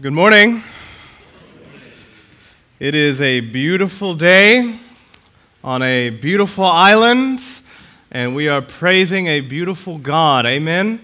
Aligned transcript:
Good 0.00 0.12
morning. 0.12 0.62
It 2.78 2.94
is 2.94 3.20
a 3.20 3.40
beautiful 3.40 4.14
day 4.14 4.78
on 5.64 5.82
a 5.82 6.10
beautiful 6.10 6.66
island, 6.66 7.40
and 8.12 8.32
we 8.32 8.46
are 8.46 8.62
praising 8.62 9.26
a 9.26 9.40
beautiful 9.40 9.98
God. 9.98 10.46
Amen. 10.46 11.00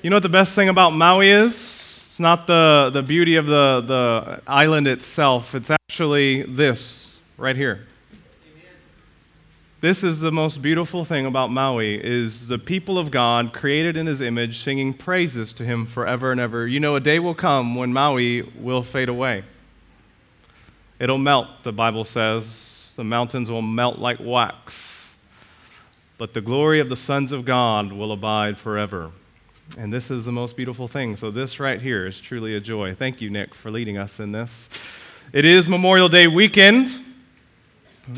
You 0.00 0.08
know 0.08 0.16
what 0.16 0.22
the 0.22 0.30
best 0.30 0.54
thing 0.54 0.70
about 0.70 0.94
Maui 0.94 1.28
is? 1.28 1.52
It's 1.52 2.18
not 2.18 2.46
the, 2.46 2.88
the 2.94 3.02
beauty 3.02 3.36
of 3.36 3.46
the, 3.46 3.82
the 3.86 4.40
island 4.46 4.86
itself, 4.86 5.54
it's 5.54 5.70
actually 5.70 6.44
this 6.44 7.18
right 7.36 7.56
here. 7.56 7.86
This 9.82 10.04
is 10.04 10.20
the 10.20 10.30
most 10.30 10.62
beautiful 10.62 11.04
thing 11.04 11.26
about 11.26 11.50
Maui 11.50 11.96
is 12.00 12.46
the 12.46 12.56
people 12.56 13.00
of 13.00 13.10
God 13.10 13.52
created 13.52 13.96
in 13.96 14.06
his 14.06 14.20
image 14.20 14.60
singing 14.60 14.94
praises 14.94 15.52
to 15.54 15.64
him 15.64 15.86
forever 15.86 16.30
and 16.30 16.40
ever. 16.40 16.68
You 16.68 16.78
know 16.78 16.94
a 16.94 17.00
day 17.00 17.18
will 17.18 17.34
come 17.34 17.74
when 17.74 17.92
Maui 17.92 18.42
will 18.42 18.84
fade 18.84 19.08
away. 19.08 19.42
It'll 21.00 21.18
melt, 21.18 21.48
the 21.64 21.72
Bible 21.72 22.04
says. 22.04 22.94
The 22.94 23.02
mountains 23.02 23.50
will 23.50 23.60
melt 23.60 23.98
like 23.98 24.18
wax. 24.20 25.16
But 26.16 26.32
the 26.32 26.40
glory 26.40 26.78
of 26.78 26.88
the 26.88 26.94
sons 26.94 27.32
of 27.32 27.44
God 27.44 27.92
will 27.92 28.12
abide 28.12 28.58
forever. 28.58 29.10
And 29.76 29.92
this 29.92 30.12
is 30.12 30.24
the 30.24 30.30
most 30.30 30.56
beautiful 30.56 30.86
thing. 30.86 31.16
So, 31.16 31.32
this 31.32 31.58
right 31.58 31.82
here 31.82 32.06
is 32.06 32.20
truly 32.20 32.54
a 32.54 32.60
joy. 32.60 32.94
Thank 32.94 33.20
you, 33.20 33.30
Nick, 33.30 33.52
for 33.52 33.68
leading 33.68 33.98
us 33.98 34.20
in 34.20 34.30
this. 34.30 34.68
It 35.32 35.44
is 35.44 35.68
Memorial 35.68 36.08
Day 36.08 36.28
weekend. 36.28 37.11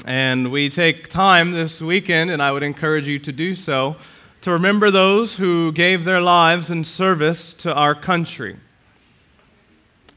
And 0.06 0.50
we 0.50 0.70
take 0.70 1.08
time 1.08 1.52
this 1.52 1.82
weekend, 1.82 2.30
and 2.30 2.40
I 2.40 2.52
would 2.52 2.62
encourage 2.62 3.06
you 3.06 3.18
to 3.18 3.32
do 3.32 3.54
so, 3.54 3.96
to 4.40 4.50
remember 4.50 4.90
those 4.90 5.36
who 5.36 5.72
gave 5.72 6.04
their 6.04 6.22
lives 6.22 6.70
in 6.70 6.84
service 6.84 7.52
to 7.54 7.74
our 7.74 7.94
country. 7.94 8.56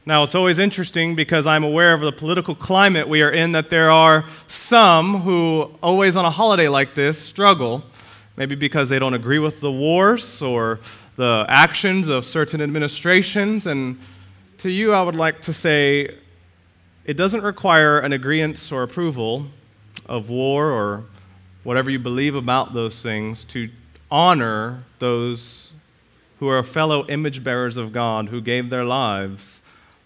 Now, 0.06 0.22
it's 0.22 0.34
always 0.34 0.58
interesting 0.58 1.14
because 1.14 1.46
I'm 1.46 1.64
aware 1.64 1.92
of 1.92 2.00
the 2.00 2.12
political 2.12 2.54
climate 2.54 3.08
we 3.08 3.20
are 3.20 3.30
in 3.30 3.52
that 3.52 3.68
there 3.68 3.90
are 3.90 4.24
some 4.46 5.20
who, 5.20 5.70
always 5.82 6.16
on 6.16 6.24
a 6.24 6.30
holiday 6.30 6.68
like 6.68 6.94
this, 6.94 7.18
struggle, 7.18 7.84
maybe 8.38 8.54
because 8.54 8.88
they 8.88 8.98
don't 8.98 9.12
agree 9.12 9.38
with 9.38 9.60
the 9.60 9.70
wars 9.70 10.40
or 10.40 10.80
the 11.16 11.44
actions 11.50 12.08
of 12.08 12.24
certain 12.24 12.62
administrations. 12.62 13.66
And 13.66 14.00
to 14.58 14.70
you, 14.70 14.94
I 14.94 15.02
would 15.02 15.16
like 15.16 15.40
to 15.40 15.52
say 15.52 16.16
it 17.04 17.18
doesn't 17.18 17.42
require 17.42 17.98
an 17.98 18.14
agreement 18.14 18.72
or 18.72 18.82
approval 18.82 19.48
of 20.08 20.28
war 20.28 20.70
or 20.70 21.04
whatever 21.64 21.90
you 21.90 21.98
believe 21.98 22.34
about 22.34 22.72
those 22.74 23.02
things 23.02 23.44
to 23.44 23.68
honor 24.10 24.84
those 24.98 25.72
who 26.38 26.48
are 26.48 26.62
fellow 26.62 27.06
image 27.08 27.42
bearers 27.42 27.76
of 27.76 27.92
God 27.92 28.28
who 28.28 28.40
gave 28.40 28.70
their 28.70 28.84
lives 28.84 29.60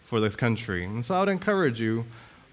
for 0.05 0.21
this 0.21 0.35
country. 0.35 0.85
And 0.85 1.05
so 1.05 1.15
I 1.15 1.21
would 1.21 1.29
encourage 1.29 1.81
you 1.81 2.07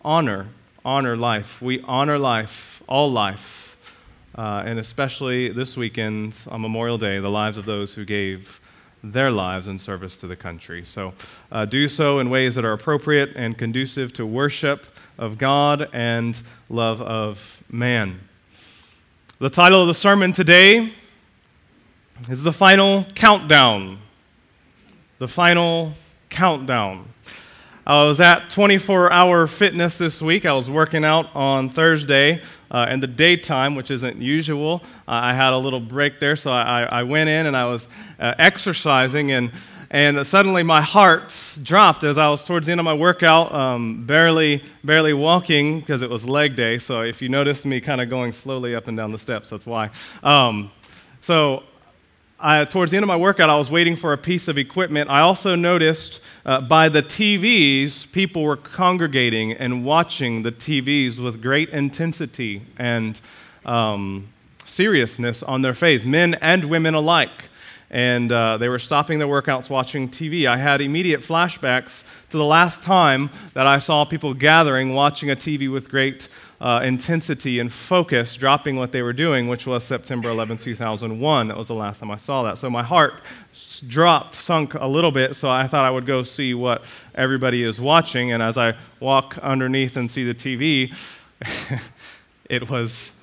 honor, 0.04 0.48
honor 0.84 1.18
life. 1.18 1.62
We 1.62 1.82
honor 1.82 2.18
life, 2.18 2.84
all 2.88 3.12
life. 3.12 3.78
Uh, 4.38 4.64
and 4.66 4.80
especially 4.80 5.50
this 5.50 5.76
weekend 5.76 6.36
on 6.50 6.62
Memorial 6.62 6.98
Day, 6.98 7.20
the 7.20 7.30
lives 7.30 7.58
of 7.58 7.66
those 7.66 7.96
who 7.96 8.06
gave 8.06 8.62
their 9.04 9.32
lives 9.32 9.68
in 9.68 9.80
service 9.80 10.18
to 10.18 10.28
the 10.28 10.36
country. 10.36 10.84
So 10.84 11.14
uh, 11.52 11.66
do 11.66 11.88
so 11.88 12.20
in 12.20 12.30
ways 12.30 12.56
that 12.56 12.66
are 12.66 12.74
appropriate 12.74 13.32
and 13.36 13.58
conducive 13.58 14.14
to 14.14 14.26
worship 14.26 14.86
of 15.18 15.38
God 15.38 15.90
and 15.94 16.42
love 16.70 17.02
of 17.02 17.64
man. 17.70 18.22
The 19.40 19.50
title 19.50 19.82
of 19.82 19.88
the 19.88 19.94
sermon 19.94 20.34
today 20.34 20.94
is 22.30 22.44
The 22.44 22.52
Final 22.52 23.06
Countdown. 23.16 24.00
The 25.18 25.28
Final 25.28 25.94
Countdown. 26.30 27.06
I 27.90 28.04
was 28.04 28.22
at 28.22 28.52
24 28.52 29.12
Hour 29.12 29.48
Fitness 29.48 29.98
this 29.98 30.22
week. 30.22 30.46
I 30.46 30.54
was 30.54 30.70
working 30.70 31.04
out 31.04 31.36
on 31.36 31.70
Thursday 31.72 32.40
uh, 32.70 32.86
in 32.88 33.00
the 33.00 33.08
daytime, 33.08 33.74
which 33.74 33.90
isn't 33.90 34.22
usual. 34.22 34.84
Uh, 35.08 35.22
I 35.24 35.34
had 35.34 35.54
a 35.54 35.58
little 35.58 35.80
break 35.80 36.20
there, 36.20 36.36
so 36.36 36.52
I, 36.52 36.84
I 36.84 37.02
went 37.02 37.32
in 37.32 37.48
and 37.48 37.58
I 37.58 37.66
was 37.66 37.90
uh, 38.20 38.36
exercising, 38.38 39.32
and, 39.32 39.52
and 39.90 40.28
suddenly 40.28 40.62
my 40.62 40.82
heart 40.82 41.36
dropped 41.64 42.04
as 42.04 42.20
I 42.20 42.30
was 42.30 42.44
towards 42.44 42.68
the 42.68 42.74
end 42.74 42.80
of 42.80 42.86
my 42.86 42.94
workout, 42.94 43.52
um, 43.56 44.06
barely, 44.06 44.64
barely 44.84 45.14
walking 45.14 45.80
because 45.80 46.04
it 46.04 46.12
was 46.12 46.30
leg 46.30 46.56
day. 46.56 46.78
So 46.78 47.02
if 47.02 47.24
you 47.24 47.30
noticed 47.30 47.66
me 47.66 47.82
kind 47.82 48.02
of 48.02 48.08
going 48.08 48.34
slowly 48.34 48.76
up 48.76 48.88
and 48.88 48.96
down 48.96 49.12
the 49.12 49.18
steps, 49.18 49.50
that's 49.50 49.66
why. 49.66 49.90
Um, 50.22 50.72
so 51.22 51.64
I, 52.42 52.64
towards 52.64 52.92
the 52.92 52.98
end 52.98 53.04
of 53.04 53.10
my 53.10 53.18
workout, 53.18 53.50
I 53.50 53.58
was 53.58 53.70
waiting 53.70 53.98
for 53.98 54.14
a 54.14 54.18
piece 54.18 54.48
of 54.48 54.58
equipment. 54.58 55.10
I 55.10 55.20
also 55.20 55.56
noticed 55.56 56.22
uh, 56.46 56.62
by 56.62 56.88
the 56.88 57.04
TVs, 57.04 58.10
people 58.14 58.44
were 58.44 58.56
congregating 58.56 59.52
and 59.52 59.84
watching 59.84 60.44
the 60.44 60.52
TVs 60.52 61.20
with 61.20 61.42
great 61.42 61.70
intensity 61.72 62.62
and 62.78 63.20
um, 63.66 64.30
seriousness 64.64 65.44
on 65.44 65.64
their 65.64 65.74
face, 65.74 66.06
men 66.06 66.36
and 66.36 66.66
women 66.66 66.94
alike. 66.94 67.50
And 67.92 68.32
uh, 68.32 68.58
they 68.58 68.70
were 68.70 68.80
stopping 68.80 69.18
their 69.18 69.28
workouts 69.28 69.70
watching 69.70 70.10
TV. 70.10 70.46
I 70.46 70.58
had 70.58 70.80
immediate 70.80 71.22
flashbacks 71.22 72.04
to 72.30 72.38
the 72.38 72.46
last 72.46 72.84
time 72.84 73.32
that 73.54 73.66
I 73.66 73.80
saw 73.80 74.06
people 74.06 74.34
gathering 74.36 74.94
watching 74.94 75.32
a 75.32 75.36
TV 75.36 75.72
with 75.72 75.90
great 75.90 76.28
uh, 76.62 76.82
intensity 76.84 77.60
and 77.60 77.72
focus, 77.72 78.36
dropping 78.36 78.76
what 78.76 78.92
they 78.92 79.02
were 79.02 79.14
doing, 79.14 79.48
which 79.48 79.66
was 79.66 79.84
September 79.84 80.30
11, 80.30 80.60
2001. 80.60 81.48
That 81.48 81.58
was 81.58 81.68
the 81.68 81.74
last 81.74 82.00
time 82.00 82.12
I 82.12 82.18
saw 82.18 82.44
that. 82.44 82.58
So 82.58 82.70
my 82.70 82.84
heart 82.84 83.22
dropped, 83.88 84.36
sunk 84.36 84.74
a 84.76 84.88
little 84.88 85.12
bit, 85.12 85.36
so 85.36 85.50
I 85.50 85.68
thought 85.68 85.86
I 85.86 85.90
would 85.90 86.06
go 86.06 86.22
see 86.24 86.54
what 86.54 86.84
everybody 87.16 87.64
is 87.64 87.80
watching. 87.80 88.32
And 88.32 88.44
as 88.44 88.58
I 88.58 88.76
walk 89.00 89.38
underneath 89.42 89.96
and 89.96 90.12
see 90.12 90.32
the 90.32 90.36
TV, 90.36 90.96
it 92.50 92.70
was 92.70 93.14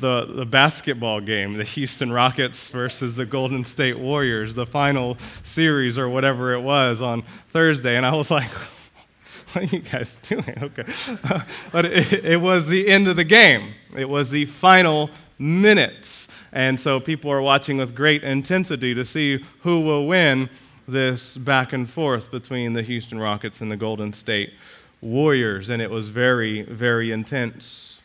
the, 0.00 0.26
the 0.26 0.46
basketball 0.46 1.20
game, 1.20 1.54
the 1.54 1.64
Houston 1.64 2.10
Rockets 2.12 2.70
versus 2.70 3.16
the 3.16 3.26
Golden 3.26 3.64
State 3.64 3.98
Warriors, 3.98 4.54
the 4.54 4.66
final 4.66 5.16
series 5.42 5.98
or 5.98 6.08
whatever 6.08 6.54
it 6.54 6.60
was 6.60 7.02
on 7.02 7.22
Thursday. 7.50 7.96
And 7.96 8.06
I 8.06 8.14
was 8.14 8.30
like, 8.30 8.50
what 9.52 9.56
are 9.56 9.76
you 9.76 9.80
guys 9.80 10.18
doing? 10.22 10.44
Okay. 10.62 10.84
but 11.72 11.84
it, 11.84 12.24
it 12.24 12.40
was 12.40 12.66
the 12.66 12.88
end 12.88 13.08
of 13.08 13.16
the 13.16 13.24
game, 13.24 13.74
it 13.96 14.08
was 14.08 14.30
the 14.30 14.46
final 14.46 15.10
minutes. 15.38 16.28
And 16.52 16.80
so 16.80 16.98
people 16.98 17.30
are 17.30 17.42
watching 17.42 17.76
with 17.78 17.94
great 17.94 18.24
intensity 18.24 18.92
to 18.94 19.04
see 19.04 19.44
who 19.60 19.80
will 19.80 20.06
win 20.06 20.50
this 20.88 21.36
back 21.36 21.72
and 21.72 21.88
forth 21.88 22.30
between 22.30 22.72
the 22.72 22.82
Houston 22.82 23.18
Rockets 23.18 23.60
and 23.60 23.70
the 23.70 23.76
Golden 23.76 24.12
State 24.12 24.52
Warriors. 25.00 25.70
And 25.70 25.80
it 25.80 25.90
was 25.90 26.08
very, 26.08 26.62
very 26.62 27.12
intense. 27.12 27.99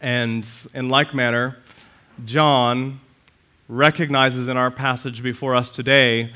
And 0.00 0.46
in 0.74 0.88
like 0.88 1.14
manner, 1.14 1.58
John 2.24 3.00
recognizes 3.68 4.48
in 4.48 4.56
our 4.56 4.70
passage 4.70 5.22
before 5.22 5.54
us 5.54 5.70
today 5.70 6.32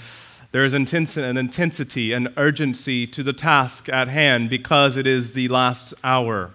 there 0.52 0.64
is 0.64 0.72
an 0.72 0.86
intensity, 1.36 2.12
an 2.14 2.32
urgency 2.38 3.06
to 3.08 3.22
the 3.22 3.34
task 3.34 3.90
at 3.90 4.08
hand 4.08 4.48
because 4.48 4.96
it 4.96 5.06
is 5.06 5.34
the 5.34 5.48
last 5.48 5.92
hour. 6.02 6.50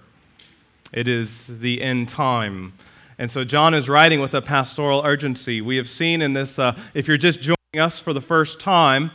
It 0.91 1.07
is 1.07 1.59
the 1.59 1.81
end 1.81 2.09
time. 2.09 2.73
And 3.19 3.29
so 3.29 3.43
John 3.43 3.75
is 3.75 3.87
writing 3.87 4.19
with 4.19 4.33
a 4.33 4.41
pastoral 4.41 5.03
urgency. 5.05 5.61
We 5.61 5.77
have 5.77 5.87
seen 5.87 6.23
in 6.23 6.33
this, 6.33 6.57
uh, 6.57 6.75
if 6.95 7.07
you're 7.07 7.17
just 7.17 7.41
joining 7.41 7.79
us 7.79 7.99
for 7.99 8.13
the 8.13 8.21
first 8.21 8.59
time, 8.59 9.11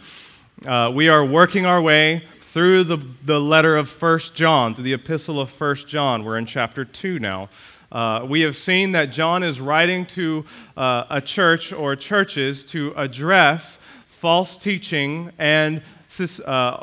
uh, 0.66 0.92
we 0.94 1.08
are 1.08 1.24
working 1.24 1.66
our 1.66 1.82
way 1.82 2.22
through 2.40 2.84
the, 2.84 2.98
the 3.24 3.40
letter 3.40 3.76
of 3.76 3.88
First 3.88 4.34
John, 4.34 4.72
to 4.74 4.82
the 4.82 4.92
epistle 4.92 5.40
of 5.40 5.50
First 5.50 5.88
John. 5.88 6.22
We're 6.22 6.38
in 6.38 6.46
chapter 6.46 6.84
2 6.84 7.18
now. 7.18 7.48
Uh, 7.90 8.24
we 8.28 8.40
have 8.42 8.56
seen 8.56 8.92
that 8.92 9.06
John 9.06 9.42
is 9.42 9.60
writing 9.60 10.06
to 10.06 10.44
uh, 10.76 11.04
a 11.08 11.20
church 11.20 11.72
or 11.72 11.96
churches 11.96 12.64
to 12.66 12.92
address 12.96 13.78
false 14.08 14.56
teaching 14.56 15.30
and 15.38 15.82
uh, 16.44 16.82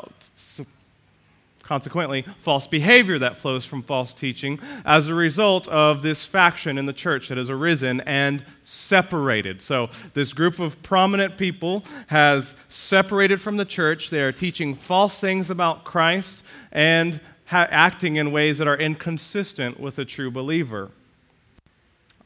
consequently 1.64 2.22
false 2.38 2.66
behavior 2.66 3.18
that 3.18 3.36
flows 3.36 3.64
from 3.64 3.82
false 3.82 4.12
teaching 4.12 4.58
as 4.84 5.08
a 5.08 5.14
result 5.14 5.66
of 5.68 6.02
this 6.02 6.24
faction 6.24 6.78
in 6.78 6.86
the 6.86 6.92
church 6.92 7.28
that 7.28 7.38
has 7.38 7.50
arisen 7.50 8.00
and 8.02 8.44
separated. 8.64 9.62
So, 9.62 9.88
this 10.12 10.32
group 10.32 10.60
of 10.60 10.80
prominent 10.82 11.36
people 11.36 11.84
has 12.08 12.54
separated 12.68 13.40
from 13.40 13.56
the 13.56 13.64
church. 13.64 14.10
They 14.10 14.22
are 14.22 14.32
teaching 14.32 14.74
false 14.74 15.18
things 15.18 15.50
about 15.50 15.84
Christ 15.84 16.44
and 16.70 17.20
ha- 17.46 17.68
acting 17.70 18.16
in 18.16 18.32
ways 18.32 18.58
that 18.58 18.68
are 18.68 18.76
inconsistent 18.76 19.78
with 19.78 19.98
a 19.98 20.04
true 20.04 20.30
believer. 20.30 20.90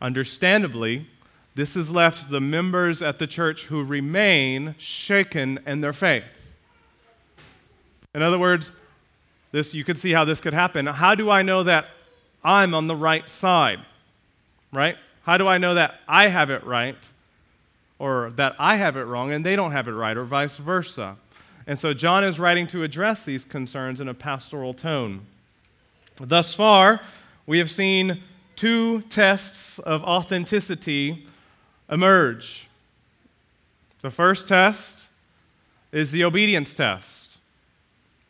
Understandably, 0.01 1.07
this 1.55 1.75
has 1.75 1.91
left 1.91 2.31
the 2.31 2.41
members 2.41 3.03
at 3.03 3.19
the 3.19 3.27
church 3.27 3.65
who 3.65 3.83
remain 3.83 4.75
shaken 4.79 5.59
in 5.67 5.81
their 5.81 5.93
faith. 5.93 6.53
In 8.15 8.23
other 8.23 8.39
words, 8.39 8.71
this, 9.51 9.75
you 9.75 9.85
can 9.85 9.97
see 9.97 10.13
how 10.13 10.25
this 10.25 10.41
could 10.41 10.55
happen. 10.55 10.87
How 10.87 11.15
do 11.15 11.31
I 11.31 11.43
know 11.43 11.63
that 11.63 11.87
I'm 12.45 12.75
on 12.75 12.87
the 12.87 12.97
right 12.97 13.29
side? 13.29 13.81
Right? 14.73 14.97
How 15.23 15.37
do 15.37 15.49
I 15.49 15.59
know 15.59 15.75
that 15.75 16.01
I 16.07 16.29
have 16.29 16.51
it 16.51 16.65
right 16.65 16.97
or 17.99 18.31
that 18.37 18.55
I 18.59 18.77
have 18.77 18.97
it 18.97 19.05
wrong 19.05 19.33
and 19.33 19.45
they 19.45 19.57
don't 19.57 19.73
have 19.73 19.89
it 19.89 19.93
right 19.93 20.17
or 20.17 20.25
vice 20.25 20.59
versa? 20.59 21.17
And 21.69 21.79
so 21.79 21.93
John 21.93 22.25
is 22.25 22.41
writing 22.41 22.67
to 22.69 22.83
address 22.83 23.27
these 23.27 23.45
concerns 23.45 24.01
in 24.01 24.09
a 24.09 24.15
pastoral 24.15 24.73
tone. 24.73 25.27
Thus 26.17 26.55
far, 26.55 27.03
we 27.47 27.59
have 27.59 27.69
seen 27.69 28.23
two 28.57 29.03
tests 29.03 29.79
of 29.81 30.03
authenticity 30.03 31.27
emerge. 31.91 32.69
The 34.01 34.11
first 34.11 34.49
test 34.49 35.11
is 35.93 36.11
the 36.11 36.25
obedience 36.25 36.73
test. 36.73 37.37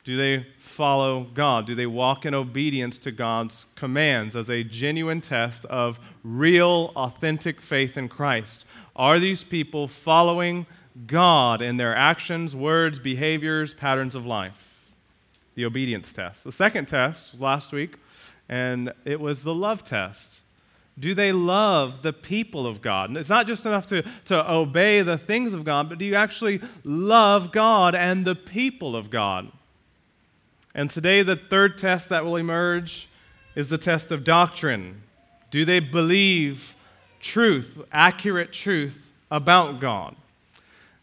Do 0.02 0.16
they 0.16 0.44
follow 0.58 1.28
God? 1.32 1.64
Do 1.64 1.76
they 1.76 1.86
walk 1.86 2.26
in 2.26 2.34
obedience 2.34 2.98
to 2.98 3.12
God's 3.12 3.66
commands 3.76 4.34
as 4.34 4.50
a 4.50 4.64
genuine 4.64 5.20
test 5.20 5.64
of 5.66 6.00
real, 6.24 6.92
authentic 6.96 7.62
faith 7.62 7.96
in 7.96 8.08
Christ? 8.08 8.66
Are 8.96 9.20
these 9.20 9.44
people 9.44 9.86
following 9.86 10.66
God 11.06 11.62
in 11.62 11.76
their 11.76 11.94
actions, 11.94 12.54
words, 12.54 12.98
behaviors, 12.98 13.74
patterns 13.74 14.14
of 14.14 14.26
life? 14.26 14.90
The 15.54 15.64
obedience 15.64 16.12
test. 16.12 16.44
The 16.44 16.52
second 16.52 16.86
test 16.86 17.32
was 17.32 17.40
last 17.40 17.72
week, 17.72 17.96
and 18.48 18.92
it 19.04 19.20
was 19.20 19.42
the 19.42 19.54
love 19.54 19.84
test. 19.84 20.42
Do 20.98 21.14
they 21.14 21.30
love 21.32 22.02
the 22.02 22.12
people 22.12 22.66
of 22.66 22.82
God? 22.82 23.10
And 23.10 23.16
it's 23.16 23.28
not 23.28 23.46
just 23.46 23.66
enough 23.66 23.86
to, 23.86 24.02
to 24.26 24.52
obey 24.52 25.02
the 25.02 25.16
things 25.18 25.52
of 25.52 25.64
God, 25.64 25.88
but 25.88 25.98
do 25.98 26.04
you 26.04 26.14
actually 26.14 26.60
love 26.82 27.52
God 27.52 27.94
and 27.94 28.24
the 28.24 28.34
people 28.34 28.96
of 28.96 29.10
God? 29.10 29.52
And 30.74 30.90
today, 30.90 31.22
the 31.22 31.36
third 31.36 31.78
test 31.78 32.08
that 32.08 32.24
will 32.24 32.36
emerge 32.36 33.08
is 33.54 33.70
the 33.70 33.78
test 33.78 34.12
of 34.12 34.24
doctrine. 34.24 35.02
Do 35.50 35.64
they 35.64 35.80
believe 35.80 36.74
truth, 37.20 37.80
accurate 37.90 38.52
truth 38.52 39.10
about 39.30 39.80
God? 39.80 40.14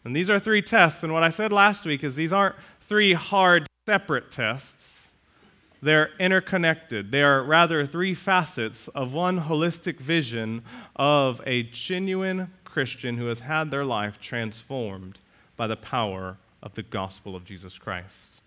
And 0.06 0.14
these 0.14 0.30
are 0.30 0.38
three 0.38 0.62
tests. 0.62 1.02
And 1.02 1.12
what 1.12 1.24
I 1.24 1.30
said 1.30 1.50
last 1.50 1.84
week 1.84 2.04
is 2.04 2.14
these 2.14 2.32
aren't 2.32 2.54
three 2.80 3.14
hard, 3.14 3.66
separate 3.86 4.30
tests. 4.30 5.10
They're 5.82 6.10
interconnected. 6.20 7.10
They 7.10 7.24
are 7.24 7.42
rather 7.42 7.84
three 7.84 8.14
facets 8.14 8.86
of 8.88 9.12
one 9.12 9.40
holistic 9.40 9.98
vision 9.98 10.62
of 10.94 11.42
a 11.44 11.64
genuine 11.64 12.52
Christian 12.64 13.16
who 13.16 13.26
has 13.26 13.40
had 13.40 13.72
their 13.72 13.84
life 13.84 14.20
transformed 14.20 15.18
by 15.56 15.66
the 15.66 15.76
power 15.76 16.36
of 16.62 16.74
the 16.74 16.84
gospel 16.84 17.34
of 17.34 17.44
Jesus 17.44 17.76
Christ. 17.76 18.40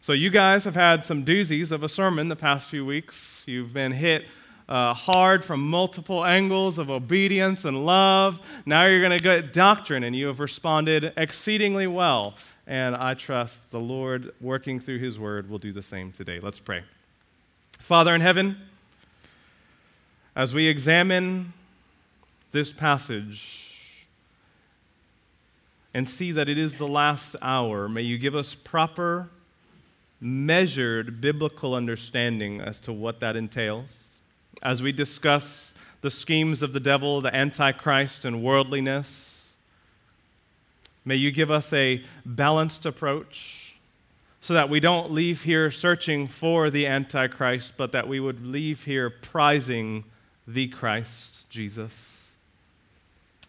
So, 0.00 0.12
you 0.12 0.28
guys 0.28 0.64
have 0.64 0.74
had 0.74 1.04
some 1.04 1.24
doozies 1.24 1.70
of 1.70 1.84
a 1.84 1.88
sermon 1.88 2.28
the 2.28 2.36
past 2.36 2.68
few 2.68 2.84
weeks. 2.84 3.44
You've 3.46 3.72
been 3.72 3.92
hit 3.92 4.24
uh, 4.70 4.94
hard 4.94 5.44
from 5.44 5.68
multiple 5.68 6.24
angles 6.24 6.78
of 6.78 6.88
obedience 6.88 7.64
and 7.64 7.84
love. 7.84 8.40
Now 8.64 8.86
you're 8.86 9.00
going 9.00 9.10
to 9.10 9.18
get 9.18 9.52
doctrine, 9.52 10.04
and 10.04 10.14
you 10.14 10.28
have 10.28 10.38
responded 10.38 11.12
exceedingly 11.16 11.88
well. 11.88 12.34
And 12.68 12.94
I 12.94 13.14
trust 13.14 13.72
the 13.72 13.80
Lord, 13.80 14.32
working 14.40 14.78
through 14.78 15.00
His 15.00 15.18
word, 15.18 15.50
will 15.50 15.58
do 15.58 15.72
the 15.72 15.82
same 15.82 16.12
today. 16.12 16.38
Let's 16.38 16.60
pray. 16.60 16.84
Father 17.80 18.14
in 18.14 18.20
heaven, 18.20 18.56
as 20.36 20.54
we 20.54 20.68
examine 20.68 21.52
this 22.52 22.72
passage 22.72 24.06
and 25.92 26.08
see 26.08 26.30
that 26.30 26.48
it 26.48 26.58
is 26.58 26.78
the 26.78 26.86
last 26.86 27.34
hour, 27.42 27.88
may 27.88 28.02
you 28.02 28.18
give 28.18 28.36
us 28.36 28.54
proper 28.54 29.30
measured 30.20 31.20
biblical 31.20 31.74
understanding 31.74 32.60
as 32.60 32.78
to 32.82 32.92
what 32.92 33.18
that 33.18 33.34
entails. 33.34 34.09
As 34.62 34.82
we 34.82 34.92
discuss 34.92 35.72
the 36.00 36.10
schemes 36.10 36.62
of 36.62 36.72
the 36.72 36.80
devil, 36.80 37.20
the 37.20 37.34
Antichrist, 37.34 38.24
and 38.24 38.42
worldliness, 38.42 39.52
may 41.04 41.16
you 41.16 41.30
give 41.30 41.50
us 41.50 41.72
a 41.72 42.02
balanced 42.24 42.86
approach 42.86 43.76
so 44.40 44.54
that 44.54 44.68
we 44.68 44.80
don't 44.80 45.10
leave 45.10 45.42
here 45.42 45.70
searching 45.70 46.26
for 46.26 46.70
the 46.70 46.86
Antichrist, 46.86 47.74
but 47.76 47.92
that 47.92 48.08
we 48.08 48.20
would 48.20 48.46
leave 48.46 48.84
here 48.84 49.10
prizing 49.10 50.04
the 50.46 50.68
Christ, 50.68 51.48
Jesus. 51.50 52.32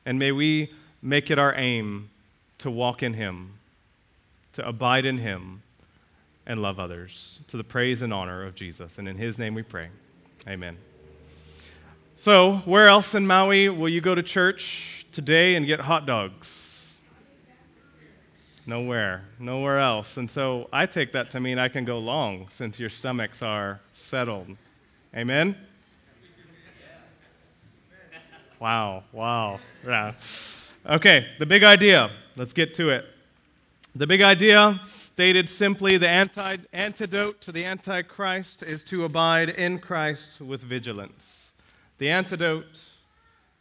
And 0.06 0.20
may 0.20 0.32
we 0.32 0.74
make 1.02 1.32
it 1.32 1.40
our 1.40 1.54
aim 1.56 2.10
to 2.58 2.70
walk 2.70 3.02
in 3.02 3.14
Him, 3.14 3.54
to 4.54 4.68
abide 4.68 5.06
in 5.06 5.18
Him 5.18 5.62
and 6.46 6.62
love 6.62 6.80
others 6.80 7.40
to 7.48 7.58
the 7.58 7.64
praise 7.64 8.02
and 8.02 8.14
honor 8.14 8.44
of 8.44 8.56
Jesus. 8.56 8.98
And 8.98 9.08
in 9.08 9.18
his 9.18 9.38
name 9.38 9.54
we 9.54 9.64
pray. 9.64 9.90
Amen. 10.48 10.78
So, 12.22 12.58
where 12.66 12.88
else 12.88 13.16
in 13.16 13.26
Maui 13.26 13.68
will 13.68 13.90
you 13.90 14.00
go 14.00 14.14
to 14.14 14.22
church 14.22 15.08
today 15.12 15.56
and 15.56 15.66
get 15.66 15.80
hot 15.80 16.06
dogs? 16.06 16.96
Nowhere. 18.68 19.26
Nowhere 19.40 19.80
else. 19.80 20.18
And 20.18 20.30
so 20.30 20.70
I 20.72 20.86
take 20.86 21.14
that 21.14 21.32
to 21.32 21.40
mean 21.40 21.58
I 21.58 21.68
can 21.68 21.84
go 21.84 21.98
long 21.98 22.46
since 22.52 22.80
your 22.80 22.92
stomachs 22.92 23.42
are 23.42 23.80
settled. 23.96 24.56
Amen? 25.18 25.56
Wow, 28.60 29.04
wow. 29.12 29.60
Yeah. 29.84 30.14
Okay, 30.86 31.26
the 31.40 31.48
big 31.48 31.64
idea. 31.64 32.12
Let's 32.36 32.54
get 32.54 32.76
to 32.76 32.92
it. 32.92 33.06
The 33.96 34.06
big 34.06 34.22
idea, 34.22 34.80
stated 34.86 35.50
simply, 35.50 35.98
the 35.98 36.08
anti- 36.08 36.58
antidote 36.72 37.42
to 37.42 37.52
the 37.52 37.66
Antichrist 37.66 38.62
is 38.62 38.84
to 38.84 39.06
abide 39.06 39.50
in 39.50 39.80
Christ 39.80 40.40
with 40.40 40.62
vigilance. 40.62 41.41
The 42.02 42.10
antidote 42.10 42.82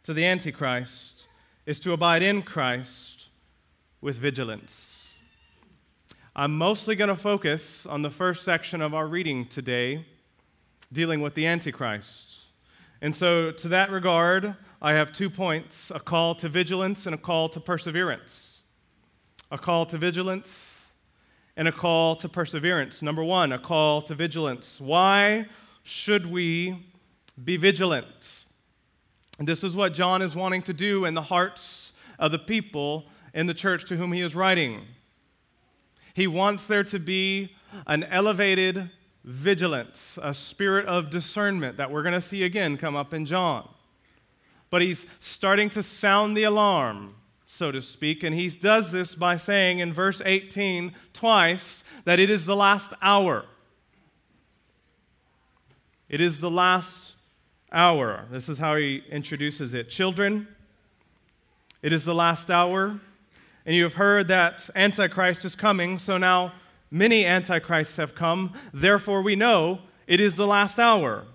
to 0.01 0.15
the 0.15 0.25
Antichrist 0.25 1.27
is 1.67 1.79
to 1.81 1.93
abide 1.93 2.23
in 2.23 2.41
Christ 2.41 3.29
with 4.01 4.17
vigilance. 4.17 5.13
I'm 6.35 6.57
mostly 6.57 6.95
going 6.95 7.09
to 7.09 7.15
focus 7.15 7.85
on 7.85 8.01
the 8.01 8.09
first 8.09 8.43
section 8.43 8.81
of 8.81 8.95
our 8.95 9.05
reading 9.05 9.45
today, 9.45 10.07
dealing 10.91 11.21
with 11.21 11.35
the 11.35 11.45
Antichrist. 11.45 12.45
And 12.99 13.15
so, 13.15 13.51
to 13.51 13.67
that 13.67 13.91
regard, 13.91 14.55
I 14.81 14.93
have 14.93 15.11
two 15.11 15.29
points 15.29 15.91
a 15.93 15.99
call 15.99 16.33
to 16.33 16.49
vigilance 16.49 17.05
and 17.05 17.13
a 17.13 17.19
call 17.19 17.47
to 17.49 17.59
perseverance 17.59 18.63
a 19.51 19.57
call 19.59 19.85
to 19.85 19.99
vigilance, 19.99 20.95
and 21.55 21.67
a 21.67 21.71
call 21.71 22.15
to 22.15 22.27
perseverance. 22.27 23.03
Number 23.03 23.23
one, 23.23 23.51
a 23.51 23.59
call 23.59 24.01
to 24.01 24.15
vigilance. 24.15 24.81
Why 24.81 25.45
should 25.83 26.25
we 26.25 26.90
be 27.43 27.57
vigilant? 27.57 28.45
And 29.39 29.47
this 29.47 29.63
is 29.63 29.75
what 29.75 29.93
John 29.93 30.21
is 30.21 30.35
wanting 30.35 30.61
to 30.63 30.73
do 30.73 31.05
in 31.05 31.13
the 31.13 31.21
hearts 31.21 31.93
of 32.19 32.31
the 32.31 32.39
people 32.39 33.05
in 33.33 33.47
the 33.47 33.53
church 33.53 33.85
to 33.85 33.97
whom 33.97 34.11
he 34.11 34.21
is 34.21 34.35
writing. 34.35 34.81
He 36.13 36.27
wants 36.27 36.67
there 36.67 36.83
to 36.83 36.99
be 36.99 37.55
an 37.87 38.03
elevated 38.03 38.89
vigilance, 39.23 40.19
a 40.21 40.33
spirit 40.33 40.85
of 40.85 41.09
discernment 41.09 41.77
that 41.77 41.91
we're 41.91 42.03
going 42.03 42.13
to 42.13 42.21
see 42.21 42.43
again 42.43 42.77
come 42.77 42.95
up 42.95 43.13
in 43.13 43.25
John. 43.25 43.67
But 44.69 44.81
he's 44.81 45.05
starting 45.19 45.69
to 45.71 45.83
sound 45.83 46.35
the 46.35 46.43
alarm 46.43 47.15
so 47.51 47.69
to 47.69 47.81
speak. 47.81 48.23
And 48.23 48.33
he 48.33 48.49
does 48.49 48.93
this 48.93 49.13
by 49.13 49.35
saying 49.35 49.79
in 49.79 49.91
verse 49.91 50.21
18 50.23 50.93
twice 51.11 51.83
that 52.05 52.17
it 52.17 52.29
is 52.29 52.45
the 52.45 52.55
last 52.55 52.93
hour. 53.01 53.45
It 56.07 56.21
is 56.21 56.39
the 56.39 56.49
last 56.49 57.10
hour. 57.71 58.25
This 58.31 58.49
is 58.49 58.57
how 58.57 58.75
he 58.75 59.03
introduces 59.09 59.73
it. 59.73 59.89
Children, 59.89 60.47
it 61.81 61.93
is 61.93 62.05
the 62.05 62.15
last 62.15 62.51
hour. 62.51 62.99
And 63.65 63.75
you 63.75 63.83
have 63.83 63.93
heard 63.93 64.27
that 64.27 64.69
Antichrist 64.75 65.45
is 65.45 65.55
coming, 65.55 65.99
so 65.99 66.17
now 66.17 66.53
many 66.89 67.25
Antichrists 67.25 67.97
have 67.97 68.15
come. 68.15 68.53
Therefore, 68.73 69.21
we 69.21 69.35
know 69.35 69.81
it 70.07 70.19
is 70.19 70.35
the 70.35 70.47
last 70.47 70.79
hour. 70.79 71.25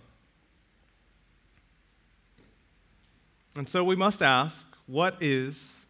And 3.56 3.68
so 3.68 3.82
we 3.82 3.96
must 3.96 4.22
ask 4.22 4.66
what 4.86 5.16
is 5.22 5.86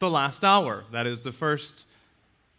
the 0.00 0.10
last 0.10 0.44
hour. 0.44 0.84
That 0.90 1.06
is 1.06 1.20
the 1.20 1.30
first 1.30 1.86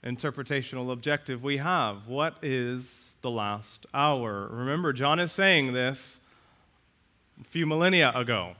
interpretational 0.06 0.91
objective 0.91 1.44
we 1.44 1.58
have. 1.58 2.08
What 2.08 2.38
is 2.41 3.18
the 3.22 3.30
last 3.30 3.86
hour? 3.94 4.48
Remember, 4.51 4.94
John 4.94 5.20
is 5.20 5.32
saying 5.32 5.74
this 5.74 6.20
few 7.43 7.65
millennia 7.65 8.12
ago. 8.15 8.55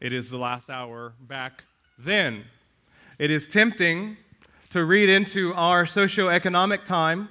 It 0.00 0.12
is 0.12 0.30
the 0.30 0.38
last 0.38 0.70
hour 0.70 1.12
back 1.20 1.64
then. 1.98 2.44
It 3.18 3.30
is 3.30 3.46
tempting 3.46 4.16
to 4.70 4.84
read 4.84 5.08
into 5.08 5.54
our 5.54 5.84
socioeconomic 5.84 6.84
time 6.84 7.28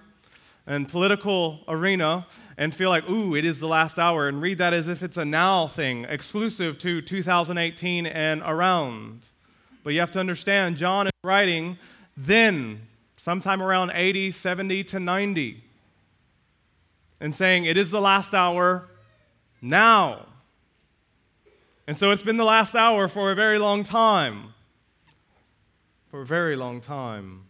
and 0.65 0.87
political 0.87 1.59
arena 1.67 2.25
and 2.57 2.73
feel 2.73 2.89
like, 2.89 3.09
ooh, 3.09 3.35
it 3.35 3.45
is 3.45 3.59
the 3.59 3.67
last 3.67 3.97
hour, 3.99 4.27
and 4.27 4.41
read 4.41 4.59
that 4.59 4.73
as 4.73 4.87
if 4.87 5.03
it's 5.03 5.17
a 5.17 5.25
now 5.25 5.67
thing, 5.67 6.05
exclusive 6.05 6.77
to 6.79 7.01
2018 7.01 8.05
and 8.05 8.41
around. 8.45 9.21
But 9.83 9.93
you 9.93 9.99
have 9.99 10.11
to 10.11 10.19
understand, 10.19 10.77
John 10.77 11.07
is 11.07 11.13
writing 11.23 11.77
then, 12.15 12.87
sometime 13.17 13.61
around 13.61 13.91
80, 13.93 14.31
70 14.31 14.83
to 14.85 14.99
90, 14.99 15.63
and 17.19 17.33
saying, 17.33 17.65
It 17.65 17.77
is 17.77 17.89
the 17.89 18.01
last 18.01 18.33
hour 18.33 18.87
now. 19.63 20.27
And 21.87 21.97
so 21.97 22.11
it's 22.11 22.21
been 22.21 22.37
the 22.37 22.43
last 22.43 22.75
hour 22.75 23.07
for 23.07 23.31
a 23.31 23.35
very 23.35 23.57
long 23.57 23.83
time. 23.83 24.53
For 26.09 26.21
a 26.21 26.25
very 26.25 26.55
long 26.55 26.81
time. 26.81 27.45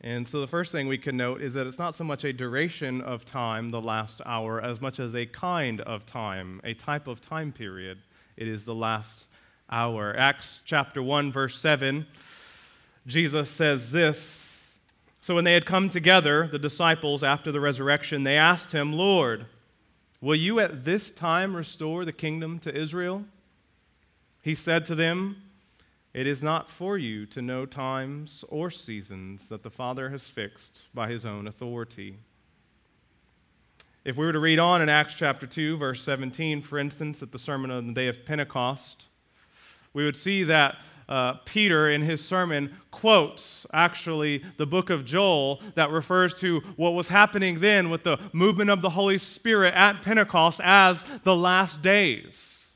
And 0.00 0.26
so 0.26 0.40
the 0.40 0.46
first 0.46 0.70
thing 0.70 0.86
we 0.86 0.96
can 0.96 1.16
note 1.16 1.42
is 1.42 1.54
that 1.54 1.66
it's 1.66 1.78
not 1.78 1.94
so 1.94 2.04
much 2.04 2.24
a 2.24 2.32
duration 2.32 3.00
of 3.00 3.24
time, 3.24 3.70
the 3.70 3.80
last 3.80 4.20
hour, 4.24 4.60
as 4.62 4.80
much 4.80 5.00
as 5.00 5.14
a 5.14 5.26
kind 5.26 5.80
of 5.80 6.06
time, 6.06 6.60
a 6.62 6.72
type 6.74 7.08
of 7.08 7.20
time 7.20 7.52
period. 7.52 7.98
It 8.36 8.46
is 8.46 8.64
the 8.64 8.74
last 8.74 9.26
hour. 9.68 10.14
Acts 10.16 10.62
chapter 10.64 11.02
1, 11.02 11.32
verse 11.32 11.58
7, 11.58 12.06
Jesus 13.06 13.50
says 13.50 13.90
this 13.90 14.78
So 15.20 15.34
when 15.34 15.44
they 15.44 15.54
had 15.54 15.66
come 15.66 15.88
together, 15.88 16.46
the 16.46 16.58
disciples, 16.58 17.24
after 17.24 17.50
the 17.50 17.60
resurrection, 17.60 18.22
they 18.22 18.36
asked 18.36 18.72
him, 18.72 18.92
Lord, 18.92 19.46
will 20.20 20.34
you 20.34 20.60
at 20.60 20.84
this 20.84 21.10
time 21.10 21.54
restore 21.56 22.04
the 22.04 22.12
kingdom 22.12 22.58
to 22.60 22.74
Israel? 22.74 23.24
He 24.42 24.54
said 24.54 24.86
to 24.86 24.94
them, 24.94 25.42
it 26.14 26.26
is 26.26 26.42
not 26.42 26.70
for 26.70 26.96
you 26.96 27.26
to 27.26 27.42
know 27.42 27.66
times 27.66 28.44
or 28.48 28.70
seasons 28.70 29.48
that 29.50 29.62
the 29.62 29.70
Father 29.70 30.08
has 30.10 30.26
fixed 30.26 30.88
by 30.94 31.08
his 31.08 31.26
own 31.26 31.46
authority. 31.46 32.18
If 34.04 34.16
we 34.16 34.24
were 34.24 34.32
to 34.32 34.38
read 34.38 34.58
on 34.58 34.80
in 34.80 34.88
Acts 34.88 35.14
chapter 35.14 35.46
2, 35.46 35.76
verse 35.76 36.02
17, 36.02 36.62
for 36.62 36.78
instance, 36.78 37.22
at 37.22 37.30
the 37.30 37.38
sermon 37.38 37.70
on 37.70 37.88
the 37.88 37.92
day 37.92 38.08
of 38.08 38.24
Pentecost, 38.24 39.06
we 39.92 40.04
would 40.04 40.16
see 40.16 40.44
that 40.44 40.78
uh, 41.08 41.34
Peter, 41.44 41.88
in 41.88 42.02
his 42.02 42.22
sermon, 42.22 42.76
quotes 42.90 43.66
actually 43.72 44.44
the 44.58 44.66
book 44.66 44.90
of 44.90 45.04
Joel 45.04 45.62
that 45.74 45.90
refers 45.90 46.34
to 46.36 46.60
what 46.76 46.90
was 46.90 47.08
happening 47.08 47.60
then 47.60 47.88
with 47.88 48.02
the 48.02 48.18
movement 48.32 48.70
of 48.70 48.82
the 48.82 48.90
Holy 48.90 49.18
Spirit 49.18 49.74
at 49.74 50.02
Pentecost 50.02 50.60
as 50.62 51.04
the 51.24 51.34
last 51.34 51.80
days. 51.80 52.66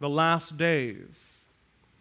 The 0.00 0.08
last 0.08 0.56
days. 0.56 1.28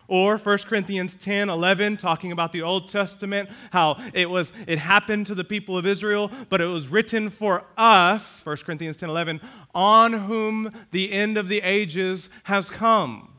Or 0.08 0.38
1 0.38 0.58
Corinthians 0.68 1.16
10 1.16 1.50
11, 1.50 1.96
talking 1.98 2.34
about 2.34 2.52
the 2.52 2.64
Old 2.64 2.90
Testament, 2.90 3.50
how 3.72 3.98
it 4.14 4.30
was 4.30 4.52
it 4.68 4.80
happened 4.80 5.28
to 5.28 5.36
the 5.36 5.46
people 5.46 5.78
of 5.78 5.86
Israel, 5.86 6.30
but 6.50 6.60
it 6.60 6.66
was 6.66 6.90
written 6.90 7.30
for 7.30 7.64
us, 7.78 8.46
1 8.46 8.58
Corinthians 8.58 8.98
10 8.98 9.10
11, 9.10 9.40
on 9.74 10.12
whom 10.12 10.74
the 10.90 11.14
end 11.14 11.38
of 11.38 11.48
the 11.48 11.62
ages 11.62 12.28
has 12.44 12.70
come. 12.70 13.31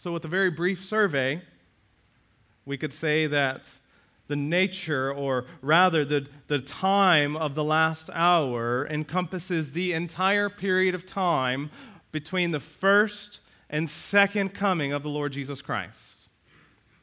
So, 0.00 0.12
with 0.12 0.24
a 0.24 0.28
very 0.28 0.48
brief 0.48 0.82
survey, 0.82 1.42
we 2.64 2.78
could 2.78 2.94
say 2.94 3.26
that 3.26 3.70
the 4.28 4.34
nature, 4.34 5.12
or 5.12 5.44
rather 5.60 6.06
the, 6.06 6.26
the 6.46 6.58
time 6.58 7.36
of 7.36 7.54
the 7.54 7.62
last 7.62 8.08
hour, 8.14 8.86
encompasses 8.88 9.72
the 9.72 9.92
entire 9.92 10.48
period 10.48 10.94
of 10.94 11.04
time 11.04 11.70
between 12.12 12.50
the 12.50 12.60
first 12.60 13.40
and 13.68 13.90
second 13.90 14.54
coming 14.54 14.94
of 14.94 15.02
the 15.02 15.10
Lord 15.10 15.32
Jesus 15.32 15.60
Christ. 15.60 16.30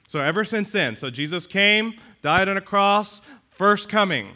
So, 0.08 0.20
ever 0.20 0.44
since 0.44 0.72
then, 0.72 0.96
so 0.96 1.12
Jesus 1.12 1.46
came, 1.46 1.94
died 2.24 2.50
on 2.50 2.58
a 2.58 2.62
cross, 2.62 3.22
first 3.52 3.90
coming. 3.90 4.30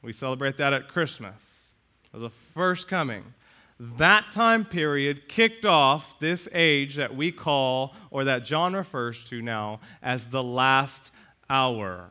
We 0.00 0.14
celebrate 0.14 0.56
that 0.56 0.72
at 0.72 0.88
Christmas. 0.88 1.66
Was 2.14 2.22
a 2.22 2.30
first 2.30 2.88
coming. 2.88 3.34
That 3.78 4.30
time 4.30 4.64
period 4.64 5.28
kicked 5.28 5.66
off 5.66 6.18
this 6.18 6.48
age 6.52 6.96
that 6.96 7.14
we 7.14 7.30
call, 7.30 7.94
or 8.10 8.24
that 8.24 8.44
John 8.44 8.74
refers 8.74 9.22
to 9.24 9.42
now, 9.42 9.80
as 10.02 10.26
the 10.26 10.42
last 10.42 11.10
hour. 11.50 12.06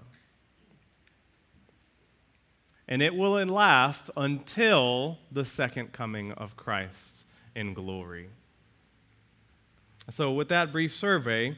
And 2.87 3.01
it 3.01 3.15
will 3.15 3.43
last 3.45 4.11
until 4.15 5.17
the 5.31 5.43
second 5.43 5.91
coming 5.91 6.33
of 6.33 6.55
Christ 6.55 7.25
in 7.55 7.73
glory. 7.73 8.29
So, 10.11 10.31
with 10.31 10.49
that 10.49 10.71
brief 10.71 10.93
survey, 10.93 11.57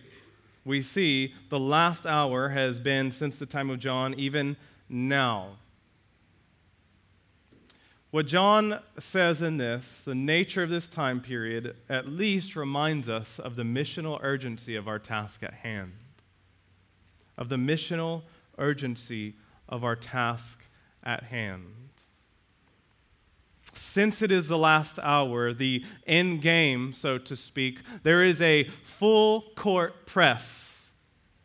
we 0.63 0.81
see 0.81 1.33
the 1.49 1.59
last 1.59 2.05
hour 2.05 2.49
has 2.49 2.79
been 2.79 3.11
since 3.11 3.37
the 3.37 3.45
time 3.45 3.69
of 3.69 3.79
John, 3.79 4.13
even 4.17 4.55
now. 4.87 5.57
What 8.17 8.25
John 8.25 8.79
says 8.97 9.43
in 9.43 9.57
this, 9.57 10.01
the 10.01 10.15
nature 10.15 10.63
of 10.63 10.71
this 10.71 10.87
time 10.87 11.21
period, 11.21 11.75
at 11.87 12.07
least 12.07 12.55
reminds 12.55 13.07
us 13.07 13.37
of 13.37 13.55
the 13.55 13.61
missional 13.61 14.17
urgency 14.23 14.75
of 14.75 14.87
our 14.87 14.97
task 14.97 15.43
at 15.43 15.53
hand. 15.53 15.93
Of 17.37 17.49
the 17.49 17.57
missional 17.57 18.23
urgency 18.57 19.35
of 19.69 19.83
our 19.83 19.95
task 19.95 20.65
at 21.03 21.25
hand 21.25 21.75
since 23.75 24.23
it 24.23 24.31
is 24.31 24.47
the 24.47 24.57
last 24.57 24.97
hour, 25.03 25.53
the 25.53 25.85
end 26.07 26.41
game, 26.41 26.93
so 26.93 27.19
to 27.19 27.35
speak, 27.35 27.81
there 28.01 28.23
is 28.23 28.41
a 28.41 28.63
full 28.83 29.41
court 29.55 30.07
press 30.07 30.66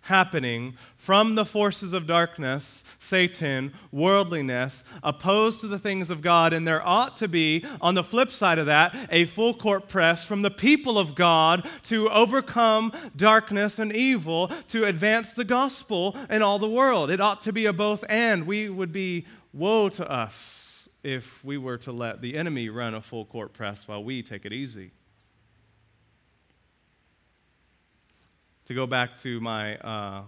happening 0.02 0.76
from 0.96 1.34
the 1.34 1.44
forces 1.44 1.92
of 1.92 2.06
darkness, 2.06 2.82
Satan, 2.98 3.72
worldliness, 3.90 4.82
opposed 5.02 5.60
to 5.60 5.68
the 5.68 5.78
things 5.78 6.10
of 6.10 6.22
God. 6.22 6.52
And 6.52 6.66
there 6.66 6.86
ought 6.86 7.16
to 7.16 7.28
be, 7.28 7.64
on 7.80 7.94
the 7.94 8.04
flip 8.04 8.30
side 8.30 8.58
of 8.58 8.66
that, 8.66 8.94
a 9.10 9.24
full 9.24 9.54
court 9.54 9.88
press 9.88 10.24
from 10.24 10.42
the 10.42 10.50
people 10.50 10.98
of 10.98 11.14
God 11.14 11.68
to 11.84 12.08
overcome 12.10 12.92
darkness 13.16 13.78
and 13.78 13.94
evil, 13.94 14.50
to 14.68 14.84
advance 14.84 15.34
the 15.34 15.44
gospel 15.44 16.16
in 16.28 16.42
all 16.42 16.58
the 16.58 16.68
world. 16.68 17.10
It 17.10 17.20
ought 17.20 17.42
to 17.42 17.52
be 17.52 17.66
a 17.66 17.72
both 17.72 18.04
and. 18.08 18.46
We 18.46 18.68
would 18.68 18.92
be 18.92 19.26
woe 19.52 19.88
to 19.90 20.10
us 20.10 20.88
if 21.02 21.44
we 21.44 21.58
were 21.58 21.78
to 21.78 21.92
let 21.92 22.20
the 22.20 22.36
enemy 22.36 22.68
run 22.68 22.94
a 22.94 23.00
full 23.00 23.24
court 23.24 23.52
press 23.52 23.86
while 23.86 24.02
we 24.02 24.22
take 24.22 24.44
it 24.44 24.52
easy. 24.52 24.92
To 28.72 28.76
go 28.76 28.86
back 28.86 29.18
to 29.18 29.38
my 29.38 29.76
uh, 29.76 30.22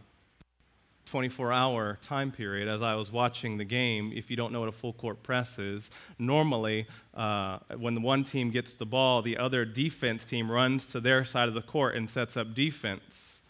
24 1.07 1.51
hour 1.51 1.99
time 2.03 2.31
period 2.31 2.69
as 2.69 2.83
I 2.83 2.95
was 2.95 3.11
watching 3.11 3.57
the 3.57 3.65
game, 3.65 4.13
if 4.15 4.31
you 4.31 4.37
don't 4.37 4.53
know 4.53 4.61
what 4.61 4.69
a 4.69 4.73
full 4.73 4.93
court 4.93 5.23
press 5.23 5.59
is, 5.59 5.91
normally 6.19 6.87
uh, 7.15 7.61
when 7.79 8.03
one 8.03 8.23
team 8.23 8.51
gets 8.51 8.75
the 8.75 8.85
ball, 8.85 9.23
the 9.23 9.39
other 9.39 9.65
defense 9.65 10.27
team 10.27 10.53
runs 10.53 10.85
to 10.89 11.01
their 11.01 11.25
side 11.25 11.49
of 11.49 11.55
the 11.55 11.63
court 11.63 11.95
and 11.95 12.11
sets 12.11 12.37
up 12.37 12.53
defense. 12.53 13.41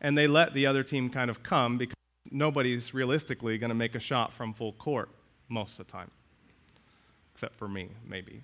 And 0.00 0.16
they 0.16 0.26
let 0.26 0.54
the 0.54 0.66
other 0.66 0.82
team 0.82 1.10
kind 1.10 1.28
of 1.28 1.42
come 1.42 1.76
because 1.76 1.96
nobody's 2.30 2.94
realistically 2.94 3.58
going 3.58 3.68
to 3.68 3.74
make 3.74 3.94
a 3.94 4.00
shot 4.00 4.32
from 4.32 4.54
full 4.54 4.72
court 4.72 5.10
most 5.50 5.78
of 5.78 5.86
the 5.86 5.92
time 5.92 6.10
except 7.34 7.56
for 7.56 7.68
me, 7.68 7.90
maybe. 8.08 8.42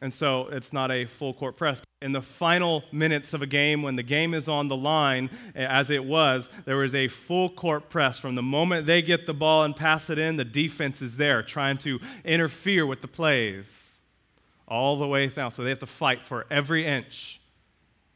And 0.00 0.14
so 0.14 0.46
it's 0.46 0.72
not 0.72 0.90
a 0.90 1.04
full 1.04 1.34
court 1.34 1.58
press. 1.58 1.82
In 2.02 2.12
the 2.12 2.22
final 2.22 2.82
minutes 2.92 3.34
of 3.34 3.42
a 3.42 3.46
game, 3.46 3.82
when 3.82 3.96
the 3.96 4.02
game 4.02 4.32
is 4.32 4.48
on 4.48 4.68
the 4.68 4.76
line, 4.76 5.28
as 5.54 5.90
it 5.90 6.02
was, 6.02 6.48
there 6.64 6.82
is 6.82 6.94
a 6.94 7.08
full 7.08 7.50
court 7.50 7.90
press. 7.90 8.18
From 8.18 8.36
the 8.36 8.42
moment 8.42 8.86
they 8.86 9.02
get 9.02 9.26
the 9.26 9.34
ball 9.34 9.64
and 9.64 9.76
pass 9.76 10.08
it 10.08 10.18
in, 10.18 10.36
the 10.36 10.44
defense 10.44 11.02
is 11.02 11.18
there 11.18 11.42
trying 11.42 11.76
to 11.78 12.00
interfere 12.24 12.86
with 12.86 13.02
the 13.02 13.08
plays 13.08 14.00
all 14.66 14.96
the 14.96 15.06
way 15.06 15.26
down. 15.26 15.50
So 15.50 15.62
they 15.62 15.68
have 15.68 15.78
to 15.80 15.86
fight 15.86 16.24
for 16.24 16.46
every 16.50 16.86
inch 16.86 17.38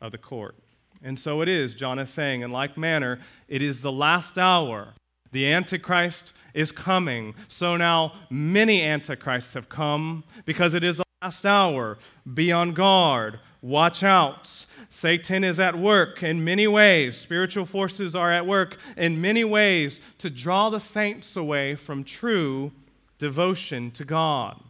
of 0.00 0.12
the 0.12 0.18
court. 0.18 0.54
And 1.02 1.18
so 1.18 1.42
it 1.42 1.48
is, 1.50 1.74
John 1.74 1.98
is 1.98 2.08
saying, 2.08 2.40
in 2.40 2.50
like 2.50 2.78
manner, 2.78 3.20
it 3.48 3.60
is 3.60 3.82
the 3.82 3.92
last 3.92 4.38
hour. 4.38 4.94
The 5.32 5.52
Antichrist 5.52 6.32
is 6.54 6.72
coming. 6.72 7.34
So 7.48 7.76
now 7.76 8.14
many 8.30 8.80
antichrists 8.80 9.52
have 9.52 9.68
come 9.68 10.24
because 10.46 10.72
it 10.72 10.82
is 10.82 10.96
the 10.96 11.04
last 11.20 11.44
hour. 11.44 11.98
Be 12.32 12.50
on 12.50 12.72
guard. 12.72 13.40
Watch 13.64 14.02
out. 14.02 14.66
Satan 14.90 15.42
is 15.42 15.59
at 15.59 15.75
work 15.75 16.23
in 16.23 16.44
many 16.44 16.66
ways. 16.66 17.16
Spiritual 17.16 17.64
forces 17.64 18.14
are 18.14 18.30
at 18.30 18.47
work 18.47 18.76
in 18.94 19.23
many 19.23 19.42
ways 19.42 20.02
to 20.18 20.28
draw 20.28 20.68
the 20.68 20.78
saints 20.78 21.35
away 21.35 21.75
from 21.75 22.04
true 22.04 22.73
devotion 23.16 23.90
to 23.92 24.04
God. 24.04 24.61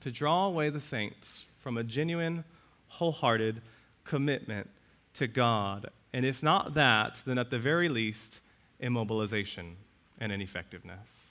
To 0.00 0.10
draw 0.10 0.46
away 0.46 0.70
the 0.70 0.80
saints 0.80 1.44
from 1.58 1.76
a 1.76 1.84
genuine, 1.84 2.44
wholehearted 2.88 3.60
commitment 4.04 4.70
to 5.12 5.26
God. 5.26 5.90
And 6.14 6.24
if 6.24 6.42
not 6.42 6.72
that, 6.72 7.20
then 7.26 7.36
at 7.36 7.50
the 7.50 7.58
very 7.58 7.90
least, 7.90 8.40
immobilization 8.82 9.74
and 10.18 10.32
ineffectiveness. 10.32 11.26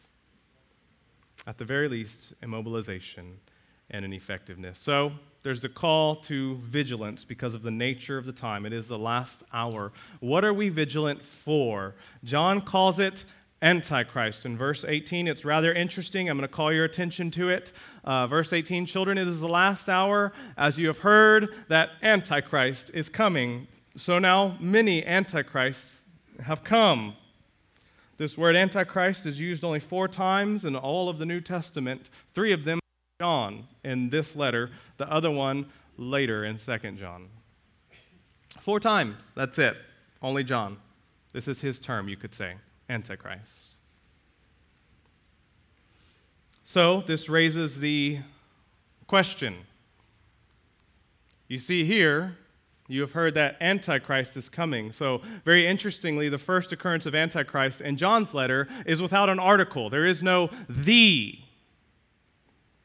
At 1.47 1.57
the 1.57 1.65
very 1.65 1.89
least, 1.89 2.39
immobilization 2.43 3.37
and 3.89 4.05
ineffectiveness. 4.05 4.79
So 4.79 5.13
there's 5.43 5.63
a 5.63 5.69
call 5.69 6.15
to 6.15 6.55
vigilance 6.57 7.23
because 7.23 7.53
of 7.53 7.61
the 7.61 7.71
nature 7.71 8.17
of 8.17 8.25
the 8.25 8.33
time. 8.33 8.65
It 8.65 8.73
is 8.73 8.87
the 8.87 8.99
last 8.99 9.43
hour. 9.53 9.91
What 10.19 10.43
are 10.43 10.53
we 10.53 10.69
vigilant 10.69 11.23
for? 11.23 11.95
John 12.23 12.61
calls 12.61 12.99
it 12.99 13.25
Antichrist. 13.61 14.45
In 14.45 14.57
verse 14.57 14.85
18, 14.87 15.27
it's 15.27 15.45
rather 15.45 15.73
interesting. 15.73 16.29
I'm 16.29 16.37
going 16.37 16.47
to 16.47 16.53
call 16.53 16.71
your 16.71 16.85
attention 16.85 17.31
to 17.31 17.49
it. 17.49 17.71
Uh, 18.03 18.27
verse 18.27 18.53
18 18.53 18.85
Children, 18.85 19.17
it 19.17 19.27
is 19.27 19.41
the 19.41 19.47
last 19.47 19.89
hour, 19.89 20.31
as 20.57 20.77
you 20.77 20.87
have 20.87 20.99
heard, 20.99 21.53
that 21.67 21.91
Antichrist 22.01 22.91
is 22.93 23.09
coming. 23.09 23.67
So 23.95 24.19
now 24.19 24.57
many 24.59 25.05
Antichrists 25.05 26.03
have 26.43 26.63
come. 26.63 27.15
This 28.17 28.37
word 28.37 28.55
Antichrist 28.55 29.25
is 29.25 29.39
used 29.39 29.63
only 29.63 29.79
four 29.79 30.07
times 30.07 30.65
in 30.65 30.75
all 30.75 31.07
of 31.07 31.17
the 31.17 31.25
New 31.25 31.39
Testament, 31.39 32.09
three 32.33 32.51
of 32.51 32.65
them 32.65 32.78
John 33.19 33.67
in 33.83 34.09
this 34.11 34.33
letter, 34.33 34.71
the 34.95 35.11
other 35.11 35.29
one 35.29 35.65
later 35.97 36.45
in 36.45 36.57
2 36.57 36.77
John. 36.91 37.27
Four 38.61 38.79
times, 38.79 39.17
that's 39.35 39.59
it, 39.59 39.75
only 40.21 40.41
John. 40.41 40.77
This 41.33 41.45
is 41.49 41.59
his 41.59 41.79
term, 41.79 42.07
you 42.07 42.15
could 42.15 42.33
say, 42.33 42.55
Antichrist. 42.89 43.75
So, 46.63 47.01
this 47.01 47.27
raises 47.27 47.81
the 47.81 48.19
question. 49.05 49.57
You 51.49 51.59
see 51.59 51.83
here, 51.83 52.37
you 52.87 53.01
have 53.01 53.11
heard 53.11 53.33
that 53.33 53.57
Antichrist 53.59 54.37
is 54.37 54.47
coming. 54.47 54.93
So, 54.93 55.21
very 55.43 55.67
interestingly, 55.67 56.29
the 56.29 56.37
first 56.37 56.71
occurrence 56.71 57.05
of 57.05 57.13
Antichrist 57.13 57.81
in 57.81 57.97
John's 57.97 58.33
letter 58.33 58.69
is 58.85 59.01
without 59.01 59.27
an 59.27 59.39
article. 59.39 59.89
There 59.89 60.05
is 60.05 60.23
no 60.23 60.49
the. 60.69 61.39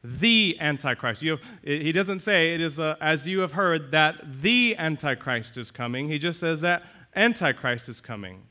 The 0.05 0.57
Antichrist. 0.59 1.23
Have, 1.23 1.41
he 1.63 1.91
doesn't 1.91 2.19
say 2.19 2.53
it 2.53 2.61
is 2.61 2.79
a, 2.79 2.97
as 3.01 3.27
you 3.27 3.39
have 3.39 3.53
heard 3.53 3.91
that 3.91 4.41
the 4.41 4.75
Antichrist 4.77 5.57
is 5.57 5.71
coming. 5.71 6.07
He 6.07 6.19
just 6.19 6.39
says 6.39 6.61
that 6.61 6.83
Antichrist 7.15 7.89
is 7.89 8.01
coming. 8.01 8.43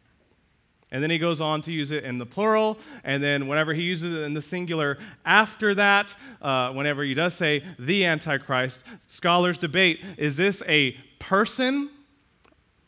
And 0.90 1.02
then 1.02 1.10
he 1.10 1.18
goes 1.18 1.40
on 1.40 1.60
to 1.62 1.72
use 1.72 1.90
it 1.90 2.04
in 2.04 2.18
the 2.18 2.26
plural. 2.26 2.78
And 3.02 3.22
then 3.22 3.48
whenever 3.48 3.74
he 3.74 3.82
uses 3.82 4.12
it 4.12 4.22
in 4.22 4.34
the 4.34 4.42
singular 4.42 4.98
after 5.24 5.74
that, 5.74 6.14
uh, 6.40 6.72
whenever 6.72 7.02
he 7.02 7.14
does 7.14 7.34
say 7.34 7.64
the 7.78 8.04
Antichrist, 8.04 8.84
scholars 9.06 9.58
debate 9.58 10.00
is 10.16 10.36
this 10.36 10.62
a 10.68 10.92
person 11.18 11.90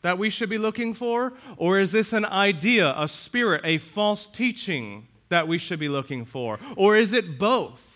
that 0.03 0.17
we 0.17 0.29
should 0.29 0.49
be 0.49 0.57
looking 0.57 0.93
for? 0.93 1.33
Or 1.57 1.79
is 1.79 1.91
this 1.91 2.13
an 2.13 2.23
idea, 2.23 2.93
a 2.97 3.07
spirit, 3.07 3.61
a 3.63 3.77
false 3.77 4.25
teaching 4.27 5.07
that 5.29 5.47
we 5.47 5.57
should 5.57 5.79
be 5.79 5.89
looking 5.89 6.23
for? 6.23 6.59
Or 6.77 6.95
is 6.95 7.11
it 7.11 7.37
both? 7.37 7.86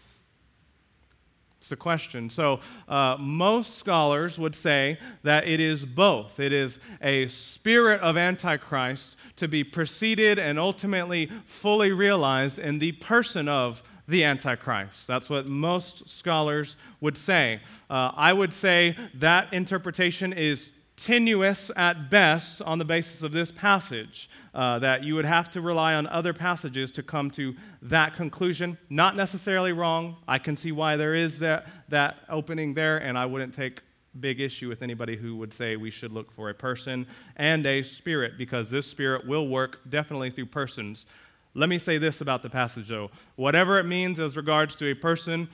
The 1.69 1.75
question. 1.75 2.29
So, 2.29 2.59
uh, 2.87 3.17
most 3.19 3.77
scholars 3.77 4.37
would 4.37 4.55
say 4.55 4.97
that 5.23 5.47
it 5.47 5.59
is 5.59 5.85
both. 5.85 6.39
It 6.39 6.53
is 6.53 6.79
a 7.01 7.27
spirit 7.27 8.01
of 8.01 8.17
Antichrist 8.17 9.15
to 9.37 9.47
be 9.47 9.63
preceded 9.63 10.39
and 10.39 10.59
ultimately 10.59 11.31
fully 11.45 11.91
realized 11.91 12.59
in 12.59 12.79
the 12.79 12.93
person 12.93 13.47
of 13.47 13.83
the 14.07 14.23
Antichrist. 14.23 15.07
That's 15.07 15.29
what 15.29 15.45
most 15.45 16.09
scholars 16.09 16.75
would 16.99 17.17
say. 17.17 17.61
Uh, 17.89 18.11
I 18.15 18.33
would 18.33 18.53
say 18.53 18.95
that 19.15 19.53
interpretation 19.53 20.33
is 20.33 20.71
tenuous 21.03 21.71
at 21.75 22.09
best 22.09 22.61
on 22.61 22.77
the 22.77 22.85
basis 22.85 23.23
of 23.23 23.31
this 23.31 23.51
passage, 23.51 24.29
uh, 24.53 24.77
that 24.79 25.03
you 25.03 25.15
would 25.15 25.25
have 25.25 25.49
to 25.49 25.59
rely 25.59 25.95
on 25.95 26.05
other 26.07 26.33
passages 26.33 26.91
to 26.91 27.01
come 27.01 27.31
to 27.31 27.55
that 27.81 28.15
conclusion. 28.15 28.77
Not 28.89 29.15
necessarily 29.15 29.71
wrong. 29.71 30.17
I 30.27 30.37
can 30.37 30.55
see 30.55 30.71
why 30.71 30.97
there 30.97 31.15
is 31.15 31.39
that, 31.39 31.67
that 31.89 32.17
opening 32.29 32.75
there, 32.75 32.97
and 32.97 33.17
I 33.17 33.25
wouldn't 33.25 33.53
take 33.53 33.81
big 34.19 34.39
issue 34.39 34.67
with 34.67 34.83
anybody 34.83 35.15
who 35.15 35.37
would 35.37 35.53
say 35.53 35.75
we 35.75 35.89
should 35.89 36.11
look 36.11 36.31
for 36.31 36.49
a 36.49 36.53
person 36.53 37.07
and 37.35 37.65
a 37.65 37.81
spirit, 37.81 38.37
because 38.37 38.69
this 38.69 38.85
spirit 38.85 39.25
will 39.25 39.47
work 39.47 39.79
definitely 39.89 40.29
through 40.29 40.47
persons. 40.47 41.05
Let 41.53 41.69
me 41.69 41.79
say 41.79 41.97
this 41.97 42.21
about 42.21 42.43
the 42.43 42.49
passage, 42.49 42.89
though. 42.89 43.09
Whatever 43.37 43.77
it 43.77 43.85
means 43.85 44.19
as 44.19 44.37
regards 44.37 44.75
to 44.77 44.91
a 44.91 44.93
person, 44.93 45.49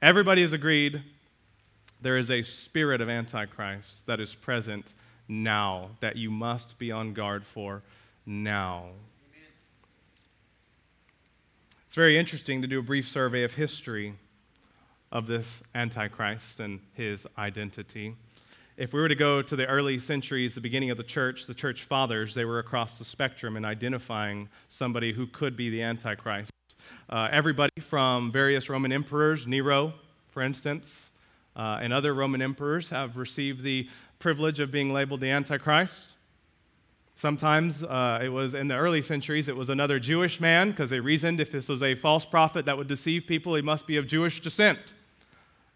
everybody 0.00 0.42
has 0.42 0.52
agreed 0.52 1.02
there 2.02 2.16
is 2.16 2.30
a 2.30 2.42
spirit 2.42 3.00
of 3.00 3.08
Antichrist 3.08 4.06
that 4.06 4.20
is 4.20 4.34
present 4.34 4.94
now 5.28 5.90
that 6.00 6.16
you 6.16 6.30
must 6.30 6.78
be 6.78 6.90
on 6.90 7.12
guard 7.12 7.44
for 7.44 7.82
now. 8.26 8.78
Amen. 8.78 9.48
It's 11.86 11.94
very 11.94 12.18
interesting 12.18 12.62
to 12.62 12.68
do 12.68 12.78
a 12.78 12.82
brief 12.82 13.08
survey 13.08 13.44
of 13.44 13.54
history 13.54 14.14
of 15.12 15.26
this 15.26 15.62
Antichrist 15.74 16.60
and 16.60 16.80
his 16.94 17.26
identity. 17.36 18.14
If 18.76 18.94
we 18.94 19.00
were 19.00 19.08
to 19.08 19.14
go 19.14 19.42
to 19.42 19.56
the 19.56 19.66
early 19.66 19.98
centuries, 19.98 20.54
the 20.54 20.60
beginning 20.60 20.90
of 20.90 20.96
the 20.96 21.04
church, 21.04 21.46
the 21.46 21.54
church 21.54 21.84
fathers, 21.84 22.34
they 22.34 22.46
were 22.46 22.60
across 22.60 22.98
the 22.98 23.04
spectrum 23.04 23.56
in 23.56 23.64
identifying 23.64 24.48
somebody 24.68 25.12
who 25.12 25.26
could 25.26 25.56
be 25.56 25.68
the 25.68 25.82
Antichrist. 25.82 26.50
Uh, 27.08 27.28
everybody 27.30 27.72
from 27.80 28.32
various 28.32 28.70
Roman 28.70 28.90
emperors, 28.90 29.46
Nero, 29.46 29.92
for 30.30 30.42
instance, 30.42 31.12
uh, 31.56 31.78
and 31.80 31.92
other 31.92 32.14
Roman 32.14 32.42
emperors 32.42 32.90
have 32.90 33.16
received 33.16 33.62
the 33.62 33.88
privilege 34.18 34.60
of 34.60 34.70
being 34.70 34.92
labeled 34.92 35.20
the 35.20 35.30
Antichrist. 35.30 36.14
Sometimes 37.16 37.84
uh, 37.84 38.20
it 38.22 38.30
was 38.30 38.54
in 38.54 38.68
the 38.68 38.76
early 38.76 39.02
centuries, 39.02 39.48
it 39.48 39.56
was 39.56 39.68
another 39.68 39.98
Jewish 39.98 40.40
man 40.40 40.70
because 40.70 40.88
they 40.88 41.00
reasoned 41.00 41.38
if 41.38 41.52
this 41.52 41.68
was 41.68 41.82
a 41.82 41.94
false 41.94 42.24
prophet 42.24 42.64
that 42.64 42.78
would 42.78 42.88
deceive 42.88 43.26
people, 43.26 43.54
he 43.54 43.62
must 43.62 43.86
be 43.86 43.96
of 43.96 44.06
Jewish 44.06 44.40
descent. 44.40 44.78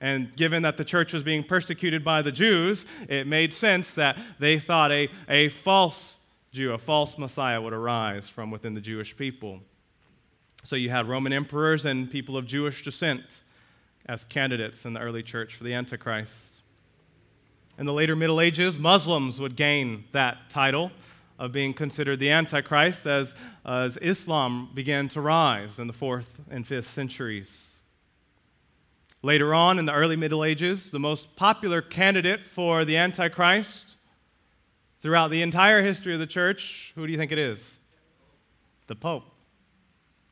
And 0.00 0.34
given 0.36 0.62
that 0.62 0.76
the 0.76 0.84
church 0.84 1.12
was 1.12 1.22
being 1.22 1.44
persecuted 1.44 2.02
by 2.02 2.22
the 2.22 2.32
Jews, 2.32 2.86
it 3.08 3.26
made 3.26 3.52
sense 3.52 3.94
that 3.94 4.18
they 4.38 4.58
thought 4.58 4.90
a, 4.90 5.08
a 5.28 5.48
false 5.48 6.16
Jew, 6.52 6.72
a 6.72 6.78
false 6.78 7.18
Messiah 7.18 7.60
would 7.60 7.72
arise 7.72 8.28
from 8.28 8.50
within 8.50 8.74
the 8.74 8.80
Jewish 8.80 9.16
people. 9.16 9.60
So 10.62 10.76
you 10.76 10.88
had 10.88 11.08
Roman 11.08 11.32
emperors 11.32 11.84
and 11.84 12.10
people 12.10 12.36
of 12.36 12.46
Jewish 12.46 12.82
descent 12.84 13.42
as 14.06 14.24
candidates 14.24 14.84
in 14.84 14.92
the 14.92 15.00
early 15.00 15.22
church 15.22 15.54
for 15.54 15.64
the 15.64 15.74
Antichrist. 15.74 16.60
In 17.78 17.86
the 17.86 17.92
later 17.92 18.14
Middle 18.14 18.40
Ages, 18.40 18.78
Muslims 18.78 19.40
would 19.40 19.56
gain 19.56 20.04
that 20.12 20.50
title 20.50 20.92
of 21.38 21.50
being 21.50 21.74
considered 21.74 22.20
the 22.20 22.30
Antichrist 22.30 23.06
as, 23.06 23.34
as 23.64 23.96
Islam 23.96 24.70
began 24.74 25.08
to 25.08 25.20
rise 25.20 25.78
in 25.78 25.86
the 25.86 25.92
fourth 25.92 26.40
and 26.50 26.66
fifth 26.66 26.86
centuries. 26.86 27.76
Later 29.22 29.54
on, 29.54 29.78
in 29.78 29.86
the 29.86 29.92
early 29.92 30.16
Middle 30.16 30.44
Ages, 30.44 30.90
the 30.90 31.00
most 31.00 31.34
popular 31.34 31.80
candidate 31.80 32.46
for 32.46 32.84
the 32.84 32.96
Antichrist 32.96 33.96
throughout 35.00 35.30
the 35.30 35.42
entire 35.42 35.82
history 35.82 36.14
of 36.14 36.20
the 36.20 36.26
church, 36.26 36.92
who 36.94 37.06
do 37.06 37.12
you 37.12 37.18
think 37.18 37.32
it 37.32 37.38
is? 37.38 37.78
The 38.86 38.94
Pope. 38.94 39.24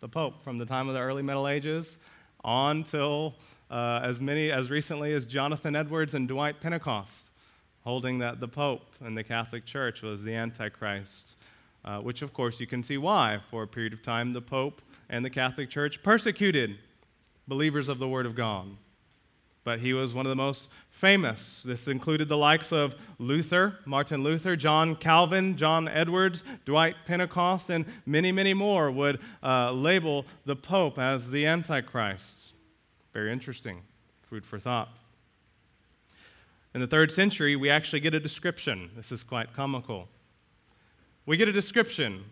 The 0.01 0.09
Pope, 0.09 0.45
from 0.45 0.59
the 0.59 0.67
time 0.67 0.89
of 0.89 0.95
the 0.95 1.01
early 1.01 1.23
Middle 1.23 1.49
Ages 1.49 1.97
on 2.45 2.85
till 2.85 3.35
uh, 3.73 4.01
as 4.05 4.21
many 4.21 4.53
as 4.53 4.71
recently 4.71 5.15
as 5.15 5.25
Jonathan 5.25 5.75
Edwards 5.75 6.13
and 6.13 6.29
Dwight 6.29 6.61
Pentecost, 6.61 7.31
holding 7.85 8.19
that 8.19 8.39
the 8.39 8.47
Pope 8.47 8.95
and 9.01 9.17
the 9.17 9.25
Catholic 9.25 9.65
Church 9.65 10.03
was 10.03 10.23
the 10.23 10.35
Antichrist, 10.35 11.37
uh, 11.83 11.99
which 11.99 12.21
of 12.21 12.35
course 12.35 12.61
you 12.61 12.67
can 12.67 12.83
see 12.83 12.99
why. 12.99 13.41
For 13.51 13.63
a 13.63 13.67
period 13.67 13.95
of 13.95 14.03
time, 14.03 14.35
the 14.35 14.43
Pope 14.43 14.83
and 15.09 15.25
the 15.25 15.31
Catholic 15.31 15.71
Church 15.71 16.03
persecuted 16.03 16.79
believers 17.49 17.89
of 17.89 17.99
the 17.99 18.07
Word 18.07 18.27
of 18.27 18.35
God. 18.35 18.77
But 19.65 19.79
he 19.79 19.95
was 19.95 20.13
one 20.13 20.27
of 20.27 20.31
the 20.31 20.37
most 20.37 20.69
famous. 20.91 21.63
This 21.63 21.89
included 21.89 22.29
the 22.29 22.37
likes 22.37 22.73
of 22.73 22.95
Luther, 23.19 23.79
Martin 23.87 24.23
Luther, 24.23 24.55
John 24.55 24.97
Calvin, 24.97 25.57
John 25.57 25.89
Edwards, 25.89 26.45
Dwight 26.67 26.97
Pentecost, 27.07 27.71
and 27.71 27.87
many, 28.05 28.33
many 28.33 28.53
more 28.53 28.91
would 28.91 29.21
uh, 29.43 29.73
label 29.73 30.27
the 30.45 30.57
Pope 30.57 30.99
as 30.99 31.31
the 31.31 31.47
Antichrist. 31.47 32.52
Very 33.13 33.33
interesting. 33.33 33.83
Food 34.23 34.45
for 34.47 34.59
thought. 34.59 34.89
In 36.75 36.81
the 36.81 36.87
third 36.87 37.13
century, 37.13 37.55
we 37.55 37.69
actually 37.69 38.01
get 38.01 38.15
a 38.15 38.21
description. 38.21 38.91
This 38.97 39.13
is 39.13 39.23
quite 39.23 39.55
comical. 39.55 40.09
We 41.27 41.37
get 41.37 41.49
a 41.49 41.53
description. 41.53 42.25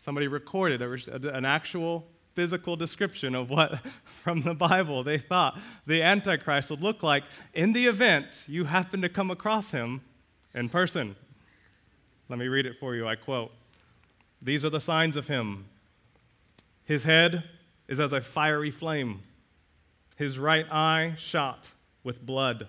Somebody 0.00 0.26
recorded 0.26 0.82
an 0.82 1.44
actual 1.44 2.06
physical 2.34 2.76
description 2.76 3.34
of 3.34 3.50
what 3.50 3.78
from 4.04 4.42
the 4.42 4.54
Bible 4.54 5.02
they 5.02 5.18
thought 5.18 5.58
the 5.86 6.02
Antichrist 6.02 6.70
would 6.70 6.80
look 6.80 7.02
like 7.02 7.24
in 7.52 7.72
the 7.72 7.86
event 7.86 8.44
you 8.46 8.64
happen 8.64 9.02
to 9.02 9.08
come 9.08 9.30
across 9.30 9.72
him 9.72 10.02
in 10.54 10.68
person. 10.68 11.16
Let 12.28 12.38
me 12.38 12.46
read 12.46 12.66
it 12.66 12.78
for 12.78 12.94
you. 12.94 13.08
I 13.08 13.16
quote 13.16 13.50
These 14.40 14.64
are 14.64 14.70
the 14.70 14.80
signs 14.80 15.16
of 15.16 15.26
him. 15.26 15.66
His 16.84 17.04
head 17.04 17.44
is 17.88 17.98
as 17.98 18.12
a 18.12 18.20
fiery 18.20 18.70
flame 18.70 19.22
his 20.18 20.36
right 20.36 20.66
eye 20.72 21.14
shot 21.16 21.70
with 22.02 22.26
blood, 22.26 22.66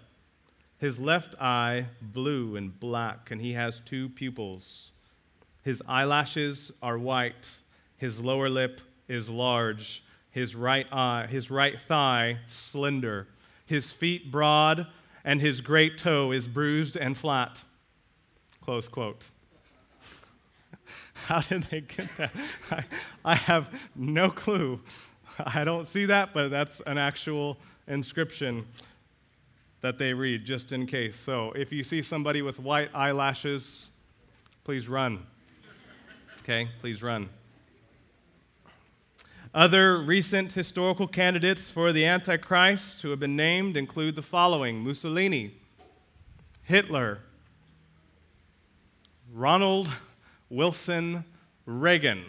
his 0.78 1.00
left 1.00 1.34
eye 1.42 1.88
blue 2.00 2.56
and 2.56 2.80
black, 2.80 3.32
and 3.32 3.42
he 3.42 3.54
has 3.54 3.80
two 3.80 4.08
pupils. 4.08 4.92
His 5.64 5.82
eyelashes 5.88 6.72
are 6.84 7.00
white, 7.00 7.50
his 7.98 8.22
lower 8.22 8.50
lip 8.50 8.82
is 9.08 9.32
large, 9.32 10.04
his 10.30 10.56
right 10.56 10.88
eye, 10.94 11.26
his 11.28 11.50
right 11.50 11.82
thigh 11.82 12.38
slender, 12.46 13.28
his 13.66 13.92
feet 13.92 14.30
broad, 14.32 14.86
and 15.26 15.42
his 15.42 15.60
great 15.60 15.98
toe 15.98 16.32
is 16.32 16.48
bruised 16.48 16.96
and 16.96 17.18
flat. 17.18 17.64
Close 18.62 18.88
quote. 18.88 19.26
How 21.14 21.40
did 21.40 21.64
they 21.64 21.82
get 21.82 22.16
that? 22.18 22.32
I, 22.72 22.84
I 23.26 23.36
have 23.36 23.90
no 23.96 24.30
clue. 24.30 24.82
I 25.46 25.64
don't 25.64 25.88
see 25.88 26.06
that, 26.06 26.34
but 26.34 26.50
that's 26.50 26.82
an 26.82 26.98
actual 26.98 27.58
inscription 27.88 28.66
that 29.82 29.98
they 29.98 30.14
read 30.14 30.46
just 30.46 30.72
in 30.72 30.86
case. 30.86 31.16
So 31.16 31.52
if 31.54 31.72
you 31.72 31.84
see 31.84 32.02
somebody 32.02 32.42
with 32.42 32.60
white 32.60 32.90
eyelashes, 32.94 33.90
please 34.64 34.88
run. 34.88 35.26
Okay, 36.42 36.70
please 36.82 37.02
run. 37.02 37.30
Other 39.54 40.00
recent 40.00 40.54
historical 40.54 41.08
candidates 41.08 41.72
for 41.72 41.92
the 41.92 42.06
Antichrist 42.06 43.02
who 43.02 43.10
have 43.10 43.20
been 43.20 43.36
named 43.36 43.78
include 43.78 44.16
the 44.16 44.22
following 44.22 44.84
Mussolini, 44.84 45.56
Hitler, 46.64 47.20
Ronald 49.32 49.88
Wilson 50.50 51.24
Reagan. 51.66 52.26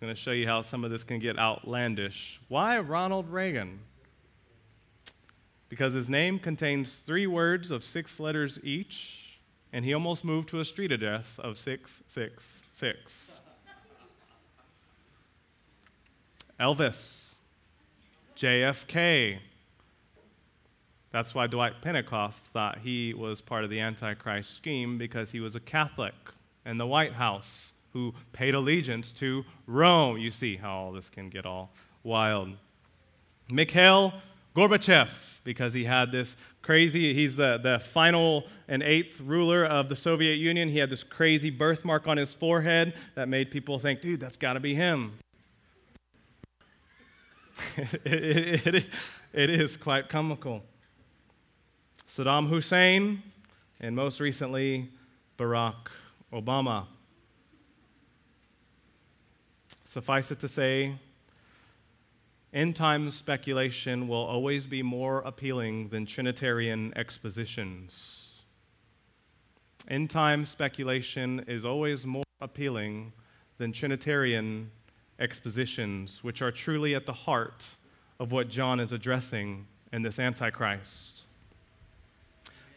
I'm 0.00 0.06
going 0.06 0.14
to 0.14 0.20
show 0.20 0.32
you 0.32 0.46
how 0.46 0.62
some 0.62 0.84
of 0.84 0.90
this 0.90 1.04
can 1.04 1.18
get 1.18 1.38
outlandish. 1.38 2.40
Why 2.48 2.78
Ronald 2.78 3.28
Reagan? 3.28 3.80
Because 5.68 5.94
his 5.94 6.08
name 6.08 6.38
contains 6.38 6.96
three 6.96 7.26
words 7.26 7.70
of 7.70 7.84
six 7.84 8.18
letters 8.18 8.58
each, 8.62 9.38
and 9.72 9.84
he 9.84 9.94
almost 9.94 10.24
moved 10.24 10.48
to 10.48 10.60
a 10.60 10.64
street 10.64 10.92
address 10.92 11.38
of 11.38 11.56
666. 11.56 13.40
Elvis, 16.58 17.34
JFK. 18.36 19.38
That's 21.10 21.34
why 21.34 21.46
Dwight 21.46 21.80
Pentecost 21.80 22.46
thought 22.46 22.78
he 22.78 23.12
was 23.14 23.40
part 23.40 23.64
of 23.64 23.70
the 23.70 23.80
Antichrist 23.80 24.56
scheme 24.56 24.96
because 24.96 25.30
he 25.30 25.40
was 25.40 25.54
a 25.54 25.60
Catholic 25.60 26.14
in 26.64 26.78
the 26.78 26.86
White 26.86 27.14
House 27.14 27.72
who 27.92 28.14
paid 28.32 28.54
allegiance 28.54 29.12
to 29.12 29.44
Rome. 29.66 30.18
You 30.18 30.30
see 30.30 30.56
how 30.56 30.74
all 30.74 30.92
this 30.92 31.08
can 31.08 31.28
get 31.28 31.46
all 31.46 31.72
wild. 32.02 32.56
Mikhail 33.50 34.14
Gorbachev, 34.54 35.40
because 35.44 35.72
he 35.72 35.84
had 35.84 36.12
this 36.12 36.36
crazy, 36.60 37.14
he's 37.14 37.36
the, 37.36 37.58
the 37.58 37.78
final 37.78 38.46
and 38.68 38.82
eighth 38.82 39.20
ruler 39.20 39.64
of 39.64 39.88
the 39.88 39.96
Soviet 39.96 40.34
Union. 40.34 40.68
He 40.68 40.78
had 40.78 40.90
this 40.90 41.02
crazy 41.02 41.50
birthmark 41.50 42.06
on 42.06 42.16
his 42.16 42.34
forehead 42.34 42.94
that 43.14 43.28
made 43.28 43.50
people 43.50 43.78
think, 43.78 44.00
dude, 44.00 44.20
that's 44.20 44.36
got 44.36 44.54
to 44.54 44.60
be 44.60 44.74
him. 44.74 45.14
it, 47.76 48.04
it, 48.04 48.74
it, 48.74 48.86
it 49.32 49.50
is 49.50 49.76
quite 49.76 50.08
comical. 50.08 50.62
Saddam 52.06 52.48
Hussein, 52.48 53.22
and 53.80 53.96
most 53.96 54.20
recently, 54.20 54.90
Barack 55.38 55.88
Obama. 56.32 56.86
Suffice 59.92 60.30
it 60.30 60.40
to 60.40 60.48
say, 60.48 60.94
end 62.54 62.74
time 62.74 63.10
speculation 63.10 64.08
will 64.08 64.24
always 64.24 64.66
be 64.66 64.82
more 64.82 65.18
appealing 65.18 65.90
than 65.90 66.06
Trinitarian 66.06 66.94
expositions. 66.96 68.30
End 69.88 70.08
time 70.08 70.46
speculation 70.46 71.44
is 71.46 71.66
always 71.66 72.06
more 72.06 72.24
appealing 72.40 73.12
than 73.58 73.70
Trinitarian 73.70 74.70
expositions, 75.18 76.24
which 76.24 76.40
are 76.40 76.50
truly 76.50 76.94
at 76.94 77.04
the 77.04 77.12
heart 77.12 77.76
of 78.18 78.32
what 78.32 78.48
John 78.48 78.80
is 78.80 78.92
addressing 78.92 79.66
in 79.92 80.00
this 80.00 80.18
Antichrist. 80.18 81.26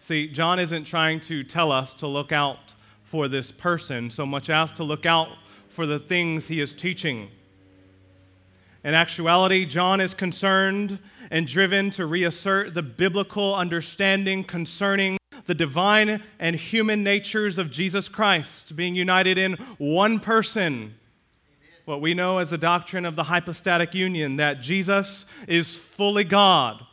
See, 0.01 0.28
John 0.28 0.60
isn't 0.60 0.84
trying 0.84 1.21
to 1.21 1.45
tell 1.45 1.71
us 1.71 1.93
to 1.93 2.08
look 2.08 2.34
out 2.34 2.73
for 3.06 3.30
this 3.30 3.54
person 3.54 4.10
so 4.10 4.25
much 4.25 4.49
as 4.49 4.73
to 4.73 4.84
look 4.84 5.06
out 5.06 5.30
for 5.76 5.86
the 5.86 6.00
things 6.00 6.48
he 6.48 6.62
is 6.62 6.74
teaching. 6.74 7.30
In 8.86 8.94
actuality, 8.94 9.66
John 9.66 10.00
is 10.00 10.14
concerned 10.14 11.00
and 11.30 11.46
driven 11.46 11.90
to 11.92 12.06
reassert 12.06 12.74
the 12.74 12.82
biblical 12.82 13.54
understanding 13.54 14.46
concerning 14.46 15.18
the 15.46 15.54
divine 15.54 16.24
and 16.40 16.56
human 16.56 17.04
natures 17.04 17.60
of 17.60 17.72
Jesus 17.72 18.08
Christ 18.08 18.76
being 18.76 18.96
united 18.96 19.38
in 19.38 19.54
one 19.78 20.22
person. 20.22 20.96
What 21.84 22.00
we 22.00 22.14
know 22.14 22.38
as 22.38 22.52
the 22.52 22.58
doctrine 22.58 23.06
of 23.06 23.18
the 23.18 23.24
hypostatic 23.24 23.94
union 23.94 24.38
that 24.38 24.62
Jesus 24.62 25.26
is 25.46 25.78
fully 25.78 26.24
God, 26.24 26.86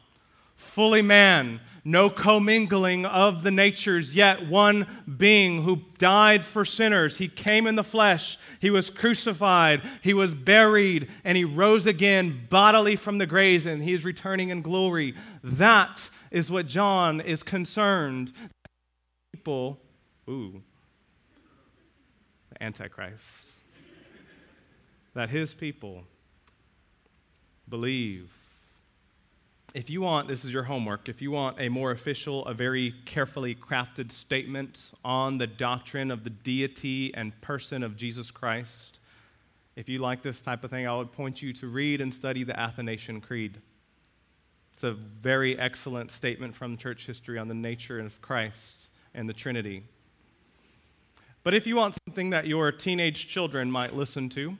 fully 0.63 1.03
man, 1.03 1.61
no 1.85 2.09
commingling 2.09 3.05
of 3.05 3.43
the 3.43 3.51
natures, 3.51 4.15
yet 4.15 4.49
one 4.49 4.87
being 5.19 5.65
who 5.65 5.83
died 5.99 6.45
for 6.45 6.65
sinners. 6.65 7.17
He 7.17 7.29
came 7.29 7.67
in 7.67 7.75
the 7.75 7.85
flesh, 7.85 8.39
he 8.61 8.71
was 8.71 8.89
crucified, 8.89 9.83
he 10.01 10.15
was 10.15 10.35
buried, 10.35 11.11
and 11.25 11.37
he 11.37 11.45
rose 11.45 11.85
again 11.87 12.47
bodily 12.49 12.97
from 12.97 13.19
the 13.19 13.27
graves, 13.27 13.67
and 13.67 13.83
he 13.83 13.93
is 13.93 14.05
returning 14.05 14.49
in 14.49 14.63
glory. 14.63 15.15
That 15.43 16.09
is 16.31 16.51
what 16.51 16.67
John 16.67 17.21
is 17.21 17.43
concerned. 17.43 18.33
People, 19.35 19.81
ooh, 20.31 20.63
the 22.51 22.63
Antichrist, 22.63 23.51
that 25.15 25.29
his 25.29 25.53
people 25.53 26.05
believe 27.69 28.31
if 29.75 29.89
you 29.89 30.03
want, 30.03 30.29
this 30.29 30.45
is 30.45 30.53
your 30.53 30.65
homework, 30.65 31.09
if 31.09 31.23
you 31.23 31.31
want 31.31 31.59
a 31.59 31.69
more 31.69 31.93
official, 31.93 32.45
a 32.47 32.53
very 32.53 32.95
carefully 33.07 33.55
crafted 33.55 34.13
statement 34.13 34.93
on 35.05 35.39
the 35.39 35.47
doctrine 35.47 36.11
of 36.11 36.25
the 36.25 36.31
deity 36.31 37.15
and 37.15 37.39
person 37.41 37.83
of 37.83 37.97
Jesus 37.97 38.31
Christ, 38.31 39.01
if 39.75 39.89
you 39.89 39.99
like 39.99 40.23
this 40.23 40.43
type 40.43 40.65
of 40.65 40.71
thing, 40.71 40.87
I 40.87 40.95
would 40.95 41.13
point 41.13 41.41
you 41.41 41.55
to 41.55 41.67
read 41.67 42.03
and 42.03 42.13
study 42.13 42.45
the 42.45 42.59
Athanasian 42.59 43.23
Creed. 43.23 43.59
It's 44.75 44.85
a 44.85 44.93
very 44.93 45.59
excellent 45.59 46.11
statement 46.11 46.55
from 46.55 46.77
church 46.77 47.07
history 47.07 47.39
on 47.39 47.49
the 47.49 47.55
nature 47.55 47.99
of 47.99 48.21
Christ 48.21 48.91
and 49.15 49.27
the 49.29 49.33
Trinity. 49.33 49.85
But 51.45 51.55
if 51.55 51.67
you 51.67 51.77
want 51.77 51.97
something 52.07 52.31
that 52.31 52.47
your 52.47 52.71
teenage 52.71 53.27
children 53.27 53.71
might 53.71 53.95
listen 53.95 54.29
to, 54.31 54.57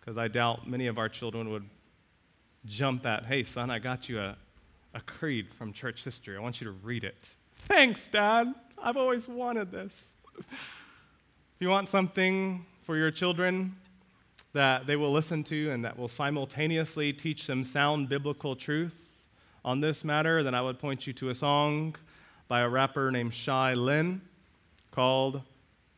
because 0.00 0.18
I 0.18 0.26
doubt 0.28 0.68
many 0.68 0.88
of 0.88 0.98
our 0.98 1.08
children 1.08 1.50
would 1.50 1.64
jump 2.66 3.06
at, 3.06 3.26
hey, 3.26 3.42
son, 3.44 3.70
I 3.70 3.78
got 3.78 4.08
you 4.08 4.20
a, 4.20 4.36
a 4.94 5.00
creed 5.00 5.52
from 5.52 5.72
church 5.72 6.04
history. 6.04 6.36
I 6.36 6.40
want 6.40 6.60
you 6.60 6.66
to 6.66 6.72
read 6.72 7.04
it. 7.04 7.30
Thanks, 7.66 8.06
Dad. 8.06 8.54
I've 8.82 8.96
always 8.96 9.28
wanted 9.28 9.70
this. 9.70 10.10
if 10.38 11.56
you 11.58 11.68
want 11.68 11.88
something 11.88 12.64
for 12.82 12.96
your 12.96 13.10
children 13.10 13.76
that 14.52 14.86
they 14.86 14.96
will 14.96 15.12
listen 15.12 15.44
to 15.44 15.70
and 15.70 15.84
that 15.84 15.98
will 15.98 16.08
simultaneously 16.08 17.12
teach 17.12 17.46
them 17.46 17.62
sound 17.62 18.08
biblical 18.08 18.56
truth 18.56 19.08
on 19.64 19.80
this 19.80 20.02
matter, 20.04 20.42
then 20.42 20.54
I 20.54 20.62
would 20.62 20.78
point 20.78 21.06
you 21.06 21.12
to 21.14 21.30
a 21.30 21.34
song 21.34 21.94
by 22.48 22.60
a 22.60 22.68
rapper 22.68 23.10
named 23.10 23.34
Shai 23.34 23.74
Linne 23.74 24.22
called 24.90 25.42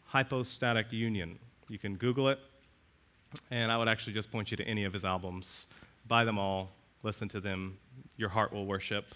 Hypostatic 0.07 0.93
Union. 0.93 1.39
You 1.69 1.79
can 1.79 1.97
Google 1.97 2.29
it, 2.29 2.39
and 3.51 3.73
I 3.73 3.79
would 3.79 3.89
actually 3.89 4.13
just 4.13 4.31
point 4.31 4.51
you 4.51 4.57
to 4.59 4.65
any 4.65 4.85
of 4.85 4.93
his 4.93 5.05
albums 5.05 5.67
buy 6.07 6.25
them 6.25 6.39
all, 6.39 6.71
listen 7.03 7.29
to 7.29 7.41
them. 7.41 7.79
Your 8.17 8.29
heart 8.29 8.53
will 8.53 8.67
worship, 8.67 9.09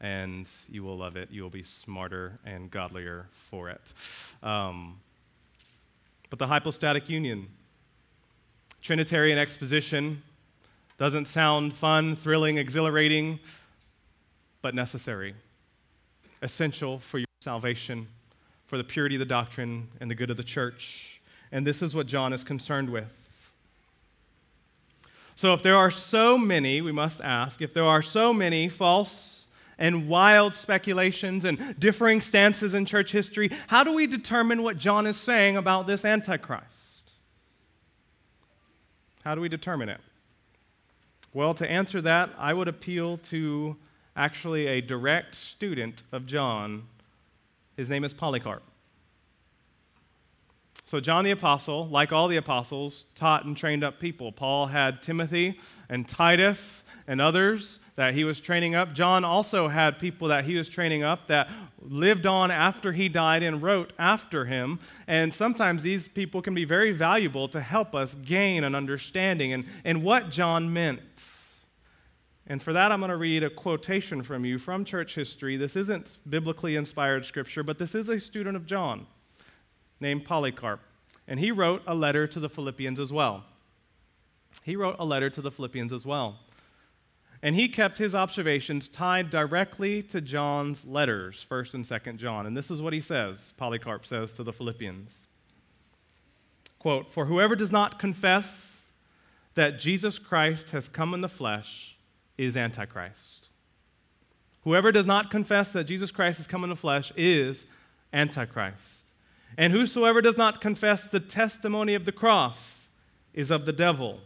and 0.00 0.46
you 0.68 0.82
will 0.82 0.96
love 0.96 1.16
it. 1.16 1.30
You 1.30 1.42
will 1.42 1.50
be 1.50 1.62
smarter 1.62 2.38
and 2.44 2.70
godlier 2.70 3.26
for 3.32 3.68
it. 3.68 3.80
Um, 4.42 5.00
but 6.30 6.38
the 6.38 6.46
hypostatic 6.46 7.08
union, 7.08 7.48
Trinitarian 8.80 9.38
exposition, 9.38 10.22
doesn't 10.96 11.26
sound 11.26 11.74
fun, 11.74 12.14
thrilling, 12.14 12.56
exhilarating, 12.56 13.40
but 14.62 14.74
necessary, 14.74 15.34
essential 16.42 16.98
for 16.98 17.18
your 17.18 17.26
salvation, 17.40 18.06
for 18.66 18.76
the 18.76 18.84
purity 18.84 19.16
of 19.16 19.20
the 19.20 19.24
doctrine, 19.24 19.88
and 20.00 20.10
the 20.10 20.14
good 20.14 20.30
of 20.30 20.36
the 20.36 20.44
church. 20.44 21.20
And 21.50 21.66
this 21.66 21.82
is 21.82 21.94
what 21.94 22.06
John 22.06 22.32
is 22.32 22.44
concerned 22.44 22.90
with. 22.90 23.19
So, 25.40 25.54
if 25.54 25.62
there 25.62 25.78
are 25.78 25.90
so 25.90 26.36
many, 26.36 26.82
we 26.82 26.92
must 26.92 27.22
ask, 27.22 27.62
if 27.62 27.72
there 27.72 27.86
are 27.86 28.02
so 28.02 28.34
many 28.34 28.68
false 28.68 29.46
and 29.78 30.06
wild 30.06 30.52
speculations 30.52 31.46
and 31.46 31.80
differing 31.80 32.20
stances 32.20 32.74
in 32.74 32.84
church 32.84 33.12
history, 33.12 33.50
how 33.68 33.82
do 33.82 33.94
we 33.94 34.06
determine 34.06 34.62
what 34.62 34.76
John 34.76 35.06
is 35.06 35.16
saying 35.16 35.56
about 35.56 35.86
this 35.86 36.04
Antichrist? 36.04 37.12
How 39.24 39.34
do 39.34 39.40
we 39.40 39.48
determine 39.48 39.88
it? 39.88 40.02
Well, 41.32 41.54
to 41.54 41.70
answer 41.70 42.02
that, 42.02 42.28
I 42.36 42.52
would 42.52 42.68
appeal 42.68 43.16
to 43.30 43.78
actually 44.14 44.66
a 44.66 44.82
direct 44.82 45.36
student 45.36 46.02
of 46.12 46.26
John. 46.26 46.82
His 47.78 47.88
name 47.88 48.04
is 48.04 48.12
Polycarp. 48.12 48.62
So, 50.90 50.98
John 50.98 51.22
the 51.22 51.30
Apostle, 51.30 51.86
like 51.86 52.10
all 52.10 52.26
the 52.26 52.36
apostles, 52.36 53.04
taught 53.14 53.44
and 53.44 53.56
trained 53.56 53.84
up 53.84 54.00
people. 54.00 54.32
Paul 54.32 54.66
had 54.66 55.02
Timothy 55.02 55.60
and 55.88 56.08
Titus 56.08 56.82
and 57.06 57.20
others 57.20 57.78
that 57.94 58.12
he 58.12 58.24
was 58.24 58.40
training 58.40 58.74
up. 58.74 58.92
John 58.92 59.24
also 59.24 59.68
had 59.68 60.00
people 60.00 60.26
that 60.26 60.42
he 60.46 60.56
was 60.56 60.68
training 60.68 61.04
up 61.04 61.28
that 61.28 61.48
lived 61.80 62.26
on 62.26 62.50
after 62.50 62.90
he 62.90 63.08
died 63.08 63.44
and 63.44 63.62
wrote 63.62 63.92
after 64.00 64.46
him. 64.46 64.80
And 65.06 65.32
sometimes 65.32 65.84
these 65.84 66.08
people 66.08 66.42
can 66.42 66.56
be 66.56 66.64
very 66.64 66.90
valuable 66.90 67.46
to 67.50 67.60
help 67.60 67.94
us 67.94 68.16
gain 68.24 68.64
an 68.64 68.74
understanding 68.74 69.52
and, 69.52 69.66
and 69.84 70.02
what 70.02 70.30
John 70.30 70.72
meant. 70.72 71.22
And 72.48 72.60
for 72.60 72.72
that, 72.72 72.90
I'm 72.90 72.98
going 72.98 73.10
to 73.10 73.16
read 73.16 73.44
a 73.44 73.50
quotation 73.50 74.24
from 74.24 74.44
you 74.44 74.58
from 74.58 74.84
church 74.84 75.14
history. 75.14 75.56
This 75.56 75.76
isn't 75.76 76.18
biblically 76.28 76.74
inspired 76.74 77.24
scripture, 77.26 77.62
but 77.62 77.78
this 77.78 77.94
is 77.94 78.08
a 78.08 78.18
student 78.18 78.56
of 78.56 78.66
John 78.66 79.06
named 80.00 80.24
Polycarp. 80.24 80.80
And 81.28 81.38
he 81.38 81.50
wrote 81.50 81.82
a 81.86 81.94
letter 81.94 82.26
to 82.26 82.40
the 82.40 82.48
Philippians 82.48 82.98
as 82.98 83.12
well. 83.12 83.44
He 84.62 84.76
wrote 84.76 84.96
a 84.98 85.04
letter 85.04 85.30
to 85.30 85.40
the 85.40 85.50
Philippians 85.50 85.92
as 85.92 86.04
well. 86.04 86.38
And 87.42 87.54
he 87.54 87.68
kept 87.68 87.98
his 87.98 88.14
observations 88.14 88.88
tied 88.88 89.30
directly 89.30 90.02
to 90.04 90.20
John's 90.20 90.86
letters, 90.86 91.46
1st 91.50 91.74
and 91.74 91.84
2nd 91.84 92.16
John. 92.18 92.46
And 92.46 92.56
this 92.56 92.70
is 92.70 92.82
what 92.82 92.92
he 92.92 93.00
says, 93.00 93.54
Polycarp 93.56 94.04
says 94.04 94.32
to 94.34 94.42
the 94.42 94.52
Philippians. 94.52 95.26
Quote, 96.78 97.10
For 97.10 97.26
whoever 97.26 97.56
does 97.56 97.72
not 97.72 97.98
confess 97.98 98.92
that 99.54 99.78
Jesus 99.78 100.18
Christ 100.18 100.70
has 100.70 100.88
come 100.88 101.14
in 101.14 101.22
the 101.22 101.28
flesh 101.28 101.96
is 102.36 102.56
Antichrist. 102.56 103.48
Whoever 104.62 104.92
does 104.92 105.06
not 105.06 105.30
confess 105.30 105.72
that 105.72 105.84
Jesus 105.84 106.10
Christ 106.10 106.38
has 106.38 106.46
come 106.46 106.64
in 106.64 106.70
the 106.70 106.76
flesh 106.76 107.12
is 107.16 107.66
Antichrist. 108.12 108.99
And 109.60 109.74
whosoever 109.74 110.22
does 110.22 110.38
not 110.38 110.62
confess 110.62 111.06
the 111.06 111.20
testimony 111.20 111.92
of 111.92 112.06
the 112.06 112.12
cross 112.12 112.88
is 113.34 113.50
of 113.50 113.66
the 113.66 113.74
devil. 113.74 114.20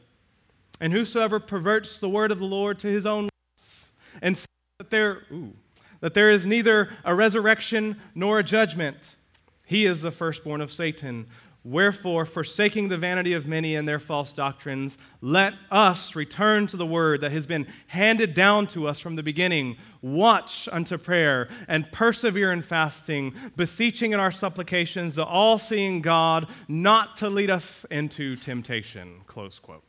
And 0.80 0.92
whosoever 0.92 1.40
perverts 1.40 1.98
the 1.98 2.08
word 2.08 2.30
of 2.30 2.38
the 2.38 2.44
Lord 2.44 2.78
to 2.78 2.86
his 2.86 3.04
own 3.04 3.28
lusts, 3.58 3.90
and 4.22 4.36
says 4.36 4.46
that 4.78 4.90
there, 4.90 5.22
ooh, 5.32 5.54
that 5.98 6.14
there 6.14 6.30
is 6.30 6.46
neither 6.46 6.90
a 7.04 7.16
resurrection 7.16 8.00
nor 8.14 8.38
a 8.38 8.44
judgment, 8.44 9.16
he 9.64 9.86
is 9.86 10.02
the 10.02 10.12
firstborn 10.12 10.60
of 10.60 10.70
Satan. 10.70 11.26
Wherefore, 11.64 12.26
forsaking 12.26 12.88
the 12.88 12.98
vanity 12.98 13.32
of 13.32 13.46
many 13.46 13.74
and 13.74 13.88
their 13.88 13.98
false 13.98 14.32
doctrines, 14.32 14.98
let 15.22 15.54
us 15.70 16.14
return 16.14 16.66
to 16.66 16.76
the 16.76 16.84
word 16.84 17.22
that 17.22 17.32
has 17.32 17.46
been 17.46 17.66
handed 17.86 18.34
down 18.34 18.66
to 18.68 18.86
us 18.86 19.00
from 19.00 19.16
the 19.16 19.22
beginning. 19.22 19.78
Watch 20.02 20.68
unto 20.70 20.98
prayer 20.98 21.48
and 21.66 21.90
persevere 21.90 22.52
in 22.52 22.60
fasting, 22.60 23.34
beseeching 23.56 24.12
in 24.12 24.20
our 24.20 24.30
supplications 24.30 25.14
the 25.14 25.24
all 25.24 25.58
seeing 25.58 26.02
God 26.02 26.50
not 26.68 27.16
to 27.16 27.30
lead 27.30 27.50
us 27.50 27.86
into 27.90 28.36
temptation. 28.36 29.22
Close 29.26 29.58
quote. 29.58 29.82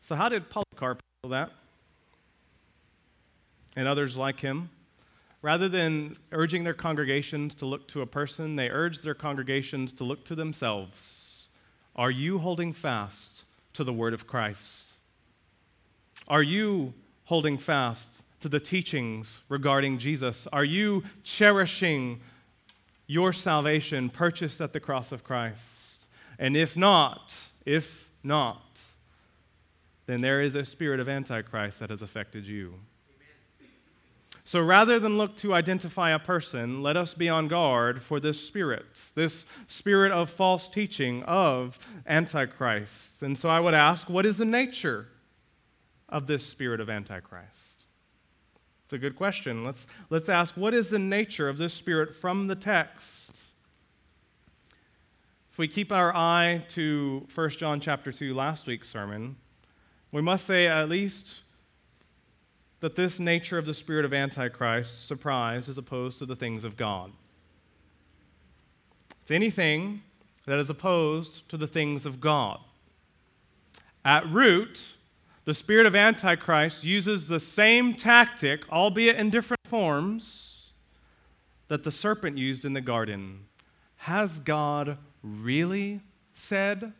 So, 0.00 0.16
how 0.16 0.28
did 0.28 0.50
Polycarp 0.50 1.00
handle 1.22 1.38
that? 1.38 1.52
And 3.76 3.86
others 3.86 4.16
like 4.16 4.40
him? 4.40 4.70
Rather 5.40 5.68
than 5.68 6.16
urging 6.32 6.64
their 6.64 6.74
congregations 6.74 7.54
to 7.54 7.66
look 7.66 7.86
to 7.88 8.02
a 8.02 8.06
person, 8.06 8.56
they 8.56 8.68
urge 8.68 9.02
their 9.02 9.14
congregations 9.14 9.92
to 9.92 10.04
look 10.04 10.24
to 10.24 10.34
themselves. 10.34 11.48
Are 11.94 12.10
you 12.10 12.38
holding 12.38 12.72
fast 12.72 13.46
to 13.74 13.84
the 13.84 13.92
word 13.92 14.14
of 14.14 14.26
Christ? 14.26 14.94
Are 16.26 16.42
you 16.42 16.94
holding 17.24 17.56
fast 17.56 18.24
to 18.40 18.48
the 18.48 18.60
teachings 18.60 19.42
regarding 19.48 19.98
Jesus? 19.98 20.48
Are 20.52 20.64
you 20.64 21.04
cherishing 21.22 22.20
your 23.06 23.32
salvation 23.32 24.10
purchased 24.10 24.60
at 24.60 24.72
the 24.72 24.80
cross 24.80 25.12
of 25.12 25.24
Christ? 25.24 26.06
And 26.38 26.56
if 26.56 26.76
not, 26.76 27.34
if 27.64 28.10
not, 28.22 28.80
then 30.06 30.20
there 30.20 30.40
is 30.40 30.54
a 30.54 30.64
spirit 30.64 31.00
of 31.00 31.08
Antichrist 31.08 31.80
that 31.80 31.90
has 31.90 32.02
affected 32.02 32.46
you. 32.46 32.74
So 34.48 34.62
rather 34.62 34.98
than 34.98 35.18
look 35.18 35.36
to 35.40 35.52
identify 35.52 36.08
a 36.08 36.18
person, 36.18 36.82
let 36.82 36.96
us 36.96 37.12
be 37.12 37.28
on 37.28 37.48
guard 37.48 38.00
for 38.00 38.18
this 38.18 38.40
spirit, 38.40 39.02
this 39.14 39.44
spirit 39.66 40.10
of 40.10 40.30
false 40.30 40.70
teaching 40.70 41.22
of 41.24 41.78
Antichrist. 42.06 43.22
And 43.22 43.36
so 43.36 43.50
I 43.50 43.60
would 43.60 43.74
ask, 43.74 44.08
what 44.08 44.24
is 44.24 44.38
the 44.38 44.46
nature 44.46 45.08
of 46.08 46.28
this 46.28 46.46
spirit 46.46 46.80
of 46.80 46.88
Antichrist? 46.88 47.84
It's 48.86 48.94
a 48.94 48.98
good 48.98 49.16
question. 49.16 49.64
Let's, 49.64 49.86
let's 50.08 50.30
ask, 50.30 50.56
what 50.56 50.72
is 50.72 50.88
the 50.88 50.98
nature 50.98 51.50
of 51.50 51.58
this 51.58 51.74
spirit 51.74 52.14
from 52.14 52.46
the 52.46 52.56
text? 52.56 53.32
If 55.52 55.58
we 55.58 55.68
keep 55.68 55.92
our 55.92 56.16
eye 56.16 56.64
to 56.68 57.26
1 57.34 57.50
John 57.50 57.80
chapter 57.80 58.12
2, 58.12 58.32
last 58.32 58.66
week's 58.66 58.88
sermon, 58.88 59.36
we 60.10 60.22
must 60.22 60.46
say 60.46 60.68
at 60.68 60.88
least 60.88 61.42
that 62.80 62.96
this 62.96 63.18
nature 63.18 63.58
of 63.58 63.66
the 63.66 63.74
spirit 63.74 64.04
of 64.04 64.14
Antichrist 64.14 65.06
surprise 65.06 65.68
as 65.68 65.78
opposed 65.78 66.18
to 66.20 66.26
the 66.26 66.36
things 66.36 66.64
of 66.64 66.76
God. 66.76 67.12
It's 69.22 69.30
anything 69.30 70.02
that 70.46 70.58
is 70.58 70.70
opposed 70.70 71.48
to 71.50 71.56
the 71.56 71.66
things 71.66 72.06
of 72.06 72.20
God. 72.20 72.60
At 74.04 74.26
root, 74.30 74.96
the 75.44 75.54
spirit 75.54 75.86
of 75.86 75.94
Antichrist 75.94 76.84
uses 76.84 77.28
the 77.28 77.40
same 77.40 77.94
tactic, 77.94 78.70
albeit 78.72 79.16
in 79.16 79.30
different 79.30 79.60
forms, 79.66 80.72
that 81.68 81.84
the 81.84 81.92
serpent 81.92 82.38
used 82.38 82.64
in 82.64 82.72
the 82.72 82.80
garden. 82.80 83.46
Has 83.96 84.40
God 84.40 84.96
really 85.22 86.00
said? 86.32 86.92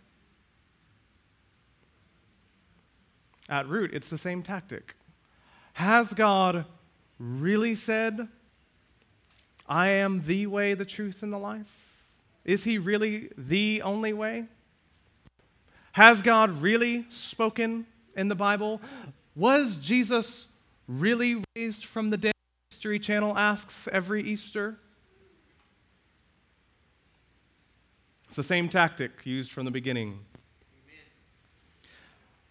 At 3.49 3.67
root, 3.67 3.95
it's 3.95 4.11
the 4.11 4.19
same 4.19 4.43
tactic. 4.43 4.95
Has 5.79 6.13
God 6.13 6.65
really 7.21 7.77
said, 7.77 8.27
I 9.69 9.87
am 9.91 10.23
the 10.23 10.49
way, 10.49 10.75
the 10.75 10.85
truth, 10.85 11.23
and 11.23 11.33
the 11.33 11.39
life? 11.39 11.73
Is 12.45 12.65
He 12.65 12.79
really 12.79 13.31
the 13.39 13.83
only 13.83 14.13
way? 14.13 14.47
Has 15.93 16.21
God 16.21 16.61
really 16.61 17.07
spoken 17.11 17.87
in 18.17 18.27
the 18.27 18.35
Bible? 18.35 18.81
Was 19.37 19.77
Jesus 19.77 20.49
really 20.89 21.45
raised 21.55 21.85
from 21.85 22.11
the 22.11 22.17
dead? 22.17 22.33
History 22.73 22.99
Channel 22.99 23.39
asks 23.39 23.87
every 23.93 24.25
Easter. 24.25 24.81
It's 28.27 28.35
the 28.35 28.43
same 28.43 28.69
tactic 28.69 29.25
used 29.25 29.53
from 29.53 29.65
the 29.65 29.71
beginning. 29.71 30.19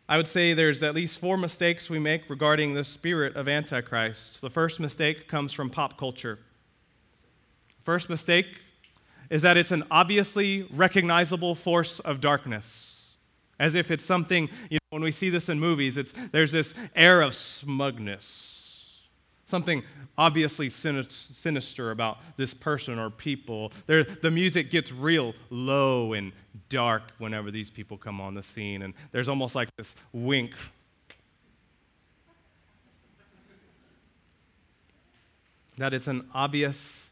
I 0.09 0.15
would 0.17 0.27
say 0.27 0.53
there's 0.53 0.83
at 0.83 0.95
least 0.95 1.19
four 1.19 1.37
mistakes 1.37 1.89
we 1.89 1.99
make 1.99 2.29
regarding 2.29 2.73
the 2.73 2.83
spirit 2.83 3.35
of 3.35 3.47
Antichrist. 3.47 4.39
The 4.41 4.49
first 4.49 4.79
mistake 4.79 5.27
comes 5.27 5.51
from 5.51 5.69
pop 5.69 5.97
culture. 5.97 6.39
First 7.81 8.09
mistake 8.09 8.61
is 9.29 9.41
that 9.41 9.57
it's 9.57 9.71
an 9.71 9.83
obviously 9.91 10.63
recognizable 10.73 11.55
force 11.55 11.99
of 11.99 12.21
darkness. 12.21 13.15
As 13.59 13.75
if 13.75 13.91
it's 13.91 14.05
something, 14.05 14.49
you 14.69 14.75
know, 14.75 14.89
when 14.91 15.03
we 15.03 15.11
see 15.11 15.29
this 15.29 15.49
in 15.49 15.59
movies, 15.59 15.97
it's, 15.97 16.13
there's 16.31 16.53
this 16.53 16.73
air 16.95 17.21
of 17.21 17.33
smugness 17.33 18.56
something 19.47 19.81
obviously 20.17 20.69
sinister 20.69 21.91
about 21.91 22.19
this 22.37 22.53
person 22.53 22.99
or 22.99 23.09
people. 23.09 23.71
There, 23.87 24.03
the 24.03 24.29
music 24.29 24.69
gets 24.69 24.91
real 24.91 25.33
low 25.49 26.13
and 26.13 26.31
dark 26.69 27.13
whenever 27.17 27.49
these 27.49 27.69
people 27.69 27.97
come 27.97 28.19
on 28.21 28.35
the 28.35 28.43
scene, 28.43 28.81
and 28.81 28.93
there's 29.11 29.29
almost 29.29 29.55
like 29.55 29.69
this 29.77 29.95
wink. 30.11 30.53
That 35.77 35.93
it's 35.93 36.07
an 36.07 36.27
obvious, 36.33 37.11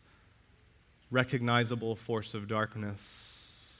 recognizable 1.11 1.95
force 1.95 2.33
of 2.33 2.47
darkness. 2.47 3.71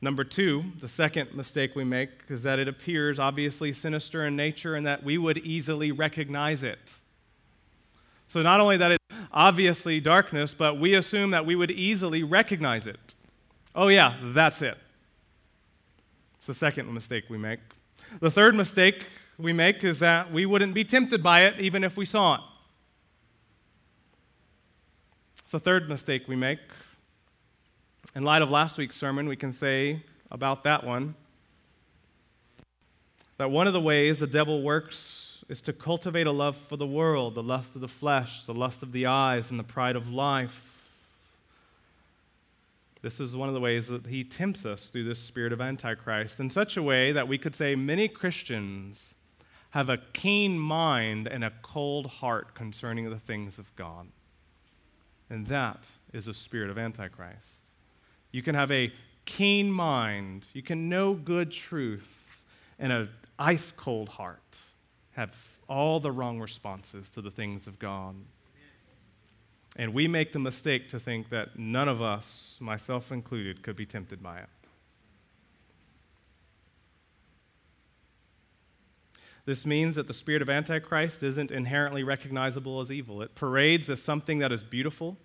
Number 0.00 0.22
two, 0.22 0.64
the 0.80 0.88
second 0.88 1.34
mistake 1.34 1.74
we 1.74 1.82
make 1.82 2.10
is 2.28 2.44
that 2.44 2.58
it 2.58 2.68
appears 2.68 3.18
obviously 3.18 3.72
sinister 3.72 4.24
in 4.24 4.36
nature 4.36 4.76
and 4.76 4.86
that 4.86 5.02
we 5.02 5.18
would 5.18 5.38
easily 5.38 5.90
recognize 5.90 6.62
it. 6.62 6.92
So, 8.26 8.42
not 8.42 8.60
only 8.60 8.76
that 8.76 8.92
it's 8.92 9.04
obviously 9.32 10.00
darkness, 10.00 10.54
but 10.54 10.78
we 10.78 10.94
assume 10.94 11.30
that 11.30 11.46
we 11.46 11.54
would 11.54 11.70
easily 11.70 12.22
recognize 12.22 12.86
it. 12.86 13.14
Oh, 13.74 13.88
yeah, 13.88 14.16
that's 14.22 14.62
it. 14.62 14.78
It's 16.36 16.46
the 16.46 16.54
second 16.54 16.92
mistake 16.92 17.24
we 17.28 17.38
make. 17.38 17.60
The 18.20 18.30
third 18.30 18.54
mistake 18.54 19.06
we 19.38 19.52
make 19.52 19.82
is 19.82 19.98
that 20.00 20.32
we 20.32 20.46
wouldn't 20.46 20.74
be 20.74 20.84
tempted 20.84 21.22
by 21.22 21.42
it 21.46 21.58
even 21.58 21.82
if 21.82 21.96
we 21.96 22.06
saw 22.06 22.36
it. 22.36 22.40
It's 25.42 25.52
the 25.52 25.60
third 25.60 25.88
mistake 25.88 26.28
we 26.28 26.36
make. 26.36 26.60
In 28.14 28.22
light 28.22 28.42
of 28.42 28.50
last 28.50 28.78
week's 28.78 28.96
sermon, 28.96 29.26
we 29.26 29.36
can 29.36 29.52
say 29.52 30.02
about 30.30 30.62
that 30.64 30.84
one 30.84 31.14
that 33.36 33.50
one 33.50 33.66
of 33.66 33.72
the 33.72 33.80
ways 33.80 34.20
the 34.20 34.26
devil 34.26 34.62
works 34.62 35.23
is 35.48 35.60
to 35.62 35.72
cultivate 35.72 36.26
a 36.26 36.32
love 36.32 36.56
for 36.56 36.76
the 36.76 36.86
world, 36.86 37.34
the 37.34 37.42
lust 37.42 37.74
of 37.74 37.80
the 37.80 37.88
flesh, 37.88 38.44
the 38.44 38.54
lust 38.54 38.82
of 38.82 38.92
the 38.92 39.06
eyes, 39.06 39.50
and 39.50 39.58
the 39.58 39.64
pride 39.64 39.96
of 39.96 40.10
life. 40.10 40.70
This 43.02 43.20
is 43.20 43.36
one 43.36 43.48
of 43.48 43.54
the 43.54 43.60
ways 43.60 43.88
that 43.88 44.06
he 44.06 44.24
tempts 44.24 44.64
us 44.64 44.88
through 44.88 45.04
this 45.04 45.18
spirit 45.18 45.52
of 45.52 45.60
Antichrist 45.60 46.40
in 46.40 46.48
such 46.48 46.78
a 46.78 46.82
way 46.82 47.12
that 47.12 47.28
we 47.28 47.36
could 47.36 47.54
say 47.54 47.74
many 47.74 48.08
Christians 48.08 49.14
have 49.70 49.90
a 49.90 49.98
keen 50.14 50.58
mind 50.58 51.26
and 51.26 51.44
a 51.44 51.52
cold 51.60 52.06
heart 52.06 52.54
concerning 52.54 53.10
the 53.10 53.18
things 53.18 53.58
of 53.58 53.74
God. 53.76 54.08
And 55.28 55.46
that 55.48 55.86
is 56.14 56.28
a 56.28 56.32
spirit 56.32 56.70
of 56.70 56.78
Antichrist. 56.78 57.72
You 58.32 58.42
can 58.42 58.54
have 58.54 58.72
a 58.72 58.92
keen 59.26 59.70
mind, 59.70 60.46
you 60.54 60.62
can 60.62 60.88
know 60.88 61.12
good 61.12 61.50
truth, 61.50 62.44
and 62.78 62.90
an 62.92 63.10
ice 63.38 63.72
cold 63.72 64.08
heart 64.08 64.58
have 65.14 65.58
all 65.68 66.00
the 66.00 66.10
wrong 66.10 66.40
responses 66.40 67.10
to 67.10 67.22
the 67.22 67.30
things 67.30 67.66
of 67.66 67.78
God. 67.78 68.16
And 69.76 69.92
we 69.92 70.06
make 70.06 70.32
the 70.32 70.38
mistake 70.38 70.88
to 70.90 71.00
think 71.00 71.30
that 71.30 71.58
none 71.58 71.88
of 71.88 72.00
us, 72.00 72.58
myself 72.60 73.10
included, 73.10 73.62
could 73.62 73.76
be 73.76 73.86
tempted 73.86 74.22
by 74.22 74.38
it. 74.38 74.48
This 79.46 79.66
means 79.66 79.96
that 79.96 80.06
the 80.06 80.14
spirit 80.14 80.42
of 80.42 80.48
Antichrist 80.48 81.22
isn't 81.22 81.50
inherently 81.50 82.02
recognizable 82.02 82.80
as 82.80 82.90
evil. 82.90 83.20
It 83.20 83.34
parades 83.34 83.90
as 83.90 84.00
something 84.00 84.38
that 84.38 84.52
is 84.52 84.62
beautiful, 84.62 85.18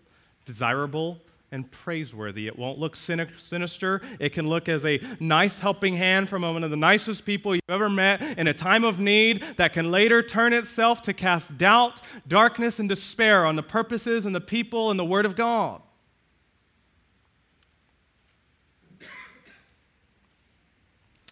desirable, 0.45 1.21
and 1.51 1.69
praiseworthy. 1.71 2.47
It 2.47 2.57
won't 2.57 2.79
look 2.79 2.95
sinister. 2.95 4.01
It 4.19 4.29
can 4.29 4.47
look 4.47 4.69
as 4.69 4.85
a 4.85 5.01
nice 5.19 5.59
helping 5.59 5.95
hand 5.95 6.29
from 6.29 6.43
one 6.43 6.63
of 6.63 6.71
the 6.71 6.77
nicest 6.77 7.25
people 7.25 7.55
you've 7.55 7.61
ever 7.69 7.89
met 7.89 8.21
in 8.37 8.47
a 8.47 8.53
time 8.53 8.83
of 8.83 8.99
need 8.99 9.41
that 9.57 9.73
can 9.73 9.91
later 9.91 10.21
turn 10.21 10.53
itself 10.53 11.01
to 11.03 11.13
cast 11.13 11.57
doubt, 11.57 12.01
darkness, 12.27 12.79
and 12.79 12.87
despair 12.87 13.45
on 13.45 13.55
the 13.55 13.63
purposes 13.63 14.25
and 14.25 14.35
the 14.35 14.41
people 14.41 14.91
and 14.91 14.99
the 14.99 15.05
Word 15.05 15.25
of 15.25 15.35
God. 15.35 15.81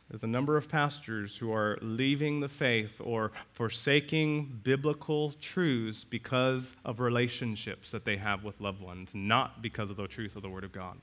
There's 0.10 0.24
a 0.24 0.28
number 0.28 0.56
of 0.56 0.70
pastors 0.70 1.36
who 1.38 1.52
are 1.52 1.78
leaving 1.82 2.40
the 2.40 2.48
faith 2.48 3.02
or 3.04 3.34
forsaking 3.52 4.62
biblical 4.64 5.34
truths 5.34 6.06
because 6.06 6.78
of 6.86 7.02
relationships 7.02 7.92
that 7.92 8.06
they 8.06 8.16
have 8.16 8.44
with 8.46 8.62
loved 8.62 8.82
ones, 8.82 9.14
not 9.14 9.62
because 9.62 9.90
of 9.90 9.98
the 9.98 10.08
truth 10.08 10.38
of 10.38 10.44
the 10.44 10.50
Word 10.50 10.64
of 10.64 10.72
God. 10.72 10.98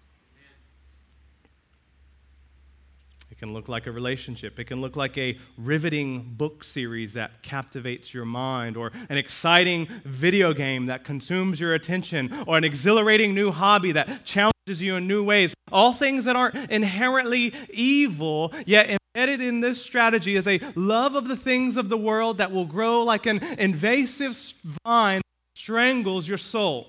It 3.30 3.38
can 3.38 3.52
look 3.52 3.68
like 3.68 3.86
a 3.86 3.92
relationship. 3.92 4.58
It 4.58 4.64
can 4.64 4.80
look 4.80 4.96
like 4.96 5.18
a 5.18 5.38
riveting 5.56 6.34
book 6.36 6.62
series 6.62 7.14
that 7.14 7.42
captivates 7.42 8.14
your 8.14 8.24
mind, 8.24 8.76
or 8.76 8.92
an 9.08 9.16
exciting 9.16 9.88
video 10.04 10.52
game 10.52 10.86
that 10.86 11.04
consumes 11.04 11.58
your 11.58 11.74
attention, 11.74 12.32
or 12.46 12.56
an 12.56 12.64
exhilarating 12.64 13.34
new 13.34 13.50
hobby 13.50 13.92
that 13.92 14.24
challenges 14.24 14.80
you 14.80 14.96
in 14.96 15.06
new 15.06 15.24
ways. 15.24 15.54
All 15.72 15.92
things 15.92 16.24
that 16.24 16.36
aren't 16.36 16.70
inherently 16.70 17.52
evil, 17.70 18.52
yet 18.66 18.98
embedded 19.14 19.40
in 19.40 19.60
this 19.60 19.82
strategy 19.82 20.36
is 20.36 20.46
a 20.46 20.60
love 20.76 21.14
of 21.14 21.26
the 21.26 21.36
things 21.36 21.76
of 21.76 21.88
the 21.88 21.98
world 21.98 22.38
that 22.38 22.52
will 22.52 22.66
grow 22.66 23.02
like 23.02 23.26
an 23.26 23.42
invasive 23.58 24.54
vine 24.84 25.18
that 25.18 25.60
strangles 25.60 26.28
your 26.28 26.38
soul 26.38 26.88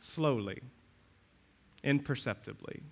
slowly, 0.00 0.60
imperceptibly. 1.84 2.82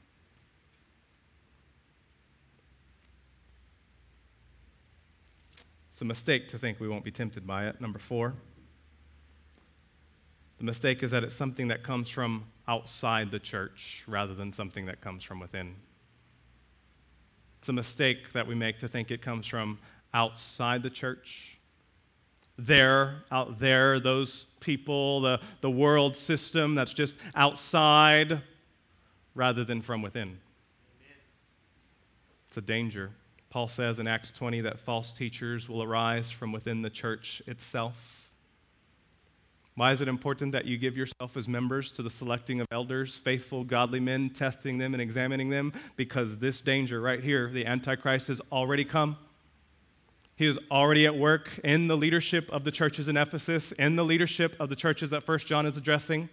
It's 5.98 6.02
a 6.02 6.04
mistake 6.04 6.46
to 6.50 6.58
think 6.58 6.78
we 6.78 6.86
won't 6.86 7.02
be 7.02 7.10
tempted 7.10 7.44
by 7.44 7.66
it. 7.66 7.80
Number 7.80 7.98
four, 7.98 8.34
the 10.58 10.64
mistake 10.64 11.02
is 11.02 11.10
that 11.10 11.24
it's 11.24 11.34
something 11.34 11.66
that 11.66 11.82
comes 11.82 12.08
from 12.08 12.44
outside 12.68 13.32
the 13.32 13.40
church 13.40 14.04
rather 14.06 14.32
than 14.32 14.52
something 14.52 14.86
that 14.86 15.00
comes 15.00 15.24
from 15.24 15.40
within. 15.40 15.74
It's 17.58 17.68
a 17.68 17.72
mistake 17.72 18.32
that 18.32 18.46
we 18.46 18.54
make 18.54 18.78
to 18.78 18.86
think 18.86 19.10
it 19.10 19.22
comes 19.22 19.44
from 19.44 19.80
outside 20.14 20.84
the 20.84 20.90
church. 20.90 21.58
There, 22.56 23.24
out 23.32 23.58
there, 23.58 23.98
those 23.98 24.46
people, 24.60 25.22
the, 25.22 25.40
the 25.62 25.70
world 25.70 26.16
system 26.16 26.76
that's 26.76 26.92
just 26.92 27.16
outside 27.34 28.42
rather 29.34 29.64
than 29.64 29.82
from 29.82 30.02
within. 30.02 30.38
It's 32.46 32.56
a 32.56 32.60
danger. 32.60 33.10
Paul 33.50 33.68
says 33.68 33.98
in 33.98 34.06
Acts 34.06 34.30
20 34.30 34.60
that 34.62 34.78
false 34.78 35.12
teachers 35.12 35.68
will 35.68 35.82
arise 35.82 36.30
from 36.30 36.52
within 36.52 36.82
the 36.82 36.90
church 36.90 37.40
itself. 37.46 38.30
Why 39.74 39.92
is 39.92 40.00
it 40.00 40.08
important 40.08 40.52
that 40.52 40.64
you 40.64 40.76
give 40.76 40.96
yourself 40.96 41.36
as 41.36 41.46
members 41.46 41.92
to 41.92 42.02
the 42.02 42.10
selecting 42.10 42.60
of 42.60 42.66
elders, 42.72 43.16
faithful, 43.16 43.62
godly 43.62 44.00
men, 44.00 44.30
testing 44.30 44.78
them 44.78 44.92
and 44.92 45.00
examining 45.00 45.50
them? 45.50 45.72
Because 45.96 46.38
this 46.38 46.60
danger 46.60 47.00
right 47.00 47.22
here, 47.22 47.48
the 47.48 47.64
Antichrist, 47.64 48.26
has 48.26 48.40
already 48.50 48.84
come. 48.84 49.16
He 50.34 50.46
is 50.46 50.58
already 50.70 51.06
at 51.06 51.16
work 51.16 51.60
in 51.62 51.86
the 51.86 51.96
leadership 51.96 52.50
of 52.50 52.64
the 52.64 52.72
churches 52.72 53.08
in 53.08 53.16
Ephesus, 53.16 53.72
in 53.72 53.96
the 53.96 54.04
leadership 54.04 54.56
of 54.58 54.68
the 54.68 54.76
churches 54.76 55.10
that 55.10 55.22
First 55.22 55.46
John 55.46 55.64
is 55.64 55.76
addressing. 55.76 56.28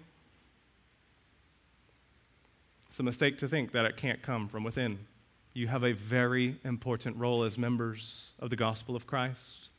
It's 2.88 3.00
a 3.00 3.04
mistake 3.04 3.38
to 3.40 3.48
think 3.48 3.74
that 3.74 3.86
it 3.86 3.96
can't 3.96 4.22
come 4.22 4.48
from 4.48 4.64
within. 4.64 5.00
You 5.56 5.70
have 5.70 5.86
a 5.86 5.94
very 5.94 6.58
important 6.66 7.16
role 7.16 7.44
as 7.44 7.58
members 7.58 8.32
of 8.40 8.50
the 8.50 8.58
gospel 8.58 8.94
of 8.94 9.08
Christ. 9.08 9.70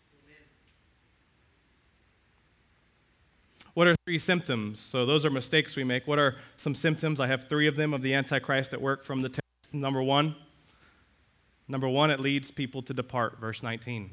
What 3.75 3.87
are 3.87 3.95
three 4.07 4.19
symptoms? 4.19 4.81
So, 4.81 5.05
those 5.05 5.27
are 5.27 5.31
mistakes 5.31 5.77
we 5.77 5.85
make. 5.85 6.07
What 6.07 6.19
are 6.19 6.37
some 6.57 6.75
symptoms? 6.75 7.21
I 7.21 7.27
have 7.27 7.45
three 7.45 7.67
of 7.67 7.77
them 7.77 7.93
of 7.93 8.01
the 8.01 8.15
Antichrist 8.15 8.73
at 8.73 8.81
work 8.81 9.05
from 9.05 9.21
the 9.21 9.29
text. 9.29 9.43
Number 9.75 10.03
one, 10.03 10.35
number 11.69 11.91
one, 11.91 12.11
it 12.11 12.21
leads 12.21 12.51
people 12.51 12.81
to 12.81 12.95
depart. 12.95 13.39
Verse 13.39 13.63
19. 13.63 14.09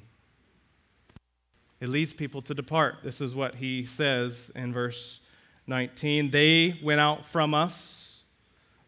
It 1.80 1.88
leads 1.88 2.14
people 2.14 2.42
to 2.42 2.54
depart. 2.54 2.96
This 3.06 3.22
is 3.22 3.34
what 3.34 3.56
he 3.56 3.86
says 3.86 4.52
in 4.54 4.74
verse 4.74 5.22
19. 5.68 6.30
They 6.30 6.78
went 6.84 7.00
out 7.00 7.26
from 7.26 7.54
us, 7.54 8.03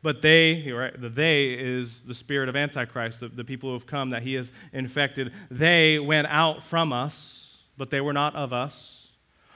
but 0.06 0.22
they, 0.22 0.72
right, 0.72 1.02
the 1.02 1.10
they 1.10 1.54
is 1.54 2.02
the 2.02 2.14
spirit 2.14 2.48
of 2.48 2.56
Antichrist, 2.56 3.22
the, 3.22 3.28
the 3.28 3.44
people 3.44 3.70
who 3.70 3.74
have 3.74 3.88
come 3.88 4.12
that 4.12 4.22
he 4.22 4.36
has 4.36 4.52
infected. 4.72 5.34
They 5.50 5.98
went 5.98 6.28
out 6.28 6.64
from 6.64 6.94
us, 6.94 7.64
but 7.76 7.90
they 7.90 8.02
were 8.02 8.14
not 8.14 8.36
of 8.36 8.54
us. 8.54 9.14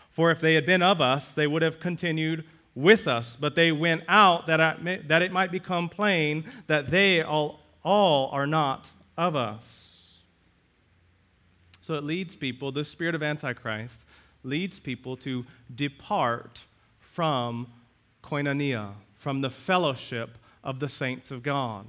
For 0.09 0.31
if 0.31 0.39
they 0.39 0.55
had 0.55 0.65
been 0.65 0.81
of 0.81 1.01
us, 1.01 1.33
they 1.33 1.45
would 1.45 1.61
have 1.61 1.79
continued 1.79 2.45
with 2.73 3.07
us. 3.07 3.35
But 3.35 3.53
they 3.53 3.71
went 3.71 4.01
out 4.07 4.47
that, 4.47 4.59
I, 4.59 4.99
that 5.05 5.21
it 5.21 5.31
might 5.31 5.51
become 5.51 5.87
plain 5.87 6.45
that 6.65 6.89
they 6.89 7.21
all, 7.21 7.59
all 7.83 8.31
are 8.31 8.47
not 8.47 8.89
of 9.19 9.35
us. 9.35 10.21
So 11.81 11.93
it 11.93 12.03
leads 12.03 12.33
people, 12.33 12.71
the 12.71 12.83
spirit 12.83 13.13
of 13.13 13.21
Antichrist 13.21 14.01
leads 14.43 14.79
people 14.79 15.15
to 15.17 15.45
depart 15.75 16.63
from 16.99 17.67
koinonia, 18.23 18.93
from 19.19 19.41
the 19.41 19.49
fellowship 19.51 20.39
of 20.63 20.79
the 20.79 20.89
saints 20.89 21.29
of 21.29 21.43
God. 21.43 21.85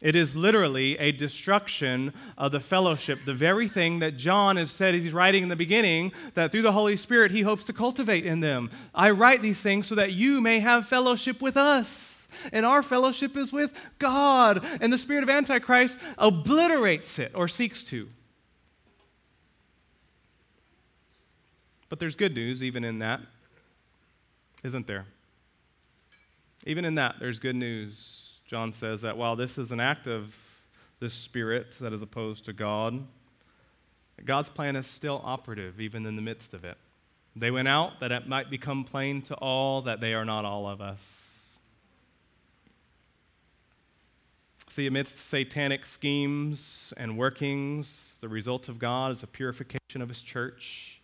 It 0.00 0.14
is 0.16 0.34
literally 0.36 0.98
a 0.98 1.12
destruction 1.12 2.12
of 2.36 2.52
the 2.52 2.60
fellowship, 2.60 3.20
the 3.24 3.34
very 3.34 3.68
thing 3.68 4.00
that 4.00 4.16
John 4.16 4.56
has 4.56 4.70
said 4.70 4.94
as 4.94 5.04
he's 5.04 5.12
writing 5.12 5.44
in 5.44 5.48
the 5.48 5.56
beginning, 5.56 6.12
that 6.34 6.52
through 6.52 6.62
the 6.62 6.72
Holy 6.72 6.96
Spirit 6.96 7.30
he 7.30 7.42
hopes 7.42 7.64
to 7.64 7.72
cultivate 7.72 8.26
in 8.26 8.40
them. 8.40 8.70
I 8.94 9.10
write 9.10 9.42
these 9.42 9.60
things 9.60 9.86
so 9.86 9.94
that 9.94 10.12
you 10.12 10.40
may 10.40 10.60
have 10.60 10.88
fellowship 10.88 11.40
with 11.40 11.56
us. 11.56 12.26
And 12.52 12.66
our 12.66 12.82
fellowship 12.82 13.36
is 13.36 13.52
with 13.52 13.78
God. 13.98 14.64
And 14.80 14.92
the 14.92 14.98
spirit 14.98 15.22
of 15.22 15.30
Antichrist 15.30 15.98
obliterates 16.18 17.18
it 17.18 17.32
or 17.34 17.46
seeks 17.46 17.84
to. 17.84 18.08
But 21.88 22.00
there's 22.00 22.16
good 22.16 22.34
news 22.34 22.62
even 22.62 22.84
in 22.84 23.00
that, 23.00 23.20
isn't 24.64 24.86
there? 24.86 25.06
Even 26.66 26.84
in 26.84 26.94
that, 26.96 27.16
there's 27.18 27.38
good 27.38 27.56
news. 27.56 28.40
John 28.46 28.72
says 28.72 29.02
that 29.02 29.16
while 29.16 29.36
this 29.36 29.58
is 29.58 29.72
an 29.72 29.80
act 29.80 30.06
of 30.06 30.36
the 31.00 31.08
Spirit 31.08 31.72
that 31.80 31.92
is 31.92 32.02
opposed 32.02 32.44
to 32.44 32.52
God, 32.52 33.04
God's 34.24 34.48
plan 34.48 34.76
is 34.76 34.86
still 34.86 35.20
operative 35.24 35.80
even 35.80 36.06
in 36.06 36.16
the 36.16 36.22
midst 36.22 36.54
of 36.54 36.64
it. 36.64 36.76
They 37.34 37.50
went 37.50 37.66
out 37.66 38.00
that 38.00 38.12
it 38.12 38.28
might 38.28 38.50
become 38.50 38.84
plain 38.84 39.22
to 39.22 39.34
all 39.36 39.82
that 39.82 40.00
they 40.00 40.14
are 40.14 40.24
not 40.24 40.44
all 40.44 40.68
of 40.68 40.80
us. 40.80 41.30
See, 44.68 44.86
amidst 44.86 45.18
satanic 45.18 45.84
schemes 45.84 46.94
and 46.96 47.18
workings, 47.18 48.16
the 48.20 48.28
result 48.28 48.68
of 48.68 48.78
God 48.78 49.10
is 49.10 49.22
a 49.22 49.26
purification 49.26 50.00
of 50.00 50.08
His 50.08 50.22
church 50.22 51.00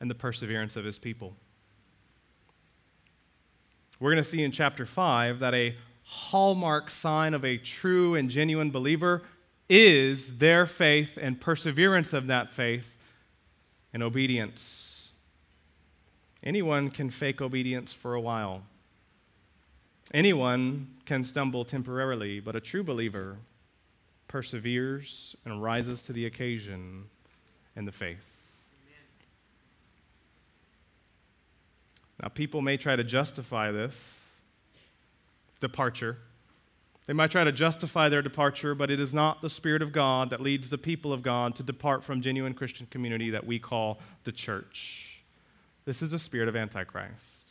and 0.00 0.10
the 0.10 0.14
perseverance 0.14 0.76
of 0.76 0.84
His 0.84 0.98
people. 0.98 1.36
We're 3.98 4.10
going 4.10 4.22
to 4.22 4.28
see 4.28 4.42
in 4.42 4.52
chapter 4.52 4.84
5 4.84 5.38
that 5.38 5.54
a 5.54 5.74
hallmark 6.04 6.90
sign 6.90 7.32
of 7.32 7.44
a 7.44 7.56
true 7.56 8.14
and 8.14 8.28
genuine 8.28 8.70
believer 8.70 9.22
is 9.68 10.36
their 10.36 10.66
faith 10.66 11.18
and 11.20 11.40
perseverance 11.40 12.12
of 12.12 12.26
that 12.26 12.52
faith 12.52 12.94
and 13.94 14.02
obedience. 14.02 15.12
Anyone 16.42 16.90
can 16.90 17.08
fake 17.08 17.40
obedience 17.40 17.92
for 17.92 18.14
a 18.14 18.20
while. 18.20 18.62
Anyone 20.12 20.88
can 21.06 21.24
stumble 21.24 21.64
temporarily, 21.64 22.38
but 22.38 22.54
a 22.54 22.60
true 22.60 22.84
believer 22.84 23.38
perseveres 24.28 25.34
and 25.44 25.62
rises 25.62 26.02
to 26.02 26.12
the 26.12 26.26
occasion 26.26 27.04
in 27.74 27.86
the 27.86 27.92
faith. 27.92 28.35
Now, 32.22 32.28
people 32.28 32.62
may 32.62 32.76
try 32.76 32.96
to 32.96 33.04
justify 33.04 33.70
this 33.70 34.40
departure. 35.60 36.18
They 37.06 37.12
might 37.12 37.30
try 37.30 37.44
to 37.44 37.52
justify 37.52 38.08
their 38.08 38.22
departure, 38.22 38.74
but 38.74 38.90
it 38.90 38.98
is 38.98 39.14
not 39.14 39.42
the 39.42 39.50
Spirit 39.50 39.82
of 39.82 39.92
God 39.92 40.30
that 40.30 40.40
leads 40.40 40.70
the 40.70 40.78
people 40.78 41.12
of 41.12 41.22
God 41.22 41.54
to 41.56 41.62
depart 41.62 42.02
from 42.02 42.20
genuine 42.20 42.54
Christian 42.54 42.86
community 42.90 43.30
that 43.30 43.46
we 43.46 43.58
call 43.58 44.00
the 44.24 44.32
church. 44.32 45.22
This 45.84 46.02
is 46.02 46.10
the 46.10 46.18
spirit 46.18 46.48
of 46.48 46.56
Antichrist. 46.56 47.44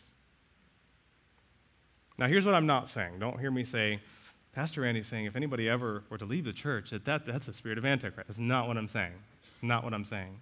Now, 2.18 2.28
here's 2.28 2.46
what 2.46 2.54
I'm 2.54 2.66
not 2.66 2.90
saying. 2.90 3.20
Don't 3.20 3.40
hear 3.40 3.50
me 3.50 3.64
say, 3.64 4.02
Pastor 4.54 4.82
Randy's 4.82 5.08
saying 5.08 5.26
if 5.26 5.36
anybody 5.36 5.70
ever 5.70 6.04
were 6.10 6.18
to 6.18 6.26
leave 6.26 6.46
the 6.46 6.54
church, 6.54 6.90
that, 6.90 7.06
that 7.06 7.26
that's 7.26 7.46
the 7.46 7.54
spirit 7.54 7.78
of 7.78 7.86
Antichrist. 7.86 8.28
That's 8.28 8.40
not 8.40 8.68
what 8.68 8.78
I'm 8.78 8.90
saying. 8.90 9.14
It's 9.54 9.64
not 9.64 9.84
what 9.84 9.94
I'm 9.94 10.06
saying. 10.06 10.38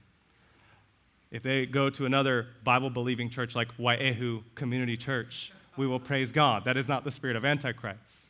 If 1.33 1.41
they 1.41 1.65
go 1.65 1.89
to 1.89 2.05
another 2.05 2.45
Bible 2.63 2.91
believing 2.91 3.27
church 3.27 3.55
like 3.55 3.75
Wai'ehu 3.77 4.43
Community 4.53 4.95
Church, 4.95 5.51
we 5.75 5.87
will 5.87 5.99
praise 5.99 6.31
God. 6.31 6.63
That 6.65 6.77
is 6.77 6.87
not 6.87 7.03
the 7.03 7.09
spirit 7.09 7.35
of 7.35 7.43
Antichrist. 7.43 8.27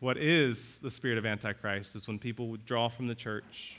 What 0.00 0.18
is 0.18 0.76
the 0.78 0.90
spirit 0.90 1.16
of 1.16 1.24
Antichrist 1.24 1.96
is 1.96 2.06
when 2.06 2.18
people 2.18 2.48
withdraw 2.48 2.90
from 2.90 3.06
the 3.06 3.14
church 3.14 3.76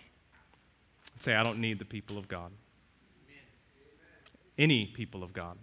and 1.13 1.21
say, 1.21 1.35
I 1.35 1.43
don't 1.43 1.59
need 1.59 1.77
the 1.77 1.85
people 1.85 2.17
of 2.17 2.27
God. 2.27 2.51
Any 4.57 4.87
people 4.87 5.23
of 5.23 5.33
God. 5.33 5.59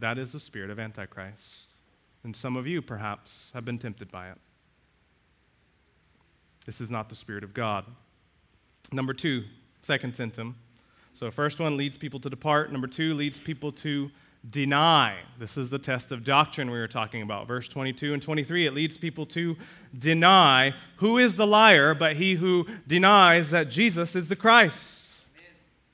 That 0.00 0.18
is 0.18 0.32
the 0.32 0.40
spirit 0.40 0.70
of 0.70 0.80
Antichrist. 0.80 1.74
And 2.24 2.34
some 2.34 2.56
of 2.56 2.66
you, 2.66 2.82
perhaps, 2.82 3.52
have 3.54 3.64
been 3.64 3.78
tempted 3.78 4.10
by 4.10 4.30
it. 4.30 4.38
This 6.64 6.80
is 6.80 6.90
not 6.90 7.08
the 7.08 7.14
Spirit 7.14 7.44
of 7.44 7.54
God. 7.54 7.84
Number 8.92 9.12
two, 9.12 9.44
second 9.82 10.16
symptom. 10.16 10.56
So, 11.14 11.30
first 11.30 11.58
one 11.60 11.76
leads 11.76 11.96
people 11.96 12.20
to 12.20 12.30
depart. 12.30 12.70
Number 12.70 12.86
two 12.86 13.14
leads 13.14 13.40
people 13.40 13.72
to 13.72 14.10
deny. 14.48 15.16
This 15.38 15.56
is 15.56 15.70
the 15.70 15.78
test 15.78 16.12
of 16.12 16.24
doctrine 16.24 16.70
we 16.70 16.78
were 16.78 16.88
talking 16.88 17.22
about. 17.22 17.48
Verse 17.48 17.68
22 17.68 18.14
and 18.14 18.22
23, 18.22 18.66
it 18.66 18.74
leads 18.74 18.98
people 18.98 19.26
to 19.26 19.56
deny 19.96 20.74
who 20.96 21.18
is 21.18 21.36
the 21.36 21.46
liar, 21.46 21.94
but 21.94 22.16
he 22.16 22.34
who 22.34 22.66
denies 22.86 23.50
that 23.50 23.70
Jesus 23.70 24.14
is 24.14 24.28
the 24.28 24.36
Christ. 24.36 25.26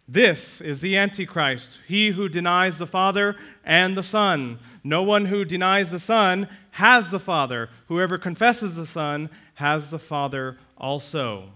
This 0.08 0.60
is 0.60 0.80
the 0.80 0.96
Antichrist, 0.96 1.78
he 1.86 2.10
who 2.10 2.28
denies 2.28 2.78
the 2.78 2.86
Father 2.86 3.36
and 3.64 3.96
the 3.96 4.02
Son. 4.02 4.58
No 4.84 5.02
one 5.02 5.26
who 5.26 5.44
denies 5.44 5.90
the 5.92 6.00
Son 6.00 6.48
has 6.72 7.10
the 7.10 7.20
Father. 7.20 7.70
Whoever 7.86 8.18
confesses 8.18 8.76
the 8.76 8.86
Son 8.86 9.30
has 9.54 9.90
the 9.90 9.98
Father 9.98 10.58
also. 10.76 11.50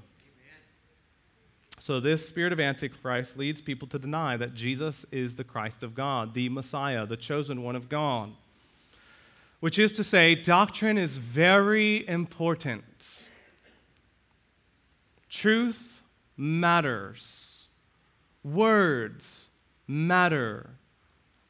So, 1.86 2.00
this 2.00 2.26
spirit 2.26 2.52
of 2.52 2.58
Antichrist 2.58 3.38
leads 3.38 3.60
people 3.60 3.86
to 3.86 3.98
deny 4.00 4.36
that 4.38 4.54
Jesus 4.54 5.06
is 5.12 5.36
the 5.36 5.44
Christ 5.44 5.84
of 5.84 5.94
God, 5.94 6.34
the 6.34 6.48
Messiah, 6.48 7.06
the 7.06 7.16
chosen 7.16 7.62
one 7.62 7.76
of 7.76 7.88
God. 7.88 8.32
Which 9.60 9.78
is 9.78 9.92
to 9.92 10.02
say, 10.02 10.34
doctrine 10.34 10.98
is 10.98 11.18
very 11.18 12.04
important. 12.08 12.82
Truth 15.30 16.02
matters, 16.36 17.68
words 18.42 19.48
matter. 19.86 20.70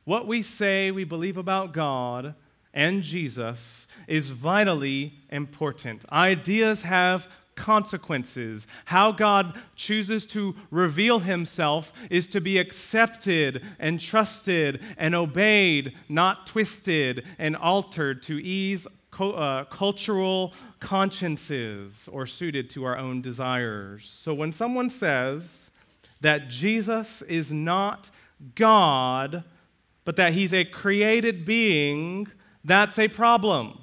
What 0.05 0.27
we 0.27 0.43
say 0.43 0.91
we 0.91 1.05
believe 1.05 1.39
about 1.39 1.73
God 1.73 2.35
and 2.75 3.03
Jesus 3.03 3.89
is 4.07 4.29
vitally 4.29 5.15
important. 5.31 6.05
Ideas 6.13 6.83
have 6.83 7.27
consequences. 7.57 8.67
How 8.87 9.11
God 9.11 9.59
chooses 9.75 10.27
to 10.27 10.55
reveal 10.71 11.21
himself 11.21 11.93
is 12.11 12.27
to 12.29 12.41
be 12.41 12.59
accepted 12.59 13.65
and 13.79 14.01
trusted 14.01 14.83
and 14.97 15.15
obeyed, 15.15 15.95
not 16.09 16.47
twisted 16.47 17.27
and 17.39 17.57
altered 17.57 18.23
to 18.25 18.39
ease 18.45 18.87
uh, 19.19 19.65
cultural 19.65 20.53
consciences 20.79 22.09
or 22.13 22.27
suited 22.27 22.69
to 22.71 22.85
our 22.85 22.97
own 22.97 23.23
desires. 23.23 24.07
So 24.09 24.35
when 24.35 24.53
someone 24.53 24.91
says 24.91 25.71
that 26.21 26.49
Jesus 26.49 27.23
is 27.23 27.51
not 27.51 28.11
God, 28.55 29.45
but 30.05 30.17
that 30.17 30.35
he's 30.35 30.53
a 30.53 30.65
created 30.65 31.45
being, 31.45 32.29
that's 32.65 32.99
a 32.99 33.09
problem. 33.09 33.81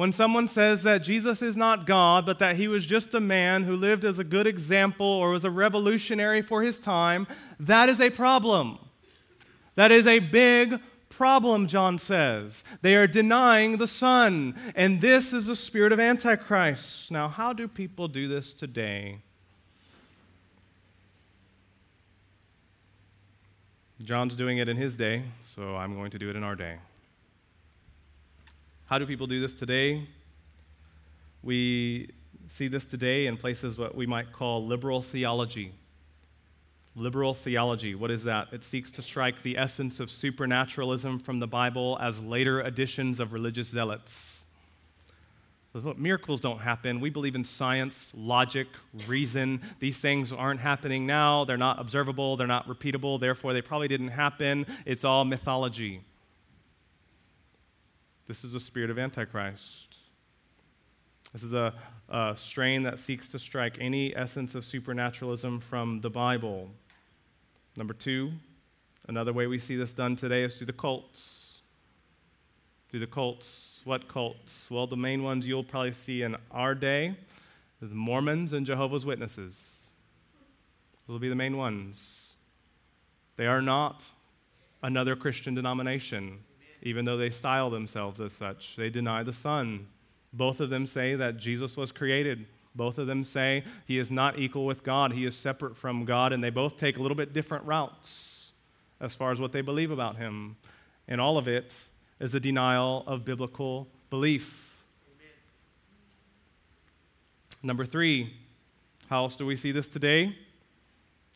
When 0.00 0.12
someone 0.12 0.48
says 0.48 0.82
that 0.84 1.02
Jesus 1.02 1.42
is 1.42 1.58
not 1.58 1.86
God, 1.86 2.24
but 2.24 2.38
that 2.38 2.56
he 2.56 2.68
was 2.68 2.86
just 2.86 3.14
a 3.14 3.20
man 3.20 3.64
who 3.64 3.76
lived 3.76 4.02
as 4.02 4.18
a 4.18 4.24
good 4.24 4.46
example 4.46 5.06
or 5.06 5.28
was 5.28 5.44
a 5.44 5.50
revolutionary 5.50 6.40
for 6.40 6.62
his 6.62 6.78
time, 6.78 7.26
that 7.58 7.90
is 7.90 8.00
a 8.00 8.08
problem. 8.08 8.78
That 9.74 9.92
is 9.92 10.06
a 10.06 10.18
big 10.18 10.80
problem, 11.10 11.66
John 11.66 11.98
says. 11.98 12.64
They 12.80 12.96
are 12.96 13.06
denying 13.06 13.76
the 13.76 13.86
Son, 13.86 14.58
and 14.74 15.02
this 15.02 15.34
is 15.34 15.48
the 15.48 15.54
spirit 15.54 15.92
of 15.92 16.00
Antichrist. 16.00 17.10
Now, 17.10 17.28
how 17.28 17.52
do 17.52 17.68
people 17.68 18.08
do 18.08 18.26
this 18.26 18.54
today? 18.54 19.18
John's 24.02 24.34
doing 24.34 24.56
it 24.56 24.66
in 24.66 24.78
his 24.78 24.96
day, 24.96 25.24
so 25.54 25.76
I'm 25.76 25.94
going 25.94 26.10
to 26.12 26.18
do 26.18 26.30
it 26.30 26.36
in 26.36 26.42
our 26.42 26.56
day. 26.56 26.78
How 28.90 28.98
do 28.98 29.06
people 29.06 29.28
do 29.28 29.40
this 29.40 29.54
today? 29.54 30.08
We 31.44 32.10
see 32.48 32.66
this 32.66 32.84
today 32.84 33.28
in 33.28 33.36
places 33.36 33.78
what 33.78 33.94
we 33.94 34.04
might 34.04 34.32
call 34.32 34.66
liberal 34.66 35.00
theology. 35.00 35.74
Liberal 36.96 37.32
theology, 37.32 37.94
what 37.94 38.10
is 38.10 38.24
that? 38.24 38.48
It 38.50 38.64
seeks 38.64 38.90
to 38.90 39.02
strike 39.02 39.44
the 39.44 39.56
essence 39.56 40.00
of 40.00 40.10
supernaturalism 40.10 41.20
from 41.20 41.38
the 41.38 41.46
Bible 41.46 41.98
as 42.00 42.20
later 42.20 42.62
additions 42.62 43.20
of 43.20 43.32
religious 43.32 43.68
zealots. 43.68 44.44
So 45.72 45.94
miracles 45.96 46.40
don't 46.40 46.58
happen. 46.58 46.98
We 46.98 47.10
believe 47.10 47.36
in 47.36 47.44
science, 47.44 48.10
logic, 48.12 48.66
reason. 49.06 49.60
These 49.78 49.98
things 49.98 50.32
aren't 50.32 50.58
happening 50.58 51.06
now. 51.06 51.44
They're 51.44 51.56
not 51.56 51.80
observable. 51.80 52.36
They're 52.36 52.48
not 52.48 52.66
repeatable. 52.66 53.20
Therefore, 53.20 53.52
they 53.52 53.62
probably 53.62 53.86
didn't 53.86 54.08
happen. 54.08 54.66
It's 54.84 55.04
all 55.04 55.24
mythology. 55.24 56.00
This 58.30 58.44
is 58.44 58.52
the 58.52 58.60
spirit 58.60 58.90
of 58.90 58.98
Antichrist. 59.00 59.96
This 61.32 61.42
is 61.42 61.52
a, 61.52 61.74
a, 62.08 62.34
strain 62.36 62.84
that 62.84 63.00
seeks 63.00 63.28
to 63.30 63.40
strike 63.40 63.78
any 63.80 64.14
essence 64.14 64.54
of 64.54 64.64
supernaturalism 64.64 65.58
from 65.58 66.00
the 66.00 66.10
Bible. 66.10 66.70
Number 67.76 67.92
two, 67.92 68.30
another 69.08 69.32
way 69.32 69.48
we 69.48 69.58
see 69.58 69.74
this 69.74 69.92
done 69.92 70.14
today 70.14 70.44
is 70.44 70.56
through 70.56 70.68
the 70.68 70.72
cults. 70.72 71.58
Through 72.88 73.00
the 73.00 73.08
cults. 73.08 73.80
What 73.82 74.06
cults? 74.06 74.70
Well, 74.70 74.86
the 74.86 74.96
main 74.96 75.24
ones 75.24 75.44
you'll 75.44 75.64
probably 75.64 75.90
see 75.90 76.22
in 76.22 76.36
our 76.52 76.76
day 76.76 77.16
is 77.82 77.92
Mormons 77.92 78.52
and 78.52 78.64
Jehovah's 78.64 79.04
Witnesses. 79.04 79.88
Those 81.08 81.14
will 81.14 81.18
be 81.18 81.28
the 81.28 81.34
main 81.34 81.56
ones. 81.56 82.28
They 83.34 83.48
are 83.48 83.60
not 83.60 84.04
another 84.84 85.16
Christian 85.16 85.56
denomination 85.56 86.44
even 86.82 87.04
though 87.04 87.16
they 87.16 87.30
style 87.30 87.70
themselves 87.70 88.20
as 88.20 88.32
such. 88.32 88.76
They 88.76 88.90
deny 88.90 89.22
the 89.22 89.32
Son. 89.32 89.86
Both 90.32 90.60
of 90.60 90.70
them 90.70 90.86
say 90.86 91.14
that 91.14 91.36
Jesus 91.36 91.76
was 91.76 91.92
created. 91.92 92.46
Both 92.74 92.98
of 92.98 93.06
them 93.06 93.24
say 93.24 93.64
he 93.86 93.98
is 93.98 94.10
not 94.10 94.38
equal 94.38 94.64
with 94.64 94.84
God, 94.84 95.12
he 95.12 95.24
is 95.24 95.36
separate 95.36 95.76
from 95.76 96.04
God, 96.04 96.32
and 96.32 96.42
they 96.42 96.50
both 96.50 96.76
take 96.76 96.98
a 96.98 97.02
little 97.02 97.16
bit 97.16 97.32
different 97.32 97.64
routes 97.64 98.52
as 99.00 99.14
far 99.14 99.32
as 99.32 99.40
what 99.40 99.52
they 99.52 99.60
believe 99.60 99.90
about 99.90 100.16
him. 100.16 100.56
And 101.08 101.20
all 101.20 101.36
of 101.36 101.48
it 101.48 101.74
is 102.20 102.34
a 102.34 102.40
denial 102.40 103.02
of 103.06 103.24
biblical 103.24 103.88
belief. 104.08 104.84
Amen. 105.16 105.32
Number 107.62 107.84
three, 107.84 108.34
how 109.08 109.22
else 109.22 109.34
do 109.34 109.44
we 109.44 109.56
see 109.56 109.72
this 109.72 109.88
today? 109.88 110.36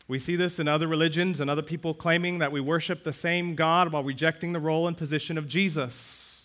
We 0.06 0.18
see 0.18 0.36
this 0.36 0.58
in 0.58 0.68
other 0.68 0.86
religions 0.86 1.40
and 1.40 1.48
other 1.48 1.62
people 1.62 1.94
claiming 1.94 2.38
that 2.38 2.52
we 2.52 2.60
worship 2.60 3.04
the 3.04 3.12
same 3.12 3.54
God 3.54 3.90
while 3.90 4.04
rejecting 4.04 4.52
the 4.52 4.60
role 4.60 4.86
and 4.86 4.96
position 4.96 5.38
of 5.38 5.48
Jesus. 5.48 6.42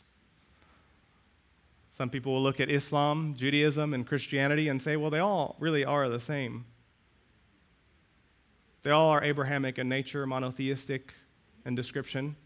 Some 1.97 2.09
people 2.09 2.31
will 2.31 2.41
look 2.41 2.61
at 2.61 2.71
Islam, 2.71 3.35
Judaism, 3.35 3.93
and 3.93 4.07
Christianity 4.07 4.69
and 4.69 4.81
say, 4.81 4.95
well, 4.95 5.11
they 5.11 5.19
all 5.19 5.57
really 5.59 5.83
are 5.83 6.07
the 6.07 6.19
same. 6.19 6.65
They 8.83 8.91
all 8.91 9.09
are 9.09 9.21
Abrahamic 9.21 9.77
in 9.77 9.89
nature, 9.89 10.25
monotheistic 10.25 11.13
in 11.65 11.75
description. 11.75 12.37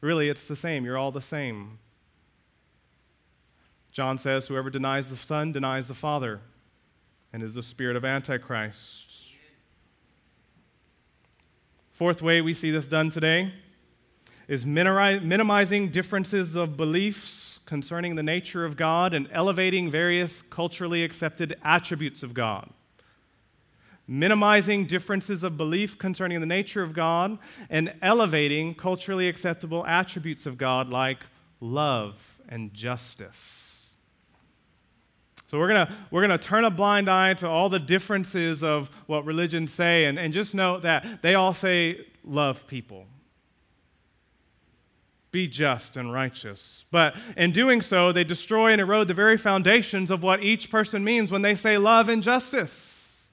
Really, 0.00 0.28
it's 0.28 0.46
the 0.46 0.54
same. 0.54 0.84
You're 0.84 0.98
all 0.98 1.10
the 1.10 1.20
same. 1.20 1.80
John 3.90 4.18
says, 4.18 4.46
Whoever 4.46 4.70
denies 4.70 5.10
the 5.10 5.16
Son 5.16 5.52
denies 5.52 5.88
the 5.88 5.94
Father 5.94 6.40
and 7.32 7.42
is 7.42 7.54
the 7.54 7.62
spirit 7.62 7.96
of 7.96 8.04
Antichrist. 8.04 9.15
Fourth 11.96 12.20
way 12.20 12.42
we 12.42 12.52
see 12.52 12.70
this 12.70 12.86
done 12.86 13.08
today 13.08 13.54
is 14.48 14.66
minimizing 14.66 15.88
differences 15.88 16.54
of 16.54 16.76
beliefs 16.76 17.58
concerning 17.64 18.16
the 18.16 18.22
nature 18.22 18.66
of 18.66 18.76
God 18.76 19.14
and 19.14 19.26
elevating 19.32 19.90
various 19.90 20.42
culturally 20.50 21.02
accepted 21.04 21.56
attributes 21.64 22.22
of 22.22 22.34
God. 22.34 22.68
Minimizing 24.06 24.84
differences 24.84 25.42
of 25.42 25.56
belief 25.56 25.96
concerning 25.96 26.40
the 26.40 26.46
nature 26.46 26.82
of 26.82 26.92
God 26.92 27.38
and 27.70 27.94
elevating 28.02 28.74
culturally 28.74 29.26
acceptable 29.26 29.86
attributes 29.86 30.44
of 30.44 30.58
God 30.58 30.90
like 30.90 31.20
love 31.62 32.36
and 32.46 32.74
justice. 32.74 33.75
So 35.48 35.58
we're 35.58 35.68
gonna 35.68 35.94
we're 36.10 36.22
gonna 36.22 36.38
turn 36.38 36.64
a 36.64 36.70
blind 36.70 37.08
eye 37.08 37.34
to 37.34 37.48
all 37.48 37.68
the 37.68 37.78
differences 37.78 38.64
of 38.64 38.88
what 39.06 39.24
religions 39.24 39.72
say 39.72 40.06
and, 40.06 40.18
and 40.18 40.32
just 40.32 40.54
note 40.54 40.82
that 40.82 41.22
they 41.22 41.34
all 41.34 41.54
say, 41.54 42.06
love 42.24 42.66
people. 42.66 43.06
Be 45.30 45.46
just 45.46 45.96
and 45.96 46.12
righteous. 46.12 46.84
But 46.90 47.16
in 47.36 47.52
doing 47.52 47.80
so, 47.82 48.10
they 48.10 48.24
destroy 48.24 48.72
and 48.72 48.80
erode 48.80 49.08
the 49.08 49.14
very 49.14 49.36
foundations 49.36 50.10
of 50.10 50.22
what 50.22 50.42
each 50.42 50.70
person 50.70 51.04
means 51.04 51.30
when 51.30 51.42
they 51.42 51.54
say 51.54 51.78
love 51.78 52.08
and 52.08 52.22
justice. 52.22 53.28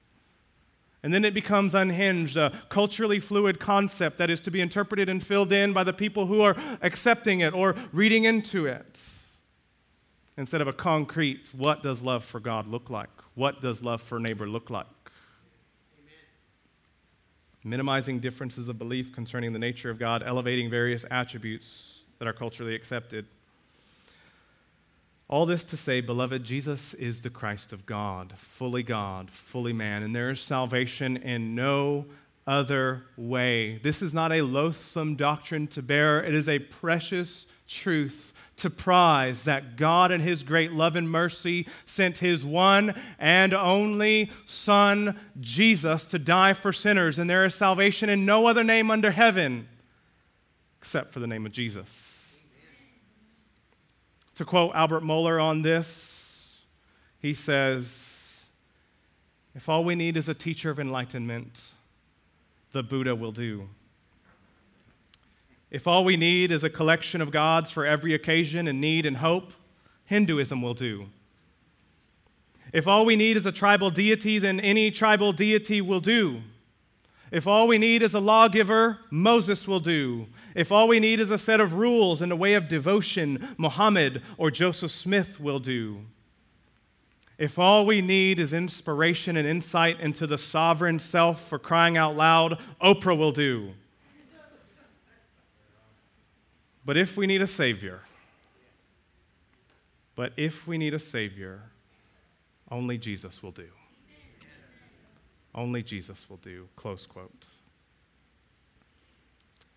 And 1.02 1.12
then 1.12 1.24
it 1.24 1.34
becomes 1.34 1.74
unhinged, 1.74 2.36
a 2.36 2.62
culturally 2.70 3.20
fluid 3.20 3.60
concept 3.60 4.18
that 4.18 4.30
is 4.30 4.40
to 4.42 4.50
be 4.50 4.60
interpreted 4.60 5.08
and 5.08 5.24
filled 5.24 5.52
in 5.52 5.72
by 5.72 5.84
the 5.84 5.92
people 5.92 6.26
who 6.26 6.40
are 6.40 6.56
accepting 6.80 7.40
it 7.40 7.52
or 7.52 7.74
reading 7.92 8.24
into 8.24 8.66
it. 8.66 9.00
Instead 10.36 10.60
of 10.60 10.66
a 10.66 10.72
concrete, 10.72 11.50
what 11.56 11.82
does 11.82 12.02
love 12.02 12.24
for 12.24 12.40
God 12.40 12.66
look 12.66 12.90
like? 12.90 13.10
What 13.34 13.60
does 13.60 13.82
love 13.82 14.02
for 14.02 14.18
neighbor 14.18 14.48
look 14.48 14.68
like? 14.68 14.86
Amen. 15.96 16.14
Minimizing 17.62 18.18
differences 18.18 18.68
of 18.68 18.78
belief 18.78 19.12
concerning 19.12 19.52
the 19.52 19.58
nature 19.58 19.90
of 19.90 19.98
God, 19.98 20.22
elevating 20.24 20.68
various 20.68 21.04
attributes 21.10 22.02
that 22.18 22.26
are 22.26 22.32
culturally 22.32 22.74
accepted. 22.74 23.26
All 25.28 25.46
this 25.46 25.64
to 25.64 25.76
say, 25.76 26.00
beloved, 26.00 26.44
Jesus 26.44 26.94
is 26.94 27.22
the 27.22 27.30
Christ 27.30 27.72
of 27.72 27.86
God, 27.86 28.34
fully 28.36 28.82
God, 28.82 29.30
fully 29.30 29.72
man, 29.72 30.02
and 30.02 30.14
there 30.14 30.30
is 30.30 30.40
salvation 30.40 31.16
in 31.16 31.54
no 31.54 32.06
other 32.46 33.04
way. 33.16 33.78
This 33.78 34.02
is 34.02 34.12
not 34.12 34.32
a 34.32 34.42
loathsome 34.42 35.14
doctrine 35.14 35.66
to 35.68 35.80
bear, 35.80 36.22
it 36.22 36.34
is 36.34 36.48
a 36.48 36.58
precious 36.58 37.46
truth 37.66 38.33
to 38.56 38.70
prize 38.70 39.44
that 39.44 39.76
God, 39.76 40.12
in 40.12 40.20
His 40.20 40.42
great 40.42 40.72
love 40.72 40.96
and 40.96 41.10
mercy, 41.10 41.66
sent 41.86 42.18
His 42.18 42.44
one 42.44 42.94
and 43.18 43.52
only 43.52 44.30
Son, 44.46 45.18
Jesus, 45.40 46.06
to 46.06 46.18
die 46.18 46.52
for 46.52 46.72
sinners, 46.72 47.18
and 47.18 47.28
there 47.28 47.44
is 47.44 47.54
salvation 47.54 48.08
in 48.08 48.24
no 48.24 48.46
other 48.46 48.64
name 48.64 48.90
under 48.90 49.10
heaven 49.10 49.68
except 50.84 51.14
for 51.14 51.20
the 51.20 51.26
name 51.26 51.46
of 51.46 51.52
Jesus. 51.52 52.38
To 54.34 54.44
quote 54.44 54.74
Albert 54.74 55.02
Mohler 55.02 55.42
on 55.42 55.62
this, 55.62 56.58
he 57.20 57.32
says, 57.32 58.44
If 59.54 59.66
all 59.66 59.82
we 59.82 59.94
need 59.94 60.18
is 60.18 60.28
a 60.28 60.34
teacher 60.34 60.68
of 60.68 60.78
enlightenment, 60.78 61.62
the 62.72 62.82
Buddha 62.82 63.14
will 63.14 63.32
do. 63.32 63.70
If 65.70 65.86
all 65.86 66.04
we 66.04 66.16
need 66.16 66.52
is 66.52 66.62
a 66.62 66.70
collection 66.70 67.20
of 67.20 67.30
gods 67.30 67.70
for 67.70 67.84
every 67.84 68.14
occasion 68.14 68.68
and 68.68 68.80
need 68.80 69.06
and 69.06 69.16
hope, 69.16 69.52
Hinduism 70.04 70.62
will 70.62 70.74
do. 70.74 71.06
If 72.72 72.88
all 72.88 73.04
we 73.04 73.16
need 73.16 73.36
is 73.36 73.46
a 73.46 73.52
tribal 73.52 73.90
deity, 73.90 74.38
then 74.38 74.60
any 74.60 74.90
tribal 74.90 75.32
deity 75.32 75.80
will 75.80 76.00
do. 76.00 76.42
If 77.30 77.46
all 77.46 77.66
we 77.66 77.78
need 77.78 78.02
is 78.02 78.14
a 78.14 78.20
lawgiver, 78.20 78.98
Moses 79.10 79.66
will 79.66 79.80
do. 79.80 80.26
If 80.54 80.70
all 80.70 80.86
we 80.86 81.00
need 81.00 81.18
is 81.18 81.30
a 81.30 81.38
set 81.38 81.60
of 81.60 81.74
rules 81.74 82.22
and 82.22 82.30
a 82.30 82.36
way 82.36 82.54
of 82.54 82.68
devotion, 82.68 83.54
Muhammad 83.58 84.22
or 84.36 84.50
Joseph 84.50 84.90
Smith 84.90 85.40
will 85.40 85.58
do. 85.58 86.00
If 87.36 87.58
all 87.58 87.84
we 87.86 88.00
need 88.00 88.38
is 88.38 88.52
inspiration 88.52 89.36
and 89.36 89.48
insight 89.48 89.98
into 89.98 90.26
the 90.26 90.38
sovereign 90.38 91.00
self 91.00 91.48
for 91.48 91.58
crying 91.58 91.96
out 91.96 92.14
loud, 92.14 92.60
Oprah 92.80 93.18
will 93.18 93.32
do. 93.32 93.72
But 96.84 96.96
if 96.96 97.16
we 97.16 97.26
need 97.26 97.40
a 97.40 97.46
Savior, 97.46 98.00
but 100.14 100.32
if 100.36 100.66
we 100.66 100.78
need 100.78 100.94
a 100.94 100.98
Savior, 100.98 101.62
only 102.70 102.98
Jesus 102.98 103.42
will 103.42 103.52
do. 103.52 103.68
Only 105.54 105.82
Jesus 105.82 106.28
will 106.28 106.36
do. 106.38 106.68
Close 106.76 107.06
quote. 107.06 107.46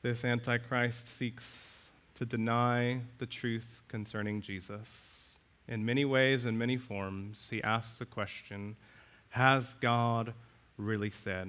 This 0.01 0.25
Antichrist 0.25 1.07
seeks 1.07 1.91
to 2.15 2.25
deny 2.25 3.01
the 3.19 3.25
truth 3.25 3.83
concerning 3.87 4.41
Jesus. 4.41 5.37
In 5.67 5.85
many 5.85 6.05
ways 6.05 6.45
in 6.45 6.57
many 6.57 6.77
forms, 6.77 7.47
he 7.51 7.61
asks 7.61 7.99
the 7.99 8.05
question 8.05 8.75
Has 9.29 9.75
God 9.81 10.33
really 10.77 11.11
said? 11.11 11.47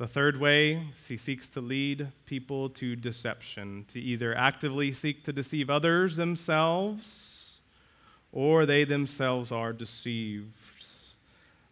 The 0.00 0.06
third 0.06 0.40
way, 0.40 0.86
he 1.06 1.18
seeks 1.18 1.46
to 1.50 1.60
lead 1.60 2.08
people 2.24 2.70
to 2.70 2.96
deception, 2.96 3.84
to 3.88 4.00
either 4.00 4.34
actively 4.34 4.92
seek 4.92 5.24
to 5.24 5.32
deceive 5.34 5.68
others 5.68 6.16
themselves, 6.16 7.60
or 8.32 8.64
they 8.64 8.84
themselves 8.84 9.52
are 9.52 9.74
deceived. 9.74 10.86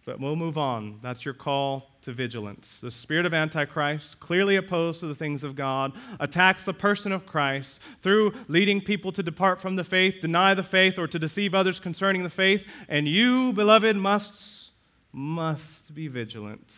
But 0.04 0.20
we'll 0.20 0.36
move 0.36 0.58
on. 0.58 0.98
That's 1.02 1.24
your 1.24 1.32
call 1.32 1.88
to 2.02 2.12
vigilance. 2.12 2.82
The 2.82 2.90
spirit 2.90 3.24
of 3.24 3.32
Antichrist, 3.32 4.20
clearly 4.20 4.56
opposed 4.56 5.00
to 5.00 5.06
the 5.06 5.14
things 5.14 5.42
of 5.42 5.56
God, 5.56 5.96
attacks 6.20 6.64
the 6.64 6.74
person 6.74 7.12
of 7.12 7.24
Christ 7.24 7.80
through 8.02 8.34
leading 8.46 8.82
people 8.82 9.10
to 9.12 9.22
depart 9.22 9.58
from 9.58 9.76
the 9.76 9.84
faith, 9.84 10.20
deny 10.20 10.52
the 10.52 10.62
faith, 10.62 10.98
or 10.98 11.06
to 11.08 11.18
deceive 11.18 11.54
others 11.54 11.80
concerning 11.80 12.24
the 12.24 12.28
faith. 12.28 12.70
And 12.90 13.08
you, 13.08 13.54
beloved, 13.54 13.96
must, 13.96 14.72
must 15.14 15.94
be 15.94 16.08
vigilant 16.08 16.74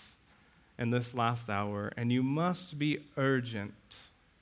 in 0.80 0.88
this 0.88 1.14
last 1.14 1.50
hour, 1.50 1.92
and 1.98 2.10
you 2.10 2.22
must 2.22 2.78
be 2.78 3.04
urgent, 3.18 3.74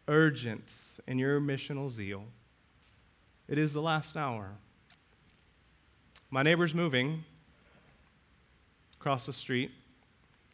urgent 0.07 0.73
in 1.09 1.19
your 1.19 1.41
missional 1.41 1.91
zeal. 1.91 2.25
It 3.49 3.59
is 3.59 3.73
the 3.73 3.83
last 3.83 4.17
hour. 4.17 4.53
My 6.31 6.45
neighbor's 6.45 6.75
moving 6.75 7.25
across 9.01 9.27
the 9.27 9.33
street. 9.33 9.73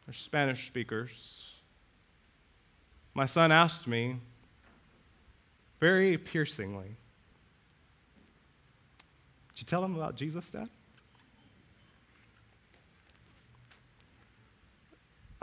They're 0.05 0.13
Spanish 0.13 0.65
speakers. 0.65 1.43
My 3.13 3.27
son 3.27 3.51
asked 3.51 3.87
me 3.87 4.15
very 5.79 6.17
piercingly, 6.17 6.95
Did 9.53 9.61
you 9.61 9.65
tell 9.65 9.83
him 9.83 9.95
about 9.95 10.15
Jesus, 10.15 10.49
Dad? 10.49 10.67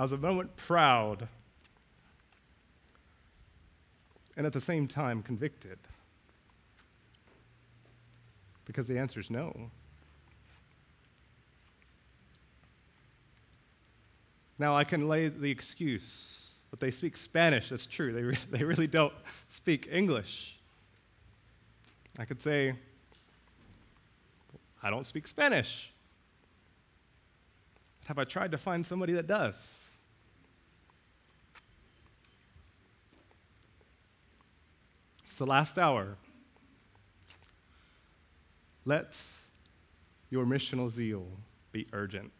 I 0.03 0.05
was 0.05 0.12
a 0.12 0.18
moment 0.18 0.57
proud 0.57 1.28
and 4.36 4.44
at 4.44 4.53
the 4.53 4.61
same 4.61 4.88
time 4.88 5.22
convicted 5.22 5.78
because 8.64 8.88
the 8.88 8.98
answer 8.98 9.20
is 9.20 9.30
no. 9.30 9.70
Now, 14.59 14.76
I 14.76 14.82
can 14.82 15.07
lay 15.07 15.28
the 15.28 15.53
excuse, 15.53 16.55
but 16.72 16.80
they 16.80 16.90
speak 16.90 17.16
Spanish. 17.16 17.68
That's 17.68 17.86
true. 17.86 18.12
They, 18.12 18.24
re- 18.24 18.36
they 18.50 18.64
really 18.64 18.88
don't 18.88 19.14
speak 19.50 19.88
English. 19.88 20.59
I 22.18 22.24
could 22.24 22.42
say, 22.42 22.74
I 24.82 24.90
don't 24.90 25.07
speak 25.07 25.28
Spanish. 25.28 25.92
Have 28.07 28.18
I 28.18 28.24
tried 28.24 28.50
to 28.50 28.59
find 28.59 28.84
somebody 28.84 29.12
that 29.12 29.28
does? 29.28 29.90
The 35.43 35.47
last 35.47 35.76
hour. 35.76 36.18
Let 38.84 39.16
your 40.30 40.47
missional 40.47 40.88
zeal 40.88 41.26
be 41.72 41.88
urgent. 41.93 42.32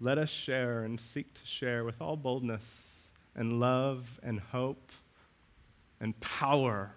Let 0.00 0.18
us 0.18 0.30
share 0.30 0.82
and 0.82 1.00
seek 1.00 1.32
to 1.34 1.46
share 1.46 1.84
with 1.84 2.02
all 2.02 2.16
boldness 2.16 3.12
and 3.36 3.60
love 3.60 4.18
and 4.24 4.40
hope 4.40 4.90
and 6.00 6.18
power 6.18 6.96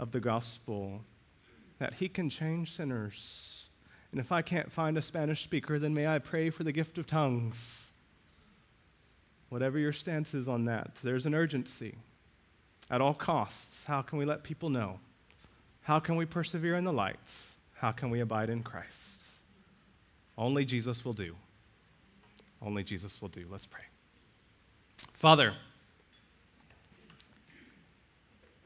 of 0.00 0.10
the 0.10 0.18
gospel 0.18 1.02
that 1.78 1.92
He 1.92 2.08
can 2.08 2.28
change 2.28 2.72
sinners. 2.72 3.66
And 4.10 4.18
if 4.18 4.32
I 4.32 4.42
can't 4.42 4.72
find 4.72 4.98
a 4.98 5.02
Spanish 5.02 5.44
speaker, 5.44 5.78
then 5.78 5.94
may 5.94 6.08
I 6.08 6.18
pray 6.18 6.50
for 6.50 6.64
the 6.64 6.72
gift 6.72 6.98
of 6.98 7.06
tongues. 7.06 7.92
Whatever 9.48 9.78
your 9.78 9.92
stance 9.92 10.34
is 10.34 10.48
on 10.48 10.64
that, 10.64 10.96
there's 11.04 11.24
an 11.24 11.36
urgency. 11.36 11.98
At 12.90 13.00
all 13.00 13.14
costs, 13.14 13.84
how 13.84 14.02
can 14.02 14.18
we 14.18 14.24
let 14.24 14.42
people 14.42 14.70
know? 14.70 15.00
How 15.82 15.98
can 15.98 16.16
we 16.16 16.24
persevere 16.24 16.76
in 16.76 16.84
the 16.84 16.92
lights? 16.92 17.52
How 17.74 17.90
can 17.92 18.10
we 18.10 18.20
abide 18.20 18.48
in 18.48 18.62
Christ? 18.62 19.22
Only 20.38 20.64
Jesus 20.64 21.04
will 21.04 21.12
do. 21.12 21.34
Only 22.62 22.84
Jesus 22.84 23.20
will 23.20 23.28
do. 23.28 23.46
Let's 23.50 23.66
pray. 23.66 23.82
Father, 25.12 25.54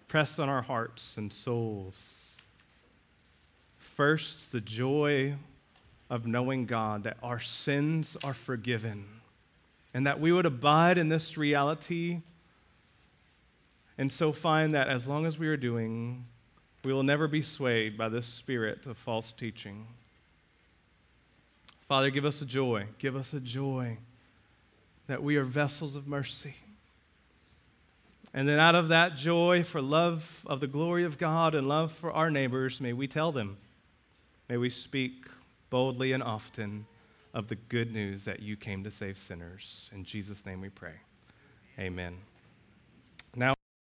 press 0.08 0.38
on 0.38 0.48
our 0.48 0.62
hearts 0.62 1.16
and 1.16 1.32
souls. 1.32 2.36
First, 3.78 4.52
the 4.52 4.60
joy 4.60 5.34
of 6.08 6.26
knowing 6.26 6.66
God, 6.66 7.04
that 7.04 7.16
our 7.22 7.38
sins 7.38 8.16
are 8.24 8.34
forgiven, 8.34 9.06
and 9.94 10.06
that 10.06 10.20
we 10.20 10.32
would 10.32 10.46
abide 10.46 10.98
in 10.98 11.08
this 11.08 11.36
reality 11.36 12.22
and 14.00 14.10
so 14.10 14.32
find 14.32 14.72
that 14.72 14.88
as 14.88 15.06
long 15.06 15.26
as 15.26 15.38
we 15.38 15.46
are 15.46 15.58
doing, 15.58 16.24
we 16.82 16.90
will 16.90 17.02
never 17.02 17.28
be 17.28 17.42
swayed 17.42 17.98
by 17.98 18.08
this 18.08 18.26
spirit 18.26 18.86
of 18.86 18.96
false 18.96 19.30
teaching. 19.30 19.86
Father, 21.86 22.08
give 22.08 22.24
us 22.24 22.40
a 22.40 22.46
joy. 22.46 22.86
Give 22.98 23.14
us 23.14 23.34
a 23.34 23.40
joy 23.40 23.98
that 25.06 25.22
we 25.22 25.36
are 25.36 25.44
vessels 25.44 25.96
of 25.96 26.08
mercy. 26.08 26.54
And 28.32 28.48
then 28.48 28.58
out 28.58 28.74
of 28.74 28.88
that 28.88 29.18
joy 29.18 29.62
for 29.64 29.82
love 29.82 30.46
of 30.46 30.60
the 30.60 30.66
glory 30.66 31.04
of 31.04 31.18
God 31.18 31.54
and 31.54 31.68
love 31.68 31.92
for 31.92 32.10
our 32.10 32.30
neighbors, 32.30 32.80
may 32.80 32.94
we 32.94 33.06
tell 33.06 33.32
them, 33.32 33.58
may 34.48 34.56
we 34.56 34.70
speak 34.70 35.26
boldly 35.68 36.12
and 36.12 36.22
often 36.22 36.86
of 37.34 37.48
the 37.48 37.56
good 37.56 37.92
news 37.92 38.24
that 38.24 38.40
you 38.40 38.56
came 38.56 38.82
to 38.82 38.90
save 38.90 39.18
sinners. 39.18 39.90
In 39.94 40.04
Jesus' 40.04 40.46
name 40.46 40.62
we 40.62 40.70
pray. 40.70 40.94
Amen. 41.78 42.16